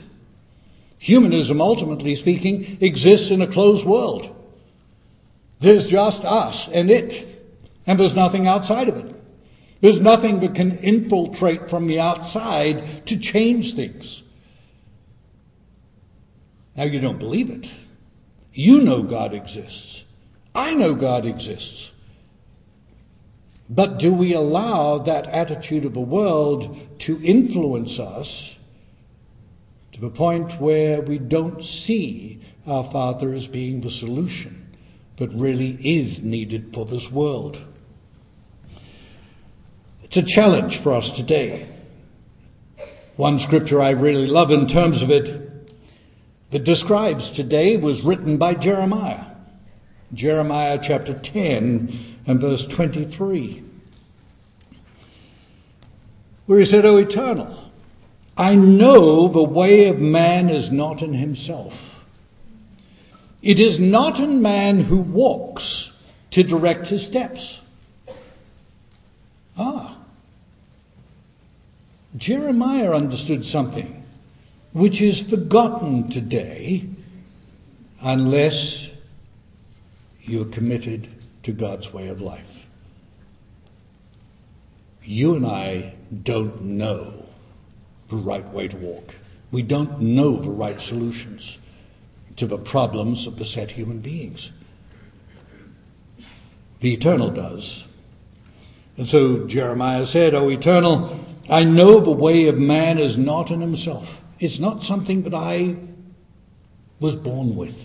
Humanism, 0.98 1.62
ultimately 1.62 2.16
speaking, 2.16 2.78
exists 2.82 3.32
in 3.32 3.42
a 3.42 3.52
closed 3.52 3.88
world. 3.88 4.36
There's 5.62 5.88
just 5.90 6.20
us 6.24 6.70
and 6.74 6.90
it, 6.90 7.44
and 7.86 8.00
there's 8.00 8.16
nothing 8.16 8.48
outside 8.48 8.90
of 8.90 8.96
it. 8.98 9.11
There's 9.82 10.00
nothing 10.00 10.42
that 10.42 10.54
can 10.54 10.78
infiltrate 10.78 11.70
from 11.70 11.88
the 11.88 12.00
outside 12.00 13.08
to 13.08 13.20
change 13.20 13.76
things. 13.76 14.22
Now, 16.76 16.84
you 16.84 17.02
don't 17.02 17.20
believe 17.20 17.50
it. 17.50 17.66
You 18.54 18.80
know 18.80 19.04
God 19.04 19.34
exists. 19.34 20.04
I 20.54 20.72
know 20.74 20.96
God 20.96 21.26
exists. 21.26 21.90
But 23.70 24.00
do 24.00 24.14
we 24.14 24.34
allow 24.34 25.04
that 25.06 25.26
attitude 25.26 25.86
of 25.86 25.94
the 25.94 26.02
world 26.02 26.78
to 27.08 27.24
influence 27.24 27.98
us 28.00 28.56
to 29.94 30.02
the 30.02 30.10
point 30.10 30.62
where 30.62 31.02
we 31.02 31.18
don't 31.18 31.64
see 31.64 32.42
our 32.68 32.92
Father 32.92 33.34
as 33.34 33.48
being 33.48 33.82
the 33.82 33.90
solution, 33.90 34.76
but 35.18 35.30
really 35.34 35.72
is 35.72 36.20
needed 36.22 36.74
for 36.74 36.86
this 36.86 37.08
world? 37.14 37.58
It's 40.14 40.30
a 40.30 40.36
challenge 40.36 40.78
for 40.84 40.94
us 40.94 41.10
today. 41.16 41.74
One 43.16 43.40
scripture 43.48 43.82
I 43.82 43.92
really 43.92 44.28
love 44.28 44.52
in 44.52 44.68
terms 44.68 45.02
of 45.02 45.10
it 45.10 45.50
that 46.52 46.66
describes 46.66 47.32
today 47.38 47.78
was 47.78 48.04
written 48.06 48.38
by 48.38 48.56
Jeremiah. 48.56 49.34
Jeremiah 50.14 50.80
chapter 50.86 51.18
10 51.24 52.24
and 52.28 52.42
verse 52.42 52.62
23, 52.76 53.64
where 56.46 56.60
he 56.60 56.66
said, 56.66 56.84
O 56.84 56.98
eternal, 56.98 57.72
I 58.36 58.56
know 58.56 59.32
the 59.32 59.50
way 59.50 59.88
of 59.88 59.98
man 59.98 60.50
is 60.50 60.70
not 60.74 61.02
in 61.02 61.14
himself. 61.14 61.72
It 63.42 63.62
is 63.62 63.78
not 63.80 64.20
in 64.20 64.42
man 64.42 64.84
who 64.84 64.98
walks 65.02 65.90
to 66.32 66.44
direct 66.44 66.88
his 66.88 67.08
steps. 67.08 67.60
Ah. 69.58 70.00
Jeremiah 72.18 72.92
understood 72.92 73.44
something 73.46 74.04
which 74.74 75.02
is 75.02 75.24
forgotten 75.30 76.10
today 76.10 76.90
unless 78.02 78.88
you're 80.22 80.52
committed 80.52 81.10
to 81.44 81.54
God's 81.54 81.92
way 81.94 82.08
of 82.10 82.20
life. 82.20 82.46
You 85.04 85.36
and 85.36 85.46
I 85.46 85.96
don't 86.24 86.62
know 86.62 87.26
the 88.10 88.18
right 88.18 88.48
way 88.54 88.68
to 88.68 88.78
walk. 88.78 89.06
We 89.52 89.64
don't 89.64 90.02
know 90.02 90.42
the 90.42 90.52
right 90.52 90.80
solutions 90.80 91.58
to 92.38 92.48
the 92.48 92.58
problems 92.58 93.26
that 93.26 93.38
beset 93.38 93.70
human 93.70 94.02
beings. 94.02 94.50
The 96.82 96.94
Eternal 96.94 97.34
does. 97.34 97.84
And 98.98 99.08
so 99.08 99.48
Jeremiah 99.48 100.06
said, 100.06 100.34
O 100.34 100.50
Eternal, 100.50 101.21
I 101.52 101.66
know 101.66 102.02
the 102.02 102.12
way 102.12 102.48
of 102.48 102.56
man 102.56 102.98
is 102.98 103.18
not 103.18 103.52
in 103.52 103.60
himself. 103.60 104.06
It's 104.40 104.58
not 104.58 104.84
something 104.84 105.24
that 105.24 105.34
I 105.34 105.76
was 107.02 107.16
born 107.16 107.58
with. 107.58 107.76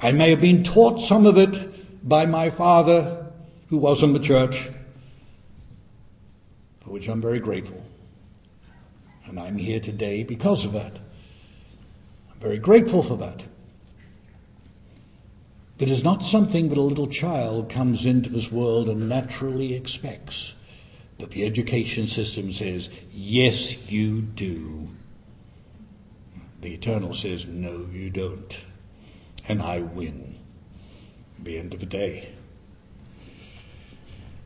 I 0.00 0.12
may 0.12 0.28
have 0.28 0.42
been 0.42 0.64
taught 0.64 1.08
some 1.08 1.24
of 1.24 1.38
it 1.38 2.06
by 2.06 2.26
my 2.26 2.54
father, 2.54 3.32
who 3.70 3.78
was 3.78 4.02
in 4.02 4.12
the 4.12 4.20
church, 4.20 4.54
for 6.84 6.90
which 6.90 7.08
I'm 7.08 7.22
very 7.22 7.40
grateful. 7.40 7.82
And 9.26 9.40
I'm 9.40 9.56
here 9.56 9.80
today 9.80 10.24
because 10.24 10.62
of 10.66 10.74
that. 10.74 10.98
I'm 12.30 12.40
very 12.42 12.58
grateful 12.58 13.02
for 13.08 13.16
that. 13.16 13.42
But 15.78 15.88
it's 15.88 16.04
not 16.04 16.20
something 16.30 16.68
that 16.68 16.76
a 16.76 16.82
little 16.82 17.10
child 17.10 17.72
comes 17.72 18.04
into 18.04 18.28
this 18.28 18.48
world 18.52 18.90
and 18.90 19.08
naturally 19.08 19.74
expects. 19.74 20.52
But 21.18 21.30
the 21.30 21.46
education 21.46 22.08
system 22.08 22.52
says, 22.52 22.88
yes, 23.10 23.74
you 23.86 24.22
do. 24.22 24.88
The 26.60 26.74
Eternal 26.74 27.14
says, 27.14 27.44
no, 27.46 27.86
you 27.92 28.10
don't. 28.10 28.52
And 29.48 29.62
I 29.62 29.80
win. 29.80 30.36
The 31.42 31.58
end 31.58 31.74
of 31.74 31.80
the 31.80 31.86
day. 31.86 32.34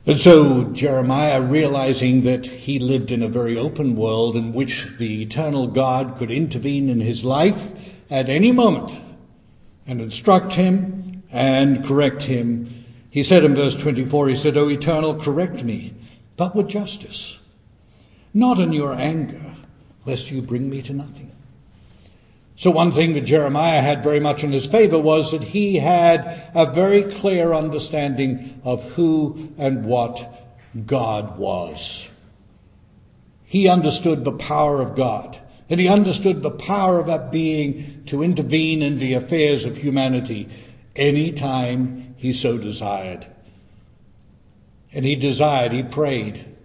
And 0.08 0.20
so 0.20 0.72
Jeremiah, 0.74 1.46
realizing 1.46 2.24
that 2.24 2.42
he 2.42 2.78
lived 2.78 3.10
in 3.10 3.22
a 3.22 3.28
very 3.28 3.58
open 3.58 3.94
world 3.94 4.36
in 4.36 4.54
which 4.54 4.86
the 4.98 5.22
eternal 5.22 5.70
God 5.70 6.18
could 6.18 6.30
intervene 6.30 6.88
in 6.88 6.98
his 6.98 7.22
life 7.22 7.76
at 8.08 8.30
any 8.30 8.50
moment 8.50 8.90
and 9.86 10.00
instruct 10.00 10.52
him 10.52 11.22
and 11.30 11.86
correct 11.86 12.22
him, 12.22 12.86
he 13.10 13.22
said 13.22 13.44
in 13.44 13.54
verse 13.54 13.74
24, 13.82 14.30
he 14.30 14.42
said, 14.42 14.56
O 14.56 14.68
eternal, 14.68 15.22
correct 15.22 15.62
me, 15.62 15.94
but 16.38 16.56
with 16.56 16.68
justice, 16.68 17.36
not 18.32 18.58
in 18.58 18.72
your 18.72 18.94
anger, 18.94 19.56
lest 20.06 20.26
you 20.26 20.40
bring 20.40 20.70
me 20.70 20.82
to 20.82 20.94
nothing. 20.94 21.32
So 22.56 22.70
one 22.70 22.92
thing 22.92 23.14
that 23.14 23.24
Jeremiah 23.24 23.82
had 23.82 24.02
very 24.02 24.20
much 24.20 24.42
in 24.42 24.52
his 24.52 24.68
favor 24.70 25.00
was 25.00 25.30
that 25.32 25.42
he 25.42 25.78
had 25.78 26.50
a 26.54 26.72
very 26.72 27.20
clear 27.20 27.52
understanding 27.52 28.60
of 28.64 28.80
who 28.96 29.48
and 29.58 29.84
what 29.84 30.16
God 30.86 31.38
was. 31.38 32.06
He 33.44 33.68
understood 33.68 34.24
the 34.24 34.36
power 34.38 34.82
of 34.82 34.96
God. 34.96 35.40
And 35.70 35.78
he 35.78 35.88
understood 35.88 36.42
the 36.42 36.50
power 36.66 36.98
of 36.98 37.08
that 37.08 37.30
being 37.30 38.04
to 38.08 38.22
intervene 38.22 38.82
in 38.82 38.98
the 38.98 39.14
affairs 39.14 39.64
of 39.64 39.74
humanity 39.74 40.48
any 40.96 41.32
time 41.32 42.14
he 42.16 42.32
so 42.32 42.56
desired. 42.56 43.26
And 44.92 45.04
he 45.04 45.16
desired, 45.16 45.72
he 45.72 45.82
prayed, 45.82 46.56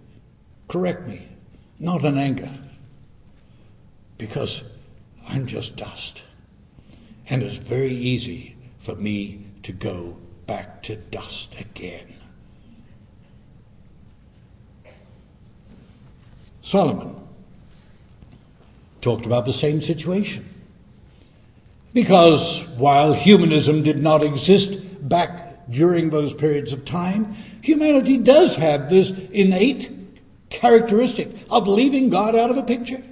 correct 0.68 1.06
me, 1.06 1.28
not 1.78 2.04
in 2.04 2.18
anger. 2.18 2.50
Because 4.18 4.62
I'm 5.26 5.46
just 5.46 5.76
dust. 5.76 6.22
And 7.28 7.42
it's 7.42 7.68
very 7.68 7.94
easy 7.94 8.56
for 8.86 8.94
me 8.94 9.46
to 9.64 9.72
go 9.72 10.16
back 10.46 10.82
to 10.84 10.96
dust 10.96 11.48
again. 11.58 12.14
Solomon 16.62 17.16
talked 19.02 19.26
about 19.26 19.44
the 19.44 19.52
same 19.52 19.80
situation. 19.80 20.48
Because 21.92 22.64
while 22.78 23.12
humanism 23.14 23.84
did 23.84 23.98
not 23.98 24.24
exist 24.24 24.72
back 25.08 25.68
during 25.70 26.10
those 26.10 26.32
periods 26.34 26.72
of 26.72 26.84
time, 26.84 27.36
humanity 27.64 28.18
does 28.22 28.54
have 28.58 28.90
this 28.90 29.10
innate 29.32 29.90
characteristic 30.50 31.28
of 31.48 31.66
leaving 31.66 32.10
God 32.10 32.36
out 32.36 32.50
of 32.50 32.56
the 32.56 32.62
picture. 32.62 33.02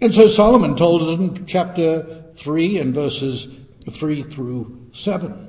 And 0.00 0.12
so 0.12 0.28
Solomon 0.34 0.76
told 0.76 1.02
us 1.02 1.18
in 1.18 1.46
chapter 1.46 2.24
3 2.42 2.78
and 2.78 2.94
verses 2.94 3.46
3 3.98 4.34
through 4.34 4.76
7. 5.04 5.48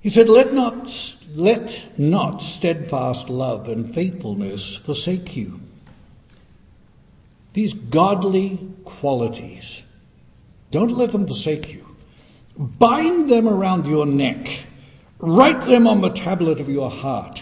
He 0.00 0.10
said, 0.10 0.28
let 0.28 0.52
not, 0.52 0.86
let 1.30 1.98
not 1.98 2.40
steadfast 2.58 3.28
love 3.28 3.66
and 3.66 3.94
faithfulness 3.94 4.78
forsake 4.86 5.36
you. 5.36 5.60
These 7.54 7.74
godly 7.92 8.58
qualities, 9.00 9.82
don't 10.72 10.96
let 10.96 11.12
them 11.12 11.26
forsake 11.26 11.68
you. 11.68 11.84
Bind 12.80 13.30
them 13.30 13.48
around 13.48 13.86
your 13.86 14.06
neck. 14.06 14.46
Write 15.26 15.66
them 15.68 15.86
on 15.86 16.02
the 16.02 16.10
tablet 16.10 16.60
of 16.60 16.68
your 16.68 16.90
heart. 16.90 17.38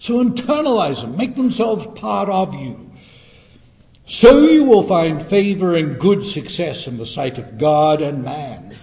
So 0.00 0.14
internalize 0.14 1.00
them. 1.00 1.16
Make 1.16 1.36
themselves 1.36 1.84
part 2.00 2.28
of 2.28 2.54
you. 2.54 2.90
So 4.08 4.40
you 4.40 4.64
will 4.64 4.88
find 4.88 5.30
favor 5.30 5.76
and 5.76 6.00
good 6.00 6.24
success 6.32 6.84
in 6.86 6.98
the 6.98 7.06
sight 7.06 7.38
of 7.38 7.58
God 7.58 8.02
and 8.02 8.24
man. 8.24 8.76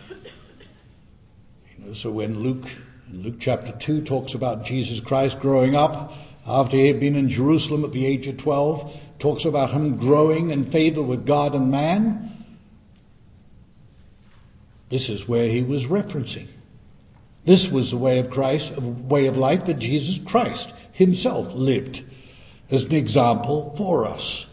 You 1.78 1.86
know, 1.86 1.94
so 1.94 2.12
when 2.12 2.40
Luke, 2.40 2.66
Luke 3.12 3.36
chapter 3.42 3.74
2 3.86 4.06
talks 4.06 4.34
about 4.34 4.64
Jesus 4.64 5.02
Christ 5.06 5.36
growing 5.42 5.76
up 5.76 6.12
after 6.48 6.78
he 6.78 6.88
had 6.88 7.02
been 7.02 7.16
in 7.16 7.30
Jerusalem 7.30 7.84
at 7.84 7.92
the 7.92 8.08
age 8.08 8.28
of 8.28 8.42
12, 8.42 9.20
talks 9.20 9.46
about 9.46 9.72
him 9.72 10.00
growing 10.00 10.52
in 10.52 10.72
favor 10.72 11.04
with 11.04 11.28
God 11.28 11.54
and 11.54 11.70
man. 11.70 12.46
This 14.90 15.10
is 15.10 15.28
where 15.28 15.50
he 15.50 15.62
was 15.62 15.84
referencing. 15.84 16.48
This 17.50 17.68
was 17.74 17.90
the 17.90 17.98
way 17.98 18.20
of 18.20 18.30
Christ, 18.30 18.74
a 18.78 19.12
way 19.12 19.26
of 19.26 19.34
life 19.34 19.62
that 19.66 19.80
Jesus 19.80 20.20
Christ 20.28 20.68
himself 20.94 21.48
lived 21.56 21.98
as 22.70 22.84
an 22.84 22.94
example 22.94 23.74
for 23.76 24.06
us. 24.06 24.46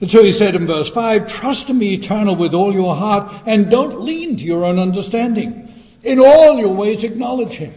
And 0.00 0.08
so 0.08 0.22
he 0.22 0.36
said 0.38 0.54
in 0.54 0.68
verse 0.68 0.88
5, 0.94 1.22
Trust 1.26 1.68
in 1.68 1.76
me 1.76 1.94
eternal 1.94 2.38
with 2.38 2.54
all 2.54 2.72
your 2.72 2.94
heart 2.94 3.48
and 3.48 3.68
don't 3.68 4.00
lean 4.02 4.36
to 4.36 4.44
your 4.44 4.64
own 4.64 4.78
understanding. 4.78 5.68
In 6.04 6.20
all 6.20 6.56
your 6.56 6.76
ways 6.76 7.02
acknowledge 7.02 7.58
him, 7.58 7.74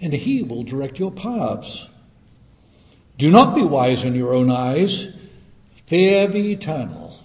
and 0.00 0.14
he 0.14 0.42
will 0.42 0.62
direct 0.62 0.98
your 0.98 1.12
paths. 1.12 1.84
Do 3.18 3.28
not 3.28 3.54
be 3.54 3.66
wise 3.66 4.02
in 4.02 4.14
your 4.14 4.32
own 4.32 4.50
eyes. 4.50 5.08
Fear 5.90 6.28
the 6.28 6.52
eternal 6.52 7.20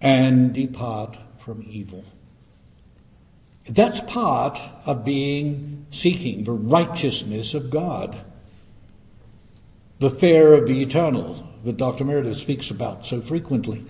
and 0.00 0.54
depart 0.54 1.18
from 1.44 1.62
evil. 1.68 2.02
That's 3.74 4.00
part 4.12 4.56
of 4.86 5.04
being 5.04 5.86
seeking 5.90 6.44
the 6.44 6.52
righteousness 6.52 7.54
of 7.54 7.72
God. 7.72 8.24
The 10.00 10.16
fear 10.20 10.54
of 10.54 10.66
the 10.66 10.82
eternal 10.82 11.52
that 11.64 11.76
Dr. 11.76 12.04
Meredith 12.04 12.36
speaks 12.38 12.70
about 12.70 13.04
so 13.06 13.22
frequently. 13.28 13.84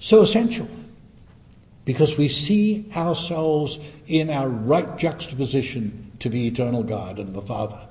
So 0.00 0.22
essential. 0.22 0.68
Because 1.84 2.14
we 2.18 2.28
see 2.28 2.90
ourselves 2.94 3.76
in 4.06 4.30
our 4.30 4.48
right 4.48 4.98
juxtaposition 4.98 6.12
to 6.20 6.28
the 6.28 6.46
eternal 6.46 6.84
God 6.84 7.18
and 7.18 7.34
the 7.34 7.42
Father. 7.42 7.88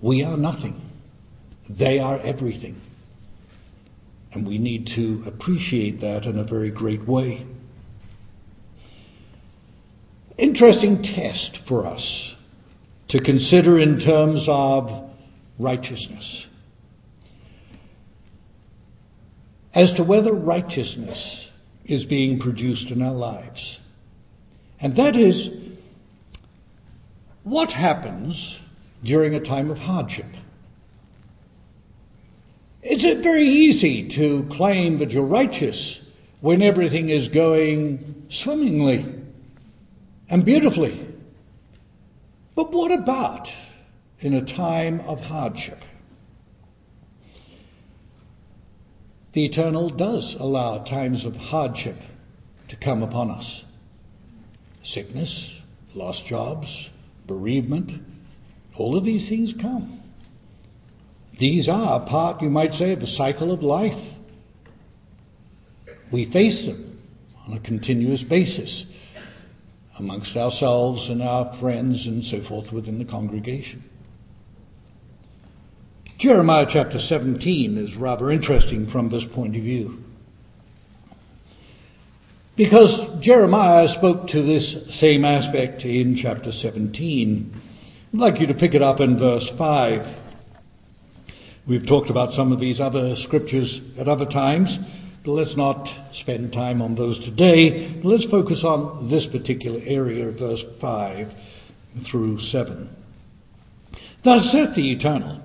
We 0.00 0.22
are 0.22 0.36
nothing. 0.36 0.80
They 1.68 1.98
are 1.98 2.18
everything. 2.18 2.80
And 4.32 4.46
we 4.46 4.58
need 4.58 4.88
to 4.96 5.24
appreciate 5.26 6.00
that 6.00 6.24
in 6.24 6.38
a 6.38 6.44
very 6.44 6.70
great 6.70 7.06
way. 7.06 7.46
Interesting 10.42 11.02
test 11.02 11.60
for 11.68 11.86
us 11.86 12.34
to 13.10 13.22
consider 13.22 13.78
in 13.78 14.00
terms 14.00 14.44
of 14.48 15.10
righteousness. 15.58 16.46
as 19.74 19.92
to 19.96 20.04
whether 20.04 20.32
righteousness 20.32 21.46
is 21.84 22.04
being 22.04 22.38
produced 22.38 22.90
in 22.90 23.02
our 23.02 23.14
lives. 23.14 23.78
And 24.80 24.96
that 24.96 25.16
is, 25.16 25.48
what 27.44 27.70
happens 27.70 28.58
during 29.04 29.34
a 29.34 29.40
time 29.40 29.70
of 29.70 29.78
hardship? 29.78 30.26
Is 32.82 33.04
it 33.04 33.22
very 33.22 33.46
easy 33.46 34.10
to 34.16 34.48
claim 34.56 34.98
that 34.98 35.10
you're 35.10 35.26
righteous 35.26 35.98
when 36.40 36.62
everything 36.62 37.08
is 37.08 37.28
going 37.28 38.26
swimmingly? 38.30 39.21
And 40.32 40.46
beautifully. 40.46 41.06
But 42.56 42.72
what 42.72 42.90
about 42.90 43.46
in 44.18 44.32
a 44.32 44.46
time 44.56 45.00
of 45.00 45.18
hardship? 45.18 45.78
The 49.34 49.44
Eternal 49.44 49.90
does 49.90 50.34
allow 50.38 50.84
times 50.84 51.26
of 51.26 51.34
hardship 51.34 51.96
to 52.70 52.76
come 52.76 53.02
upon 53.02 53.30
us 53.30 53.64
sickness, 54.84 55.52
lost 55.94 56.22
jobs, 56.26 56.66
bereavement, 57.28 57.92
all 58.76 58.96
of 58.96 59.04
these 59.04 59.28
things 59.28 59.52
come. 59.60 60.02
These 61.38 61.68
are 61.70 62.04
part, 62.06 62.42
you 62.42 62.48
might 62.48 62.72
say, 62.72 62.92
of 62.92 63.00
the 63.00 63.06
cycle 63.06 63.52
of 63.52 63.62
life. 63.62 64.16
We 66.12 66.30
face 66.32 66.66
them 66.66 67.00
on 67.46 67.52
a 67.52 67.60
continuous 67.60 68.24
basis 68.28 68.86
amongst 69.98 70.36
ourselves 70.36 71.08
and 71.08 71.22
our 71.22 71.58
friends 71.60 72.06
and 72.06 72.24
so 72.24 72.42
forth 72.48 72.72
within 72.72 72.98
the 72.98 73.04
congregation. 73.04 73.84
Jeremiah 76.18 76.66
chapter 76.72 76.98
17 76.98 77.76
is 77.78 77.96
rather 77.96 78.30
interesting 78.30 78.88
from 78.90 79.10
this 79.10 79.24
point 79.34 79.56
of 79.56 79.62
view. 79.62 79.98
Because 82.56 83.22
Jeremiah 83.22 83.88
spoke 83.98 84.28
to 84.28 84.42
this 84.42 84.76
same 85.00 85.24
aspect 85.24 85.82
in 85.82 86.18
chapter 86.20 86.52
17. 86.52 87.62
I'd 88.12 88.18
like 88.18 88.40
you 88.40 88.46
to 88.48 88.54
pick 88.54 88.74
it 88.74 88.82
up 88.82 89.00
in 89.00 89.18
verse 89.18 89.50
5. 89.56 90.18
We've 91.66 91.86
talked 91.86 92.10
about 92.10 92.32
some 92.32 92.52
of 92.52 92.60
these 92.60 92.78
other 92.78 93.14
scriptures 93.16 93.80
at 93.98 94.06
other 94.06 94.26
times, 94.26 94.76
let's 95.24 95.56
not 95.56 95.88
spend 96.22 96.52
time 96.52 96.82
on 96.82 96.94
those 96.94 97.18
today. 97.24 98.00
Let's 98.02 98.26
focus 98.30 98.62
on 98.64 99.10
this 99.10 99.26
particular 99.30 99.80
area 99.84 100.30
verse 100.32 100.64
5 100.80 101.28
through 102.10 102.38
7. 102.40 102.88
Thus 104.24 104.50
saith 104.52 104.74
the 104.74 104.92
Eternal, 104.92 105.40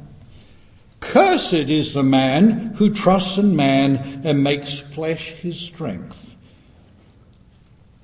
Cursed 1.02 1.70
is 1.70 1.94
the 1.94 2.04
man 2.04 2.76
who 2.78 2.94
trusts 2.94 3.38
in 3.38 3.56
man 3.56 4.24
and 4.26 4.44
makes 4.44 4.84
flesh 4.96 5.34
his 5.42 5.70
strength 5.74 6.16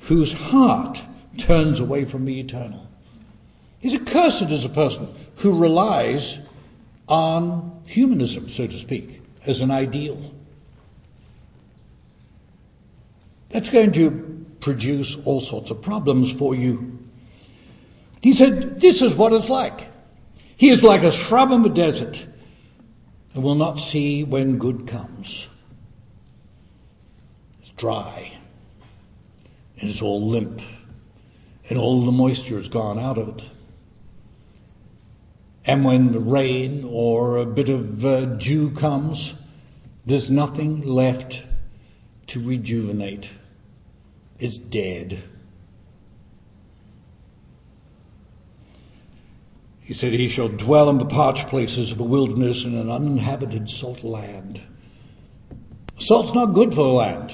whose 0.07 0.31
heart 0.33 0.97
turns 1.47 1.79
away 1.79 2.09
from 2.09 2.25
the 2.25 2.39
eternal. 2.39 2.87
He's 3.79 3.99
accursed 3.99 4.51
as 4.51 4.65
a 4.65 4.73
person 4.73 5.31
who 5.41 5.59
relies 5.59 6.37
on 7.07 7.81
humanism, 7.85 8.49
so 8.55 8.67
to 8.67 8.81
speak, 8.81 9.21
as 9.45 9.59
an 9.59 9.71
ideal. 9.71 10.31
That's 13.53 13.69
going 13.69 13.93
to 13.93 14.45
produce 14.61 15.15
all 15.25 15.41
sorts 15.41 15.69
of 15.69 15.81
problems 15.83 16.37
for 16.39 16.55
you. 16.55 16.93
He 18.21 18.33
said, 18.33 18.79
This 18.81 19.01
is 19.01 19.17
what 19.17 19.33
it's 19.33 19.49
like. 19.49 19.89
He 20.57 20.69
is 20.69 20.81
like 20.81 21.03
a 21.03 21.27
shrub 21.27 21.51
in 21.51 21.61
the 21.61 21.69
desert 21.69 22.15
and 23.33 23.43
will 23.43 23.55
not 23.55 23.77
see 23.91 24.23
when 24.23 24.57
good 24.57 24.89
comes. 24.89 25.47
It's 27.61 27.71
dry 27.77 28.39
and 29.79 29.89
it's 29.89 30.01
all 30.01 30.29
limp, 30.31 30.59
and 31.69 31.77
all 31.77 32.05
the 32.05 32.11
moisture 32.11 32.57
has 32.57 32.69
gone 32.69 32.97
out 32.97 33.17
of 33.17 33.29
it. 33.29 33.41
And 35.65 35.83
when 35.83 36.13
the 36.13 36.19
rain 36.19 36.87
or 36.89 37.37
a 37.37 37.45
bit 37.45 37.67
of 37.69 38.03
uh, 38.03 38.37
dew 38.37 38.71
comes, 38.79 39.33
there's 40.05 40.29
nothing 40.29 40.83
left 40.85 41.33
to 42.29 42.39
rejuvenate. 42.45 43.25
It's 44.39 44.57
dead. 44.69 45.23
He 49.81 49.93
said, 49.93 50.13
He 50.13 50.29
shall 50.29 50.49
dwell 50.49 50.89
in 50.89 50.97
the 50.97 51.05
parched 51.05 51.49
places 51.49 51.91
of 51.91 51.97
the 51.97 52.03
wilderness 52.03 52.63
in 52.65 52.75
an 52.75 52.89
uninhabited 52.89 53.67
salt 53.69 54.03
land. 54.03 54.61
Salt's 55.99 56.33
not 56.33 56.53
good 56.53 56.69
for 56.69 56.75
the 56.75 56.81
land 56.81 57.31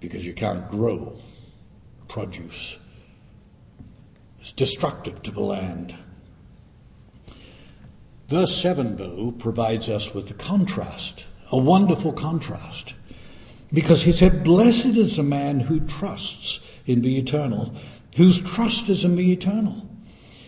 because 0.00 0.24
you 0.24 0.34
can't 0.34 0.68
grow 0.70 1.18
produce. 2.08 2.76
It's 4.40 4.52
destructive 4.56 5.22
to 5.24 5.30
the 5.30 5.40
land. 5.40 5.92
Verse 8.30 8.60
7, 8.62 8.96
though, 8.96 9.34
provides 9.38 9.88
us 9.88 10.08
with 10.14 10.26
a 10.26 10.34
contrast, 10.34 11.24
a 11.50 11.58
wonderful 11.58 12.12
contrast. 12.12 12.92
Because 13.72 14.02
he 14.02 14.12
said, 14.12 14.44
Blessed 14.44 14.96
is 14.96 15.16
the 15.16 15.22
man 15.22 15.60
who 15.60 15.80
trusts 15.80 16.60
in 16.86 17.02
the 17.02 17.18
eternal, 17.18 17.78
whose 18.16 18.40
trust 18.54 18.88
is 18.88 19.04
in 19.04 19.16
the 19.16 19.32
eternal. 19.32 19.86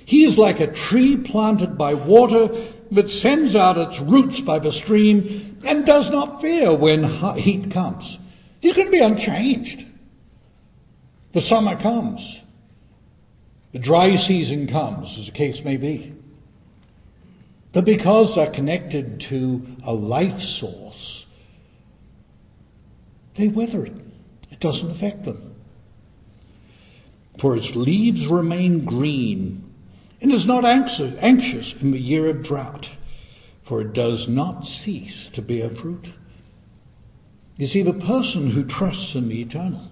He 0.06 0.24
is 0.24 0.38
like 0.38 0.60
a 0.60 0.72
tree 0.88 1.24
planted 1.30 1.76
by 1.76 1.94
water 1.94 2.48
that 2.92 3.08
sends 3.22 3.54
out 3.54 3.76
its 3.76 4.00
roots 4.10 4.40
by 4.44 4.58
the 4.58 4.72
stream 4.84 5.58
and 5.64 5.86
does 5.86 6.08
not 6.10 6.40
fear 6.40 6.76
when 6.76 7.04
heat 7.36 7.72
comes. 7.72 8.18
He's 8.60 8.74
going 8.74 8.88
to 8.88 8.92
be 8.92 9.02
unchanged. 9.02 9.84
The 11.32 11.42
summer 11.42 11.80
comes. 11.80 12.20
The 13.72 13.78
dry 13.78 14.16
season 14.16 14.66
comes, 14.66 15.16
as 15.20 15.26
the 15.26 15.32
case 15.32 15.60
may 15.64 15.76
be. 15.76 16.14
But 17.72 17.84
because 17.84 18.34
they're 18.34 18.52
connected 18.52 19.22
to 19.30 19.64
a 19.84 19.92
life 19.92 20.40
source, 20.58 21.19
they 23.36 23.48
wither 23.48 23.86
it. 23.86 23.92
It 24.50 24.60
doesn't 24.60 24.90
affect 24.90 25.24
them. 25.24 25.54
For 27.40 27.56
its 27.56 27.70
leaves 27.74 28.26
remain 28.30 28.84
green, 28.84 29.64
and 30.20 30.32
is 30.32 30.46
not 30.46 30.64
anxious 30.64 31.74
in 31.80 31.92
the 31.92 31.98
year 31.98 32.28
of 32.28 32.44
drought, 32.44 32.84
for 33.66 33.80
it 33.80 33.94
does 33.94 34.26
not 34.28 34.64
cease 34.64 35.30
to 35.34 35.42
bear 35.42 35.70
fruit. 35.70 36.06
You 37.56 37.66
see, 37.66 37.82
the 37.82 37.94
person 37.94 38.50
who 38.50 38.64
trusts 38.66 39.12
in 39.14 39.28
the 39.28 39.40
eternal, 39.40 39.88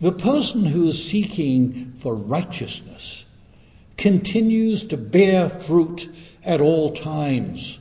the 0.00 0.12
person 0.12 0.64
who 0.64 0.88
is 0.88 1.10
seeking 1.10 1.94
for 2.02 2.16
righteousness, 2.16 3.24
continues 3.96 4.86
to 4.88 4.96
bear 4.96 5.64
fruit 5.66 6.00
at 6.44 6.60
all 6.60 6.94
times 6.94 7.78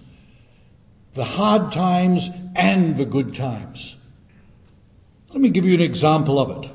the 1.17 1.23
hard 1.25 1.73
times 1.73 2.29
and 2.55 2.95
the 2.97 3.05
good 3.05 3.33
times. 3.33 3.95
Let 5.29 5.41
me 5.41 5.49
give 5.49 5.65
you 5.65 5.73
an 5.73 5.81
example 5.81 6.39
of 6.39 6.63
it. 6.63 6.71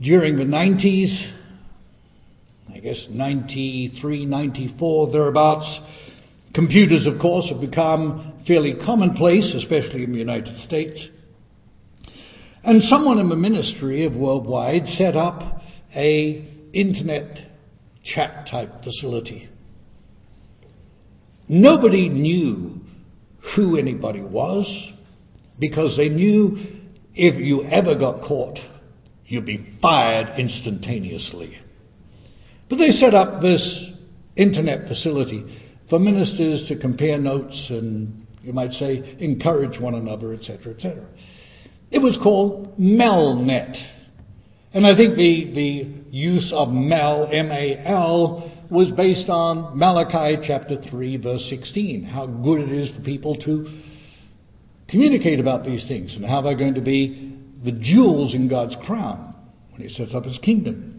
During 0.00 0.36
the 0.36 0.44
90s, 0.44 1.32
I 2.74 2.80
guess 2.80 3.06
93, 3.08 4.26
94, 4.26 5.12
thereabouts, 5.12 5.80
computers, 6.54 7.06
of 7.06 7.20
course, 7.20 7.48
have 7.50 7.60
become 7.60 8.42
fairly 8.46 8.74
commonplace, 8.84 9.54
especially 9.54 10.02
in 10.04 10.12
the 10.12 10.18
United 10.18 10.56
States. 10.64 11.08
And 12.64 12.82
someone 12.84 13.18
in 13.18 13.28
the 13.28 13.36
ministry 13.36 14.04
of 14.04 14.14
Worldwide 14.14 14.86
set 14.86 15.16
up 15.16 15.62
a 15.94 16.48
internet 16.72 17.38
chat 18.04 18.48
type 18.50 18.70
facility. 18.82 19.48
Nobody 21.48 22.08
knew 22.08 22.80
who 23.54 23.76
anybody 23.76 24.22
was 24.22 24.66
because 25.60 25.96
they 25.96 26.08
knew 26.08 26.56
if 27.14 27.40
you 27.40 27.62
ever 27.64 27.96
got 27.96 28.26
caught, 28.26 28.58
you'd 29.26 29.46
be 29.46 29.78
fired 29.80 30.38
instantaneously. 30.38 31.58
But 32.68 32.76
they 32.76 32.90
set 32.90 33.14
up 33.14 33.42
this 33.42 33.86
internet 34.36 34.88
facility 34.88 35.44
for 35.88 35.98
ministers 35.98 36.68
to 36.68 36.78
compare 36.78 37.18
notes 37.18 37.66
and 37.68 38.26
you 38.42 38.52
might 38.52 38.72
say, 38.72 39.16
encourage 39.18 39.78
one 39.78 39.94
another, 39.94 40.32
etc., 40.32 40.72
etc. 40.72 41.06
It 41.90 41.98
was 41.98 42.18
called 42.22 42.78
Malnet. 42.78 43.76
And 44.72 44.86
I 44.86 44.96
think 44.96 45.16
the, 45.16 45.52
the 45.52 46.16
use 46.16 46.52
of 46.54 46.70
Mal, 46.70 47.28
M-A-L, 47.30 48.68
was 48.70 48.90
based 48.92 49.28
on 49.28 49.76
Malachi 49.76 50.42
chapter 50.46 50.80
3 50.80 51.16
verse 51.18 51.46
16. 51.50 52.04
How 52.04 52.26
good 52.26 52.60
it 52.60 52.72
is 52.72 52.94
for 52.94 53.02
people 53.02 53.34
to 53.36 53.66
communicate 54.90 55.40
about 55.40 55.64
these 55.64 55.86
things 55.86 56.14
and 56.16 56.24
how 56.24 56.42
they're 56.42 56.56
going 56.56 56.74
to 56.74 56.80
be 56.80 57.38
the 57.64 57.72
jewels 57.72 58.34
in 58.34 58.48
God's 58.48 58.76
crown 58.84 59.34
when 59.70 59.82
he 59.82 59.88
sets 59.88 60.14
up 60.14 60.24
his 60.24 60.38
kingdom. 60.38 60.90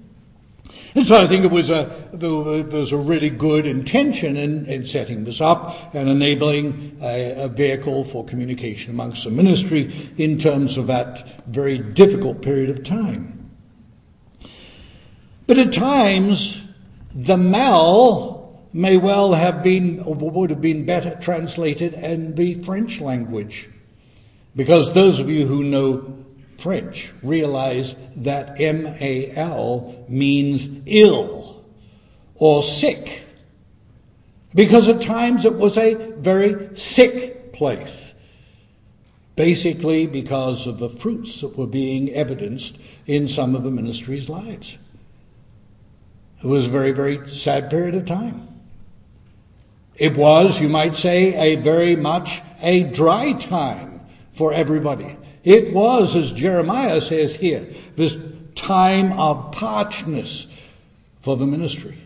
And 0.94 1.08
so 1.08 1.16
I 1.16 1.28
think 1.28 1.46
it 1.46 1.52
was 1.52 1.70
a, 1.70 2.10
there 2.14 2.30
was 2.30 2.92
a 2.92 2.98
really 2.98 3.30
good 3.30 3.66
intention 3.66 4.36
in, 4.36 4.66
in 4.66 4.86
setting 4.86 5.24
this 5.24 5.40
up 5.42 5.94
and 5.94 6.10
enabling 6.10 6.98
a, 7.02 7.46
a, 7.46 7.50
vehicle 7.50 8.10
for 8.12 8.26
communication 8.26 8.90
amongst 8.90 9.24
the 9.24 9.30
ministry 9.30 10.14
in 10.18 10.38
terms 10.38 10.78
of 10.78 10.88
that 10.88 11.44
very 11.50 11.94
difficult 11.94 12.42
period 12.42 12.78
of 12.78 12.84
time. 12.84 13.52
But 15.48 15.58
at 15.58 15.74
times, 15.74 16.62
the 17.16 17.38
mal 17.38 18.68
may 18.74 18.98
well 18.98 19.34
have 19.34 19.64
been, 19.64 20.04
or 20.06 20.16
would 20.16 20.50
have 20.50 20.62
been 20.62 20.86
better 20.86 21.20
translated 21.22 21.94
in 21.94 22.36
the 22.36 22.64
French 22.66 23.00
language. 23.02 23.70
Because 24.56 24.94
those 24.94 25.20
of 25.20 25.30
you 25.30 25.48
who 25.48 25.64
know 25.64 26.18
French 26.62 27.10
realize 27.24 27.94
that 28.18 28.60
M-A-L 28.60 30.06
means 30.10 30.84
ill 30.86 31.64
or 32.36 32.64
sick. 32.80 33.06
Because 34.54 34.90
at 34.90 35.06
times 35.08 35.46
it 35.46 35.54
was 35.54 35.78
a 35.78 36.22
very 36.22 36.76
sick 36.76 37.54
place. 37.54 37.98
Basically 39.38 40.08
because 40.08 40.68
of 40.68 40.78
the 40.78 41.00
fruits 41.02 41.40
that 41.42 41.58
were 41.58 41.68
being 41.68 42.14
evidenced 42.14 42.78
in 43.08 43.28
some 43.30 43.56
of 43.56 43.64
the 43.64 43.72
ministry's 43.72 44.28
lives. 44.28 44.78
It 46.44 46.48
was 46.48 46.68
a 46.68 46.72
very, 46.72 46.92
very 46.92 47.20
sad 47.44 47.70
period 47.70 47.96
of 47.96 48.06
time. 48.06 48.50
It 49.96 50.18
was, 50.18 50.58
you 50.60 50.68
might 50.68 50.96
say, 50.96 51.34
a 51.34 51.64
very 51.64 51.96
much 51.96 52.28
a 52.62 52.92
dry 52.94 53.34
time 53.50 53.91
for 54.42 54.52
everybody. 54.52 55.16
It 55.44 55.72
was, 55.72 56.16
as 56.16 56.36
Jeremiah 56.36 57.00
says 57.02 57.38
here, 57.40 57.72
this 57.96 58.12
time 58.68 59.12
of 59.12 59.52
parchness 59.54 60.48
for 61.24 61.38
the 61.38 61.46
ministry. 61.46 62.04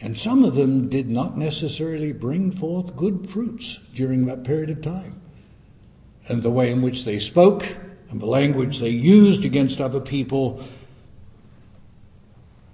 And 0.00 0.16
some 0.16 0.42
of 0.42 0.56
them 0.56 0.90
did 0.90 1.06
not 1.06 1.38
necessarily 1.38 2.12
bring 2.12 2.56
forth 2.58 2.96
good 2.96 3.28
fruits 3.32 3.78
during 3.94 4.26
that 4.26 4.42
period 4.42 4.68
of 4.70 4.82
time. 4.82 5.20
And 6.28 6.42
the 6.42 6.50
way 6.50 6.72
in 6.72 6.82
which 6.82 7.04
they 7.04 7.20
spoke 7.20 7.62
and 8.10 8.20
the 8.20 8.26
language 8.26 8.80
they 8.80 8.88
used 8.88 9.44
against 9.44 9.78
other 9.78 10.00
people 10.00 10.68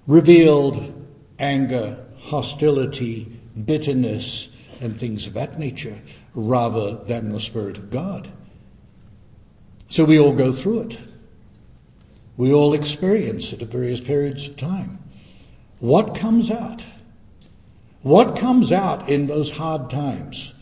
revealed 0.07 1.05
anger, 1.39 2.07
hostility, 2.17 3.39
bitterness, 3.67 4.49
and 4.81 4.99
things 4.99 5.27
of 5.27 5.35
that 5.35 5.59
nature 5.59 6.01
rather 6.35 7.05
than 7.07 7.33
the 7.33 7.41
Spirit 7.41 7.77
of 7.77 7.91
God. 7.91 8.31
So 9.91 10.05
we 10.05 10.19
all 10.19 10.37
go 10.37 10.63
through 10.63 10.91
it. 10.91 10.95
We 12.37 12.53
all 12.53 12.75
experience 12.75 13.53
it 13.53 13.63
at 13.63 13.73
various 13.73 14.01
periods 14.07 14.49
of 14.49 14.57
time. 14.57 14.99
What 15.81 16.19
comes 16.21 16.51
out? 16.51 16.81
What 18.03 18.41
comes 18.41 18.73
out 18.73 19.11
in 19.11 19.27
those 19.27 19.51
hard 19.51 19.91
times? 19.91 20.53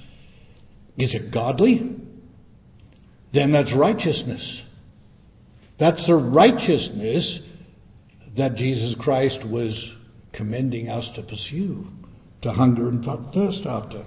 Is 0.96 1.14
it 1.14 1.32
godly? 1.32 1.96
Then 3.32 3.52
that's 3.52 3.74
righteousness. 3.76 4.62
That's 5.78 6.04
the 6.06 6.16
righteousness 6.16 7.40
that 8.36 8.56
Jesus 8.56 8.96
Christ 8.98 9.38
was 9.48 9.92
commending 10.32 10.88
us 10.88 11.08
to 11.14 11.22
pursue, 11.22 11.86
to 12.42 12.52
hunger 12.52 12.88
and 12.88 13.04
thirst 13.04 13.62
after. 13.66 14.04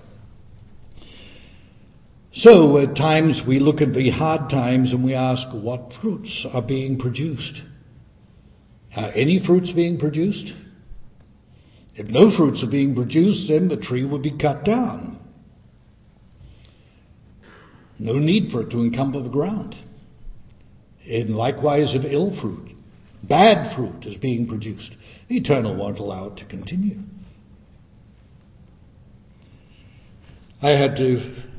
So 2.34 2.78
at 2.78 2.96
times 2.96 3.42
we 3.46 3.60
look 3.60 3.82
at 3.82 3.94
the 3.94 4.10
hard 4.10 4.50
times 4.50 4.94
and 4.94 5.04
we 5.04 5.14
ask 5.14 5.48
what 5.54 5.92
fruits 6.02 6.46
are 6.54 6.62
being 6.62 6.98
produced. 6.98 7.62
Are 8.96 9.12
any 9.12 9.44
fruits 9.46 9.72
being 9.72 10.00
produced? 10.00 10.54
If 11.96 12.08
no 12.08 12.36
fruits 12.36 12.64
are 12.64 12.72
being 12.72 12.96
produced, 12.96 13.50
then 13.50 13.68
the 13.68 13.78
tree 13.78 14.06
would 14.06 14.22
be 14.22 14.38
cut 14.38 14.64
down. 14.64 15.20
No 18.00 18.14
need 18.14 18.52
for 18.52 18.62
it 18.62 18.72
to 18.72 18.82
encumber 18.82 19.22
the 19.22 19.30
ground. 19.30 19.76
And 21.06 21.36
likewise, 21.36 21.94
if 21.94 22.06
ill 22.06 22.36
fruit, 22.42 22.72
bad 23.22 23.76
fruit 23.76 24.06
is 24.06 24.18
being 24.18 24.48
produced, 24.48 24.96
the 25.28 25.38
Eternal 25.38 25.76
won't 25.76 26.00
allow 26.00 26.28
it 26.28 26.38
to 26.38 26.46
continue. 26.46 27.00
I 30.62 30.72
had 30.72 30.96
to 30.96 31.51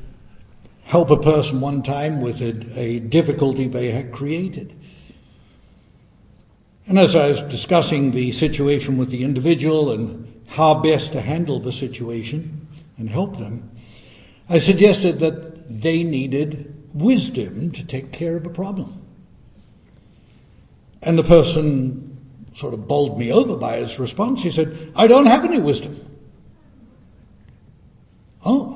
help 0.93 1.09
a 1.09 1.17
person 1.17 1.59
one 1.59 1.81
time 1.81 2.21
with 2.21 2.35
a, 2.35 2.79
a 2.79 2.99
difficulty 2.99 3.67
they 3.67 3.91
had 3.91 4.13
created. 4.13 4.71
And 6.85 6.99
as 6.99 7.15
I 7.15 7.29
was 7.29 7.51
discussing 7.51 8.11
the 8.11 8.31
situation 8.33 8.99
with 8.99 9.09
the 9.09 9.23
individual 9.23 9.91
and 9.91 10.43
how 10.47 10.83
best 10.83 11.11
to 11.13 11.19
handle 11.19 11.59
the 11.59 11.71
situation 11.71 12.67
and 12.99 13.09
help 13.09 13.39
them, 13.39 13.71
I 14.47 14.59
suggested 14.59 15.19
that 15.21 15.81
they 15.81 16.03
needed 16.03 16.75
wisdom 16.93 17.71
to 17.71 17.87
take 17.87 18.13
care 18.13 18.37
of 18.37 18.45
a 18.45 18.51
problem. 18.51 19.01
And 21.01 21.17
the 21.17 21.23
person 21.23 22.19
sort 22.57 22.75
of 22.75 22.87
bowled 22.87 23.17
me 23.17 23.31
over 23.31 23.55
by 23.55 23.77
his 23.77 23.97
response. 23.97 24.41
He 24.43 24.51
said, 24.51 24.93
I 24.95 25.07
don't 25.07 25.25
have 25.25 25.43
any 25.43 25.59
wisdom. 25.59 26.01
Oh, 28.45 28.72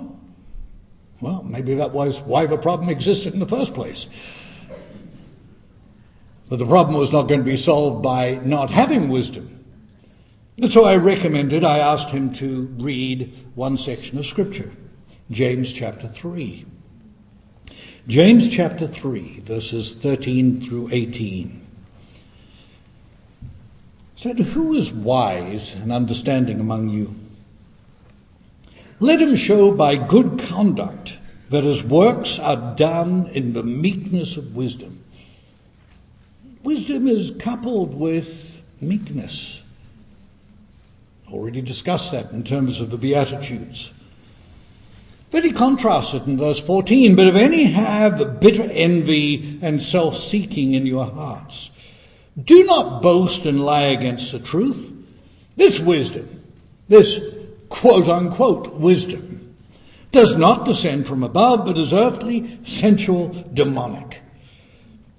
well, 1.22 1.44
maybe 1.44 1.76
that 1.76 1.94
was 1.94 2.20
why 2.26 2.48
the 2.48 2.58
problem 2.58 2.90
existed 2.90 3.34
in 3.34 3.40
the 3.40 3.48
first 3.48 3.74
place. 3.74 4.06
But 6.50 6.58
the 6.58 6.66
problem 6.66 6.98
was 6.98 7.12
not 7.12 7.28
going 7.28 7.40
to 7.42 7.46
be 7.46 7.58
solved 7.58 8.04
by 8.04 8.36
not 8.36 8.70
having 8.70 9.10
wisdom. 9.10 9.66
And 10.58 10.72
so 10.72 10.86
I 10.86 10.96
recommended, 10.96 11.64
I 11.64 11.80
asked 11.80 12.14
him 12.14 12.36
to 12.40 12.84
read 12.84 13.48
one 13.56 13.78
section 13.78 14.18
of 14.18 14.26
Scripture, 14.26 14.72
James 15.30 15.74
chapter 15.78 16.12
3. 16.22 16.66
James 18.08 18.50
chapter 18.56 18.88
3, 19.02 19.44
verses 19.46 19.98
13 20.02 20.68
through 20.68 20.90
18. 20.94 21.68
Said, 24.18 24.38
Who 24.54 24.74
is 24.76 24.92
wise 24.96 25.74
and 25.76 25.92
understanding 25.92 26.60
among 26.60 26.90
you? 26.90 27.14
Let 29.00 29.22
him 29.22 29.36
show 29.36 29.76
by 29.76 30.08
good 30.08 30.42
conduct 30.50 31.10
that 31.52 31.64
his 31.64 31.84
works 31.90 32.38
are 32.42 32.76
done 32.76 33.32
in 33.34 33.54
the 33.54 33.64
meekness 33.64 34.38
of 34.38 34.56
wisdom. 34.56 35.04
Wisdom 36.64 37.08
is 37.08 37.32
coupled 37.44 37.98
with 37.98 38.26
meekness. 38.82 39.60
Already 41.32 41.62
discussed 41.62 42.10
that 42.12 42.32
in 42.32 42.44
terms 42.44 42.82
of 42.82 42.90
the 42.90 42.98
Beatitudes. 42.98 43.92
But 45.32 45.44
he 45.44 45.54
contrasts 45.54 46.14
it 46.14 46.28
in 46.28 46.38
verse 46.38 46.62
14. 46.66 47.16
But 47.16 47.28
if 47.28 47.36
any 47.36 47.72
have 47.74 48.40
bitter 48.42 48.64
envy 48.64 49.60
and 49.62 49.82
self 49.82 50.16
seeking 50.32 50.74
in 50.74 50.86
your 50.86 51.06
hearts, 51.06 51.70
do 52.46 52.64
not 52.64 53.04
boast 53.04 53.46
and 53.46 53.60
lie 53.60 53.88
against 53.88 54.32
the 54.32 54.40
truth. 54.40 54.94
This 55.58 55.80
wisdom, 55.86 56.44
this 56.88 57.20
quote 57.70 58.08
unquote 58.08 58.80
wisdom, 58.80 59.56
does 60.12 60.34
not 60.38 60.66
descend 60.66 61.06
from 61.06 61.24
above, 61.24 61.66
but 61.66 61.78
is 61.78 61.92
earthly, 61.94 62.60
sensual, 62.82 63.50
demonic. 63.54 64.22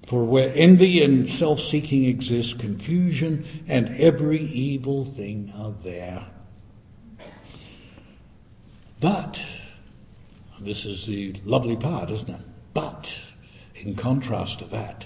For 0.09 0.25
where 0.25 0.51
envy 0.55 1.03
and 1.03 1.27
self 1.37 1.59
seeking 1.59 2.05
exist, 2.05 2.55
confusion 2.59 3.65
and 3.67 3.99
every 4.01 4.39
evil 4.39 5.13
thing 5.15 5.53
are 5.55 5.75
there. 5.83 6.27
But 8.99 9.35
this 10.61 10.83
is 10.83 11.05
the 11.07 11.35
lovely 11.45 11.77
part, 11.77 12.09
isn't 12.09 12.29
it? 12.29 12.41
But, 12.73 13.05
in 13.81 13.95
contrast 13.95 14.59
to 14.59 14.67
that, 14.69 15.05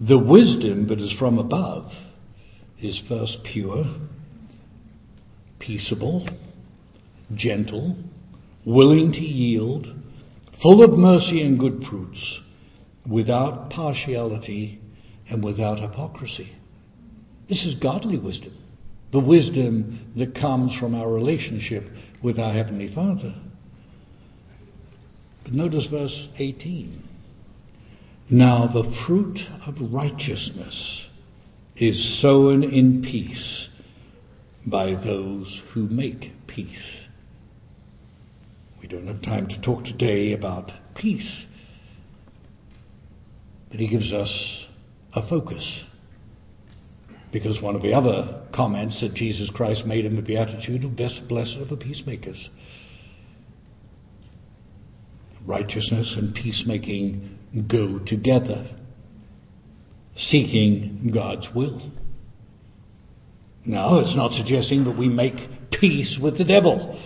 the 0.00 0.18
wisdom 0.18 0.88
that 0.88 1.00
is 1.00 1.12
from 1.18 1.38
above 1.38 1.92
is 2.80 3.00
first 3.08 3.38
pure, 3.52 3.84
peaceable, 5.60 6.28
gentle, 7.34 7.96
willing 8.66 9.12
to 9.12 9.20
yield, 9.20 9.86
full 10.62 10.82
of 10.82 10.98
mercy 10.98 11.42
and 11.42 11.58
good 11.58 11.84
fruits, 11.88 12.40
without 13.08 13.70
partiality 13.70 14.80
and 15.28 15.44
without 15.44 15.78
hypocrisy. 15.78 16.50
This 17.48 17.64
is 17.64 17.78
godly 17.80 18.18
wisdom, 18.18 18.56
the 19.12 19.20
wisdom 19.20 20.12
that 20.16 20.34
comes 20.34 20.76
from 20.78 20.94
our 20.94 21.12
relationship 21.12 21.84
with 22.22 22.38
our 22.38 22.52
Heavenly 22.52 22.92
Father. 22.94 23.34
But 25.44 25.52
notice 25.52 25.86
verse 25.90 26.28
18. 26.38 27.08
Now 28.30 28.68
the 28.72 28.84
fruit 29.06 29.40
of 29.66 29.92
righteousness 29.92 31.06
is 31.76 32.20
sown 32.20 32.62
in 32.62 33.02
peace 33.02 33.66
by 34.66 34.94
those 34.94 35.62
who 35.72 35.88
make 35.88 36.32
peace. 36.46 37.06
We 38.80 38.88
don't 38.88 39.06
have 39.06 39.22
time 39.22 39.48
to 39.48 39.60
talk 39.60 39.84
today 39.84 40.32
about 40.32 40.72
peace, 40.94 41.44
but 43.70 43.80
he 43.80 43.88
gives 43.88 44.12
us 44.12 44.66
a 45.14 45.28
focus. 45.28 45.84
Because 47.32 47.62
one 47.62 47.76
of 47.76 47.82
the 47.82 47.92
other 47.92 48.42
comments 48.52 49.00
that 49.02 49.14
Jesus 49.14 49.50
Christ 49.54 49.86
made 49.86 50.04
in 50.04 50.16
the 50.16 50.22
Beatitude, 50.22 50.96
best 50.96 51.22
blessed 51.28 51.56
are 51.58 51.64
the 51.64 51.76
peacemakers 51.76 52.48
righteousness 55.46 56.14
and 56.16 56.34
peacemaking 56.34 57.38
go 57.68 57.98
together, 57.98 58.68
seeking 60.16 61.10
God's 61.12 61.48
will. 61.54 61.90
Now, 63.70 64.00
it's 64.00 64.16
not 64.16 64.32
suggesting 64.32 64.82
that 64.84 64.98
we 64.98 65.08
make 65.08 65.36
peace 65.70 66.18
with 66.20 66.36
the 66.36 66.44
devil. 66.44 67.00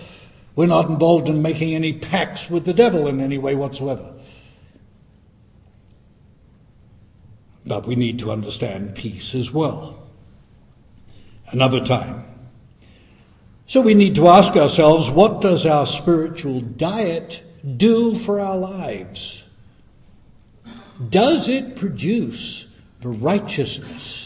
We're 0.57 0.67
not 0.67 0.89
involved 0.89 1.29
in 1.29 1.43
making 1.43 1.75
any 1.75 2.01
pacts 2.01 2.47
with 2.51 2.65
the 2.65 2.73
devil 2.73 3.07
in 3.07 3.21
any 3.21 3.37
way 3.37 3.55
whatsoever. 3.55 4.19
But 7.67 7.87
we 7.87 7.97
need 7.97 8.19
to 8.21 8.31
understand 8.31 8.95
peace 8.95 9.35
as 9.39 9.51
well. 9.53 10.09
Another 11.49 11.81
time. 11.81 12.25
So 13.69 13.83
we 13.83 13.93
need 13.93 14.15
to 14.15 14.27
ask 14.29 14.57
ourselves, 14.57 15.15
what 15.15 15.43
does 15.43 15.67
our 15.67 15.87
spiritual 16.01 16.63
diet 16.63 17.31
do 17.77 18.23
for 18.25 18.41
our 18.41 18.57
lives? 18.57 19.43
Does 21.11 21.47
it 21.47 21.77
produce 21.77 22.65
the 23.03 23.11
righteousness 23.11 24.24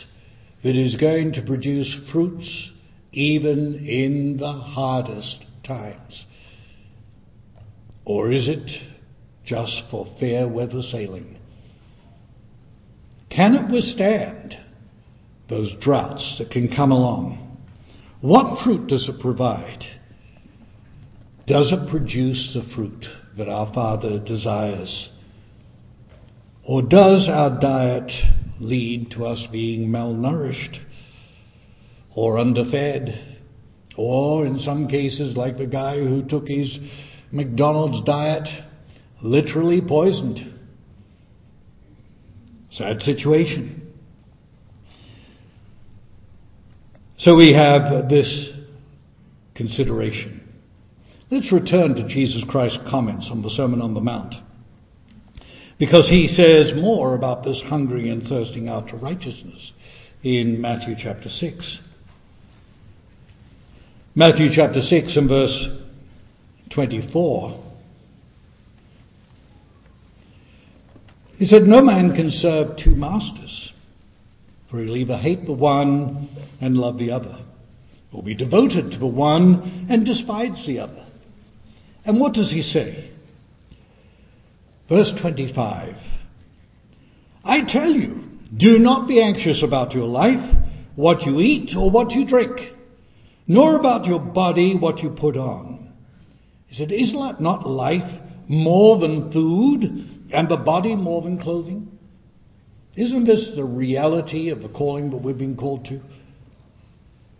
that 0.62 0.76
is 0.76 0.96
going 0.96 1.32
to 1.32 1.42
produce 1.42 1.94
fruits 2.12 2.70
even 3.12 3.86
in 3.86 4.36
the 4.38 4.52
hardest 4.52 5.44
times? 5.64 6.24
Or 8.04 8.32
is 8.32 8.48
it 8.48 8.70
just 9.44 9.82
for 9.90 10.06
fair 10.18 10.48
weather 10.48 10.82
sailing? 10.82 11.38
Can 13.30 13.54
it 13.54 13.72
withstand 13.72 14.58
those 15.48 15.74
droughts 15.80 16.36
that 16.38 16.50
can 16.50 16.68
come 16.74 16.90
along? 16.90 17.56
What 18.20 18.64
fruit 18.64 18.88
does 18.88 19.08
it 19.08 19.20
provide? 19.20 19.84
Does 21.46 21.72
it 21.72 21.88
produce 21.88 22.52
the 22.54 22.74
fruit 22.74 23.06
that 23.36 23.48
our 23.48 23.72
Father 23.72 24.18
desires? 24.18 25.08
Or 26.64 26.82
does 26.82 27.28
our 27.28 27.58
diet 27.60 28.10
lead 28.60 29.10
to 29.12 29.24
us 29.24 29.46
being 29.50 29.88
malnourished 29.88 30.78
or 32.14 32.38
underfed? 32.38 33.10
Or 33.96 34.46
in 34.46 34.60
some 34.60 34.86
cases, 34.86 35.36
like 35.36 35.58
the 35.58 35.66
guy 35.66 35.98
who 35.98 36.26
took 36.26 36.46
his 36.46 36.78
McDonald's 37.32 38.04
diet, 38.06 38.46
literally 39.20 39.80
poisoned. 39.80 40.54
Sad 42.70 43.02
situation. 43.02 43.92
So 47.18 47.34
we 47.34 47.52
have 47.52 48.08
this 48.08 48.50
consideration. 49.56 50.40
Let's 51.30 51.52
return 51.52 51.94
to 51.96 52.06
Jesus 52.06 52.44
Christ's 52.48 52.78
comments 52.88 53.28
on 53.30 53.42
the 53.42 53.50
Sermon 53.50 53.82
on 53.82 53.94
the 53.94 54.00
Mount. 54.00 54.34
Because 55.78 56.08
he 56.08 56.26
says 56.28 56.72
more 56.74 57.14
about 57.14 57.44
this 57.44 57.60
hungering 57.66 58.08
and 58.08 58.22
thirsting 58.26 58.68
after 58.68 58.96
righteousness 58.96 59.72
in 60.24 60.60
Matthew 60.60 60.96
chapter 60.98 61.28
6. 61.28 61.78
Matthew 64.16 64.48
chapter 64.52 64.80
6 64.80 65.16
and 65.16 65.28
verse 65.28 65.68
24. 66.74 67.64
He 71.36 71.46
said, 71.46 71.62
No 71.62 71.82
man 71.82 72.16
can 72.16 72.32
serve 72.32 72.76
two 72.82 72.96
masters, 72.96 73.72
for 74.68 74.82
he'll 74.82 74.96
either 74.96 75.16
hate 75.16 75.46
the 75.46 75.52
one 75.52 76.28
and 76.60 76.76
love 76.76 76.98
the 76.98 77.12
other, 77.12 77.38
or 78.12 78.24
be 78.24 78.34
devoted 78.34 78.90
to 78.90 78.98
the 78.98 79.06
one 79.06 79.86
and 79.88 80.04
despise 80.04 80.64
the 80.66 80.80
other. 80.80 81.06
And 82.04 82.18
what 82.18 82.32
does 82.32 82.50
he 82.50 82.62
say? 82.62 83.12
Verse 84.88 85.12
25 85.20 85.94
I 87.44 87.60
tell 87.66 87.90
you, 87.90 88.24
do 88.56 88.78
not 88.78 89.08
be 89.08 89.22
anxious 89.22 89.62
about 89.62 89.92
your 89.92 90.06
life, 90.06 90.54
what 90.96 91.22
you 91.22 91.40
eat 91.40 91.70
or 91.76 91.90
what 91.90 92.10
you 92.10 92.26
drink, 92.26 92.58
nor 93.46 93.78
about 93.78 94.06
your 94.06 94.20
body, 94.20 94.76
what 94.76 94.98
you 94.98 95.10
put 95.10 95.36
on. 95.36 95.92
He 96.66 96.76
said, 96.76 96.92
Is 96.92 97.12
not 97.14 97.66
life 97.66 98.20
more 98.48 98.98
than 98.98 99.32
food? 99.32 100.08
and 100.32 100.48
the 100.48 100.56
body 100.56 100.94
more 100.94 101.22
than 101.22 101.40
clothing? 101.40 101.88
Isn't 102.96 103.24
this 103.24 103.52
the 103.54 103.64
reality 103.64 104.50
of 104.50 104.62
the 104.62 104.68
calling 104.68 105.10
that 105.10 105.18
we've 105.22 105.38
been 105.38 105.56
called 105.56 105.84
to? 105.86 106.00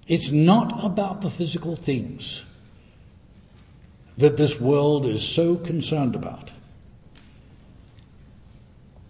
It's 0.06 0.30
not 0.32 0.84
about 0.84 1.20
the 1.20 1.30
physical 1.36 1.76
things 1.84 2.42
that 4.16 4.36
this 4.36 4.54
world 4.60 5.04
is 5.04 5.34
so 5.36 5.56
concerned 5.56 6.14
about. 6.14 6.50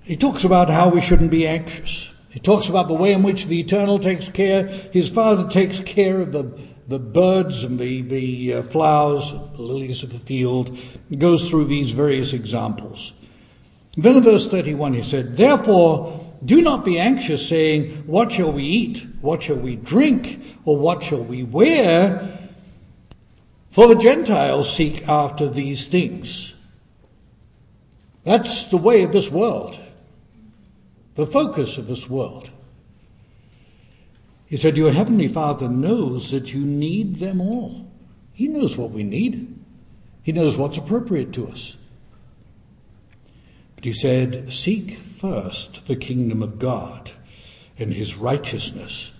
He 0.08 0.16
talks 0.16 0.42
about 0.42 0.70
how 0.70 0.90
we 0.90 1.02
shouldn't 1.02 1.30
be 1.30 1.46
anxious. 1.46 2.08
He 2.30 2.40
talks 2.40 2.66
about 2.70 2.88
the 2.88 2.94
way 2.94 3.12
in 3.12 3.22
which 3.22 3.46
the 3.46 3.60
Eternal 3.60 3.98
takes 3.98 4.26
care, 4.34 4.66
His 4.90 5.10
Father 5.14 5.50
takes 5.52 5.78
care 5.94 6.22
of 6.22 6.32
the, 6.32 6.58
the 6.88 6.98
birds 6.98 7.62
and 7.62 7.78
the, 7.78 8.00
the 8.08 8.54
uh, 8.54 8.72
flowers, 8.72 9.22
the 9.54 9.62
lilies 9.62 10.02
of 10.02 10.08
the 10.08 10.20
field. 10.20 10.70
He 11.10 11.16
goes 11.16 11.46
through 11.50 11.68
these 11.68 11.94
various 11.94 12.32
examples. 12.32 13.12
Then 13.98 14.16
in 14.16 14.24
verse 14.24 14.48
31 14.50 14.94
he 14.94 15.02
said, 15.10 15.34
Therefore, 15.36 16.34
do 16.42 16.62
not 16.62 16.86
be 16.86 16.98
anxious, 16.98 17.46
saying, 17.50 18.04
What 18.06 18.30
shall 18.32 18.54
we 18.54 18.62
eat? 18.62 19.06
What 19.20 19.42
shall 19.42 19.60
we 19.60 19.76
drink? 19.76 20.42
Or 20.64 20.78
what 20.78 21.02
shall 21.02 21.28
we 21.28 21.42
wear? 21.44 22.48
For 23.74 23.88
the 23.88 24.00
Gentiles 24.02 24.74
seek 24.78 25.02
after 25.06 25.52
these 25.52 25.86
things. 25.90 26.54
That's 28.24 28.68
the 28.70 28.80
way 28.80 29.02
of 29.02 29.12
this 29.12 29.28
world, 29.30 29.74
the 31.18 31.26
focus 31.26 31.76
of 31.76 31.88
this 31.88 32.06
world. 32.08 32.48
He 34.46 34.56
said, 34.56 34.76
Your 34.76 34.92
heavenly 34.92 35.30
Father 35.34 35.68
knows 35.68 36.30
that 36.32 36.46
you 36.46 36.60
need 36.60 37.18
them 37.18 37.40
all. 37.40 37.84
He 38.32 38.46
knows 38.46 38.76
what 38.78 38.92
we 38.92 39.02
need, 39.02 39.58
He 40.22 40.32
knows 40.32 40.56
what's 40.56 40.78
appropriate 40.78 41.34
to 41.34 41.46
us. 41.46 41.76
But 43.74 43.84
he 43.84 43.92
said, 43.92 44.48
Seek 44.64 44.96
first 45.20 45.80
the 45.88 45.96
kingdom 45.96 46.42
of 46.42 46.60
God 46.60 47.10
and 47.78 47.92
his 47.92 48.16
righteousness, 48.16 49.10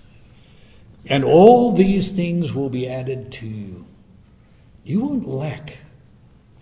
and 1.06 1.24
all 1.24 1.76
these 1.76 2.12
things 2.16 2.52
will 2.52 2.70
be 2.70 2.88
added 2.88 3.32
to 3.40 3.46
you. 3.46 3.84
You 4.84 5.00
won't 5.00 5.28
lack 5.28 5.70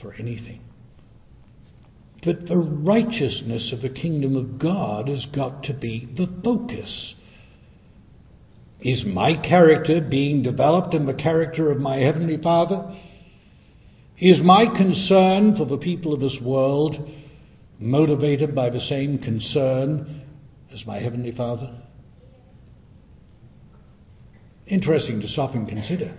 for 0.00 0.14
anything. 0.14 0.60
But 2.26 2.48
the 2.48 2.58
righteousness 2.58 3.72
of 3.72 3.82
the 3.82 3.88
kingdom 3.88 4.34
of 4.34 4.58
God 4.58 5.06
has 5.06 5.24
got 5.26 5.62
to 5.64 5.72
be 5.72 6.08
the 6.16 6.26
focus. 6.42 7.14
Is 8.80 9.04
my 9.06 9.40
character 9.40 10.00
being 10.00 10.42
developed 10.42 10.92
in 10.92 11.06
the 11.06 11.14
character 11.14 11.70
of 11.70 11.78
my 11.78 11.98
Heavenly 11.98 12.36
Father? 12.36 12.98
Is 14.18 14.40
my 14.42 14.66
concern 14.66 15.56
for 15.56 15.66
the 15.66 15.78
people 15.78 16.12
of 16.12 16.20
this 16.20 16.36
world 16.44 16.96
motivated 17.78 18.56
by 18.56 18.70
the 18.70 18.80
same 18.80 19.18
concern 19.18 20.22
as 20.74 20.84
my 20.84 20.98
Heavenly 20.98 21.30
Father? 21.30 21.80
Interesting 24.66 25.20
to 25.20 25.28
stop 25.28 25.54
and 25.54 25.68
consider. 25.68 26.18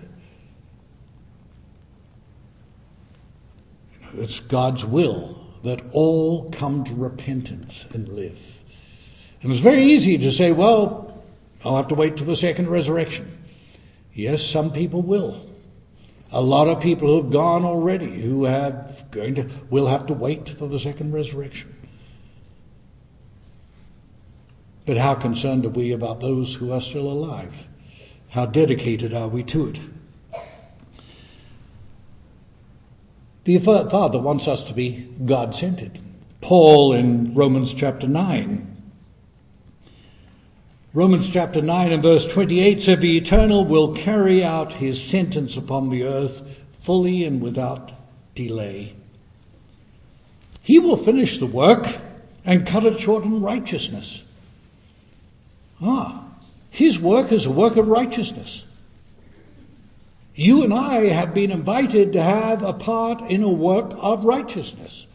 It's 4.14 4.40
God's 4.50 4.86
will 4.86 5.37
that 5.64 5.82
all 5.94 6.54
come 6.58 6.84
to 6.86 6.94
repentance 6.94 7.86
and 7.94 8.08
live. 8.10 8.38
And 9.42 9.52
it's 9.52 9.64
very 9.64 9.84
easy 9.84 10.18
to 10.18 10.32
say, 10.32 10.52
well, 10.52 11.24
I'll 11.64 11.78
have 11.78 11.90
to 11.90 11.96
wait 11.96 12.18
till 12.18 12.26
the 12.26 12.36
second 12.36 12.70
resurrection. 12.70 13.38
Yes, 14.14 14.50
some 14.54 14.72
people 14.72 15.02
will. 15.02 15.48
A 16.32 16.42
lot 16.42 16.68
of 16.68 16.82
people 16.82 17.08
who 17.08 17.24
have 17.24 17.32
gone 17.32 17.64
already, 17.64 18.22
who 18.22 18.44
have 18.44 18.90
going 19.14 19.36
to, 19.36 19.68
will 19.72 19.88
have 19.88 20.08
to 20.08 20.14
wait 20.14 20.50
for 20.60 20.68
the 20.68 20.80
second 20.80 21.14
resurrection. 21.14 21.74
But 24.86 24.98
how 24.98 25.22
concerned 25.22 25.66
are 25.66 25.70
we 25.70 25.94
about 25.94 26.22
those 26.22 26.56
who 26.60 26.72
are 26.72 26.82
still 26.82 27.12
alive? 27.12 27.52
How 28.30 28.46
dedicated 28.46 29.14
are 29.14 29.30
we 29.30 29.44
to 29.44 29.68
it? 29.68 29.78
The 33.48 33.60
Father 33.64 34.22
wants 34.22 34.46
us 34.46 34.62
to 34.68 34.76
be 34.76 35.10
God 35.26 35.56
centered. 35.56 35.98
Paul 36.42 36.94
in 36.94 37.34
Romans 37.34 37.74
chapter 37.80 38.06
9 38.06 38.76
Romans 40.94 41.30
chapter 41.32 41.62
9 41.62 41.92
and 41.92 42.04
verse 42.04 42.26
28 42.34 42.82
said, 42.82 43.00
The 43.00 43.18
Eternal 43.20 43.66
will 43.70 44.04
carry 44.04 44.44
out 44.44 44.74
his 44.74 45.12
sentence 45.12 45.56
upon 45.56 45.90
the 45.90 46.04
earth 46.04 46.42
fully 46.86 47.24
and 47.24 47.42
without 47.42 47.92
delay. 48.36 48.96
He 50.64 50.80
will 50.80 51.06
finish 51.06 51.40
the 51.40 51.46
work 51.46 51.86
and 52.44 52.68
cut 52.68 52.84
it 52.84 53.00
short 53.00 53.24
in 53.24 53.42
righteousness. 53.42 54.24
Ah, 55.82 56.38
his 56.72 57.00
work 57.02 57.32
is 57.32 57.46
a 57.46 57.52
work 57.52 57.78
of 57.78 57.88
righteousness. 57.88 58.64
You 60.38 60.62
and 60.62 60.72
I 60.72 61.12
have 61.20 61.34
been 61.34 61.50
invited 61.50 62.14
to 62.14 62.22
have 62.22 62.62
a 62.62 62.74
part 62.74 63.32
in 63.32 63.42
a 63.42 63.52
work 63.52 63.92
of 63.96 64.24
righteousness. 64.24 65.08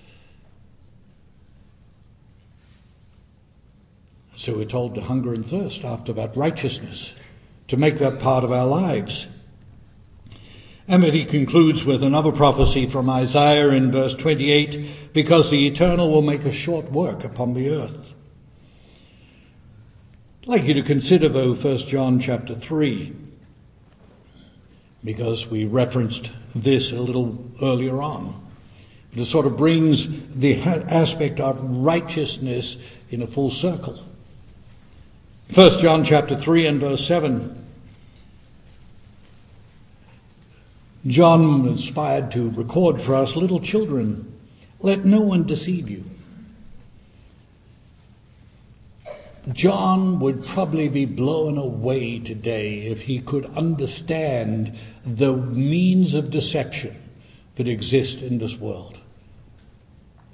So 4.37 4.57
we're 4.57 4.69
told 4.69 4.97
to 4.97 5.01
hunger 5.01 5.33
and 5.33 5.47
thirst 5.47 5.83
after 5.85 6.13
that 6.15 6.37
righteousness, 6.37 7.13
to 7.69 7.77
make 7.77 8.01
that 8.01 8.21
part 8.21 8.43
of 8.43 8.51
our 8.51 8.67
lives. 8.67 9.27
And 10.89 11.05
then 11.05 11.13
he 11.13 11.25
concludes 11.25 11.85
with 11.87 12.03
another 12.03 12.33
prophecy 12.33 12.89
from 12.91 13.09
Isaiah 13.09 13.69
in 13.69 13.93
verse 13.93 14.17
28 14.21 15.15
because 15.15 15.49
the 15.53 15.69
Eternal 15.69 16.11
will 16.11 16.23
make 16.23 16.41
a 16.41 16.53
short 16.53 16.91
work 16.91 17.23
upon 17.23 17.55
the 17.55 17.69
earth. 17.69 18.07
I'd 20.43 20.49
like 20.49 20.65
you 20.65 20.75
to 20.75 20.83
consider, 20.83 21.29
though, 21.29 21.55
1 21.55 21.79
John 21.89 22.21
chapter 22.21 22.57
3, 22.59 23.22
because 25.05 25.47
we 25.51 25.65
referenced 25.65 26.29
this 26.55 26.93
a 26.93 27.01
little 27.01 27.45
earlier 27.61 28.01
on. 28.01 28.41
It 29.13 29.27
sort 29.27 29.47
of 29.47 29.57
brings 29.57 30.07
the 30.35 30.61
aspect 30.63 31.39
of 31.41 31.57
righteousness 31.61 32.77
in 33.11 33.23
a 33.23 33.27
full 33.27 33.51
circle. 33.51 34.07
1 35.55 35.83
John 35.83 36.07
chapter 36.09 36.41
3 36.43 36.67
and 36.67 36.81
verse 36.81 37.05
7. 37.09 37.59
John 41.09 41.67
inspired 41.67 42.31
to 42.33 42.51
record 42.57 43.03
for 43.05 43.17
us, 43.17 43.33
little 43.35 43.61
children, 43.61 44.39
let 44.81 45.05
no 45.05 45.21
one 45.21 45.47
deceive 45.47 45.89
you. 45.89 46.05
John 49.53 50.21
would 50.21 50.45
probably 50.55 50.89
be 50.89 51.05
blown 51.05 51.59
away 51.59 52.21
today 52.21 52.87
if 52.87 52.99
he 52.99 53.21
could 53.21 53.45
understand 53.45 54.73
the 55.05 55.37
means 55.37 56.15
of 56.15 56.31
deception 56.31 56.97
that 57.57 57.69
exist 57.69 58.19
in 58.19 58.39
this 58.39 58.55
world. 58.61 58.97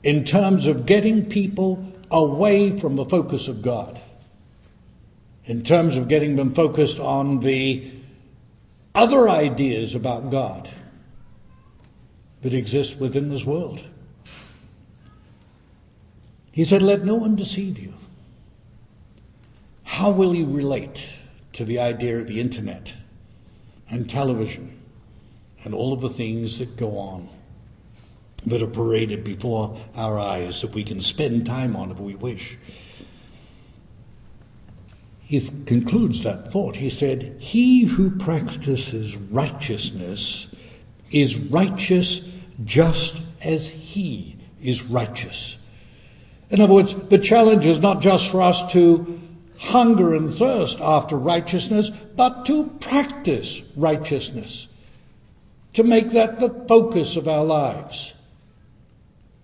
In 0.02 0.24
terms 0.24 0.66
of 0.66 0.86
getting 0.86 1.28
people 1.30 1.92
away 2.10 2.80
from 2.80 2.96
the 2.96 3.04
focus 3.06 3.48
of 3.48 3.62
God. 3.64 4.00
In 5.44 5.64
terms 5.64 5.96
of 5.96 6.08
getting 6.08 6.36
them 6.36 6.54
focused 6.54 6.98
on 6.98 7.40
the 7.40 7.92
other 8.94 9.28
ideas 9.28 9.94
about 9.94 10.30
God 10.30 10.68
that 12.42 12.54
exist 12.54 12.94
within 13.00 13.30
this 13.30 13.44
world. 13.46 13.80
He 16.52 16.64
said, 16.64 16.82
Let 16.82 17.04
no 17.04 17.14
one 17.16 17.36
deceive 17.36 17.78
you. 17.78 17.94
How 19.84 20.16
will 20.16 20.34
you 20.34 20.52
relate 20.54 20.98
to 21.54 21.64
the 21.64 21.78
idea 21.78 22.18
of 22.20 22.28
the 22.28 22.40
internet 22.40 22.88
and 23.90 24.08
television 24.08 24.80
and 25.64 25.74
all 25.74 25.92
of 25.92 26.00
the 26.00 26.16
things 26.16 26.58
that 26.58 26.78
go 26.78 26.98
on 26.98 27.28
that 28.46 28.62
are 28.62 28.70
paraded 28.70 29.24
before 29.24 29.84
our 29.94 30.18
eyes 30.18 30.60
that 30.62 30.74
we 30.74 30.84
can 30.84 31.02
spend 31.02 31.44
time 31.44 31.74
on 31.74 31.90
if 31.90 31.98
we 31.98 32.14
wish? 32.14 32.56
he 35.28 35.46
concludes 35.66 36.24
that 36.24 36.50
thought. 36.50 36.74
He 36.74 36.88
said, 36.88 37.36
He 37.38 37.86
who 37.86 38.18
practices 38.18 39.14
righteousness 39.30 40.46
is 41.12 41.36
righteous 41.52 42.22
just 42.64 43.12
as 43.42 43.60
he 43.60 44.38
is 44.62 44.80
righteous. 44.90 45.56
In 46.48 46.62
other 46.62 46.72
words, 46.72 46.94
the 47.10 47.22
challenge 47.22 47.66
is 47.66 47.78
not 47.78 48.00
just 48.00 48.30
for 48.32 48.40
us 48.40 48.72
to 48.72 49.20
hunger 49.58 50.14
and 50.14 50.38
thirst 50.38 50.76
after 50.80 51.18
righteousness, 51.18 51.90
but 52.16 52.44
to 52.46 52.70
practice 52.80 53.60
righteousness. 53.76 54.66
To 55.74 55.84
make 55.84 56.12
that 56.12 56.40
the 56.40 56.64
focus 56.68 57.16
of 57.16 57.28
our 57.28 57.44
lives. 57.44 58.12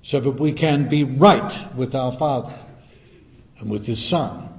So 0.05 0.21
that 0.21 0.41
we 0.41 0.53
can 0.53 0.89
be 0.89 1.05
right 1.05 1.77
with 1.77 1.95
our 1.95 2.19
Father 2.19 2.59
and 3.59 3.71
with 3.71 3.87
His 3.87 4.11
Son 4.11 4.51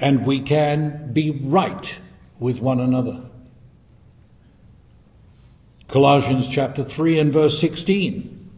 and 0.00 0.26
we 0.26 0.42
can 0.42 1.12
be 1.12 1.42
right 1.44 1.84
with 2.40 2.58
one 2.58 2.80
another. 2.80 3.28
Colossians 5.92 6.48
chapter 6.54 6.84
3 6.84 7.18
and 7.18 7.32
verse 7.32 7.58
16. 7.60 8.50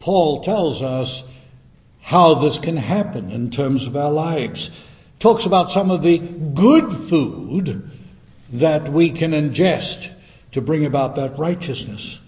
Paul 0.00 0.42
tells 0.44 0.80
us 0.80 1.22
how 2.00 2.42
this 2.42 2.58
can 2.62 2.76
happen 2.76 3.30
in 3.30 3.50
terms 3.50 3.86
of 3.86 3.96
our 3.96 4.12
lives. 4.12 4.70
Talks 5.24 5.44
about 5.44 5.70
some 5.70 5.90
of 5.90 6.02
the 6.02 6.18
good 6.18 7.08
food 7.10 7.90
that 8.60 8.92
we 8.92 9.18
can 9.18 9.32
ingest 9.32 10.14
to 10.52 10.60
bring 10.60 10.86
about 10.86 11.16
that 11.16 11.36
righteousness. 11.36 12.18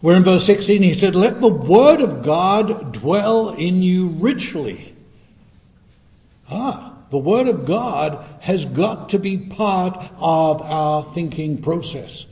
Where 0.00 0.16
in 0.16 0.24
verse 0.24 0.44
16 0.46 0.82
he 0.82 0.98
said, 0.98 1.14
Let 1.14 1.40
the 1.40 1.48
word 1.48 2.00
of 2.00 2.24
God 2.24 2.98
dwell 3.00 3.50
in 3.50 3.82
you 3.82 4.18
richly 4.20 4.94
Ah, 6.50 7.06
the 7.10 7.18
Word 7.18 7.48
of 7.48 7.66
God 7.66 8.40
has 8.40 8.64
got 8.76 9.10
to 9.10 9.18
be 9.18 9.48
part 9.56 9.96
of 10.16 10.60
our 10.60 11.14
thinking 11.14 11.62
process. 11.62 12.24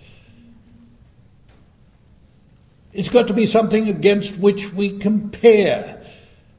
It's 2.92 3.08
got 3.08 3.28
to 3.28 3.34
be 3.34 3.46
something 3.46 3.88
against 3.88 4.40
which 4.40 4.60
we 4.76 5.00
compare 5.00 6.01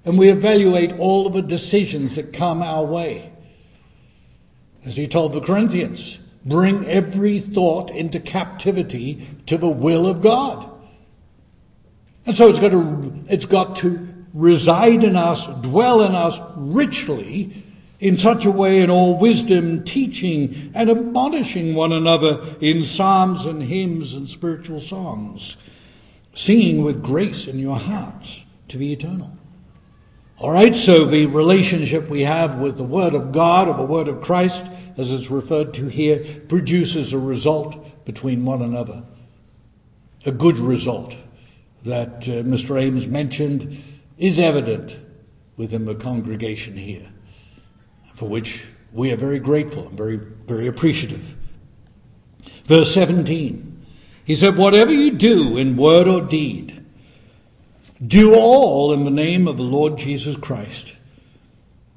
and 0.06 0.18
we 0.18 0.30
evaluate 0.30 0.92
all 1.00 1.28
of 1.28 1.34
the 1.34 1.42
decisions 1.42 2.16
that 2.16 2.36
come 2.38 2.62
our 2.62 2.86
way. 2.86 3.32
As 4.86 4.96
he 4.96 5.08
told 5.08 5.34
the 5.34 5.46
Corinthians, 5.46 6.20
bring 6.46 6.86
every 6.86 7.44
thought 7.54 7.90
into 7.90 8.20
captivity 8.20 9.30
to 9.48 9.58
the 9.58 9.70
will 9.70 10.08
of 10.08 10.22
God. 10.22 10.70
And 12.26 12.36
so 12.36 12.50
it's 12.50 12.60
got 12.60 12.70
to, 12.70 13.12
it's 13.30 13.46
got 13.46 13.82
to 13.82 14.08
reside 14.34 15.04
in 15.04 15.16
us, 15.16 15.40
dwell 15.64 16.04
in 16.04 16.14
us 16.14 16.34
richly, 16.58 17.64
in 18.00 18.18
such 18.18 18.46
a 18.46 18.52
way 18.52 18.82
in 18.82 18.90
all 18.90 19.20
wisdom, 19.20 19.86
teaching 19.86 20.74
and 20.76 20.90
admonishing 20.90 21.76
one 21.76 21.94
another 21.94 22.58
in 22.60 22.84
psalms 22.96 23.46
and 23.46 23.64
hymns 23.64 24.14
and 24.14 24.28
spiritual 24.30 24.86
songs, 24.90 25.56
singing 26.36 26.84
with 26.84 27.02
grace 27.02 27.48
in 27.50 27.60
your 27.60 27.78
hearts 27.78 28.28
to 28.68 28.78
the 28.78 28.92
eternal. 28.92 29.32
Alright, 30.44 30.76
so 30.86 31.10
the 31.10 31.28
relationship 31.28 32.12
we 32.12 32.24
have 32.24 32.60
with 32.60 32.76
the 32.76 32.84
Word 32.84 33.14
of 33.14 33.34
God 33.34 33.70
or 33.70 33.78
the 33.78 33.90
Word 33.90 34.10
of 34.10 34.22
Christ, 34.22 34.62
as 34.98 35.10
it's 35.10 35.32
referred 35.32 35.74
to 35.76 35.88
here, 35.88 36.42
produces 36.50 37.14
a 37.14 37.18
result 37.18 37.78
between 38.06 38.44
one 38.44 38.62
another. 38.62 39.06
A 40.26 40.34
good 40.34 40.58
result 40.58 41.14
that 41.86 42.18
uh, 42.24 42.44
Mr. 42.44 42.72
Ames 42.72 43.08
mentioned 43.08 43.82
is 44.18 44.38
evident 44.38 44.92
within 45.56 45.86
the 45.86 45.96
congregation 45.96 46.76
here, 46.76 47.10
for 48.20 48.28
which 48.28 48.54
we 48.94 49.14
are 49.14 49.18
very 49.18 49.40
grateful 49.40 49.88
and 49.88 49.98
very, 49.98 50.20
very 50.46 50.68
appreciative. 50.68 51.22
Verse 52.68 52.94
17, 52.96 53.86
he 54.26 54.36
said, 54.36 54.58
Whatever 54.58 54.92
you 54.92 55.18
do 55.18 55.56
in 55.56 55.78
word 55.78 56.10
or 56.10 56.28
deed, 56.28 56.83
do 58.08 58.34
all 58.34 58.94
in 58.94 59.06
the 59.06 59.12
name 59.12 59.48
of 59.48 59.58
the 59.58 59.64
Lord 59.64 59.98
Jesus 59.98 60.36
Christ, 60.42 60.92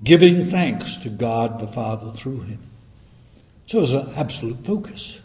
giving 0.04 0.50
thanks 0.50 0.84
to 1.02 1.10
God 1.10 1.60
the 1.60 1.72
Father 1.72 2.12
through 2.22 2.42
him. 2.42 2.62
So 3.68 3.80
it's 3.80 3.90
an 3.90 4.14
absolute 4.14 4.64
focus. 4.64 5.18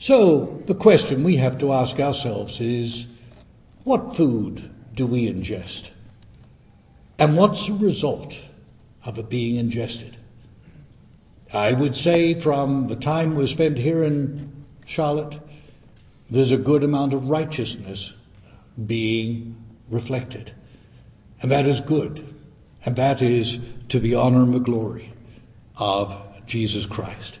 So 0.00 0.62
the 0.68 0.74
question 0.74 1.24
we 1.24 1.38
have 1.38 1.58
to 1.60 1.72
ask 1.72 1.98
ourselves 1.98 2.60
is, 2.60 3.06
what 3.84 4.16
food 4.16 4.70
do 4.96 5.06
we 5.06 5.32
ingest? 5.32 5.88
And 7.18 7.36
what's 7.36 7.66
the 7.66 7.84
result 7.84 8.32
of 9.04 9.18
it 9.18 9.28
being 9.28 9.56
ingested? 9.56 10.16
I 11.52 11.78
would 11.78 11.94
say 11.94 12.42
from 12.42 12.88
the 12.88 12.96
time 12.96 13.36
we 13.36 13.46
spent 13.52 13.76
here 13.76 14.04
in 14.04 14.64
Charlotte, 14.86 15.34
there's 16.30 16.52
a 16.52 16.56
good 16.56 16.82
amount 16.82 17.12
of 17.12 17.24
righteousness 17.24 18.12
being 18.86 19.56
reflected. 19.90 20.54
And 21.40 21.50
that 21.50 21.66
is 21.66 21.80
good. 21.86 22.24
And 22.84 22.96
that 22.96 23.22
is 23.22 23.56
to 23.90 24.00
the 24.00 24.14
honor 24.14 24.42
and 24.42 24.54
the 24.54 24.58
glory 24.58 25.12
of 25.76 26.08
Jesus 26.46 26.86
Christ. 26.90 27.38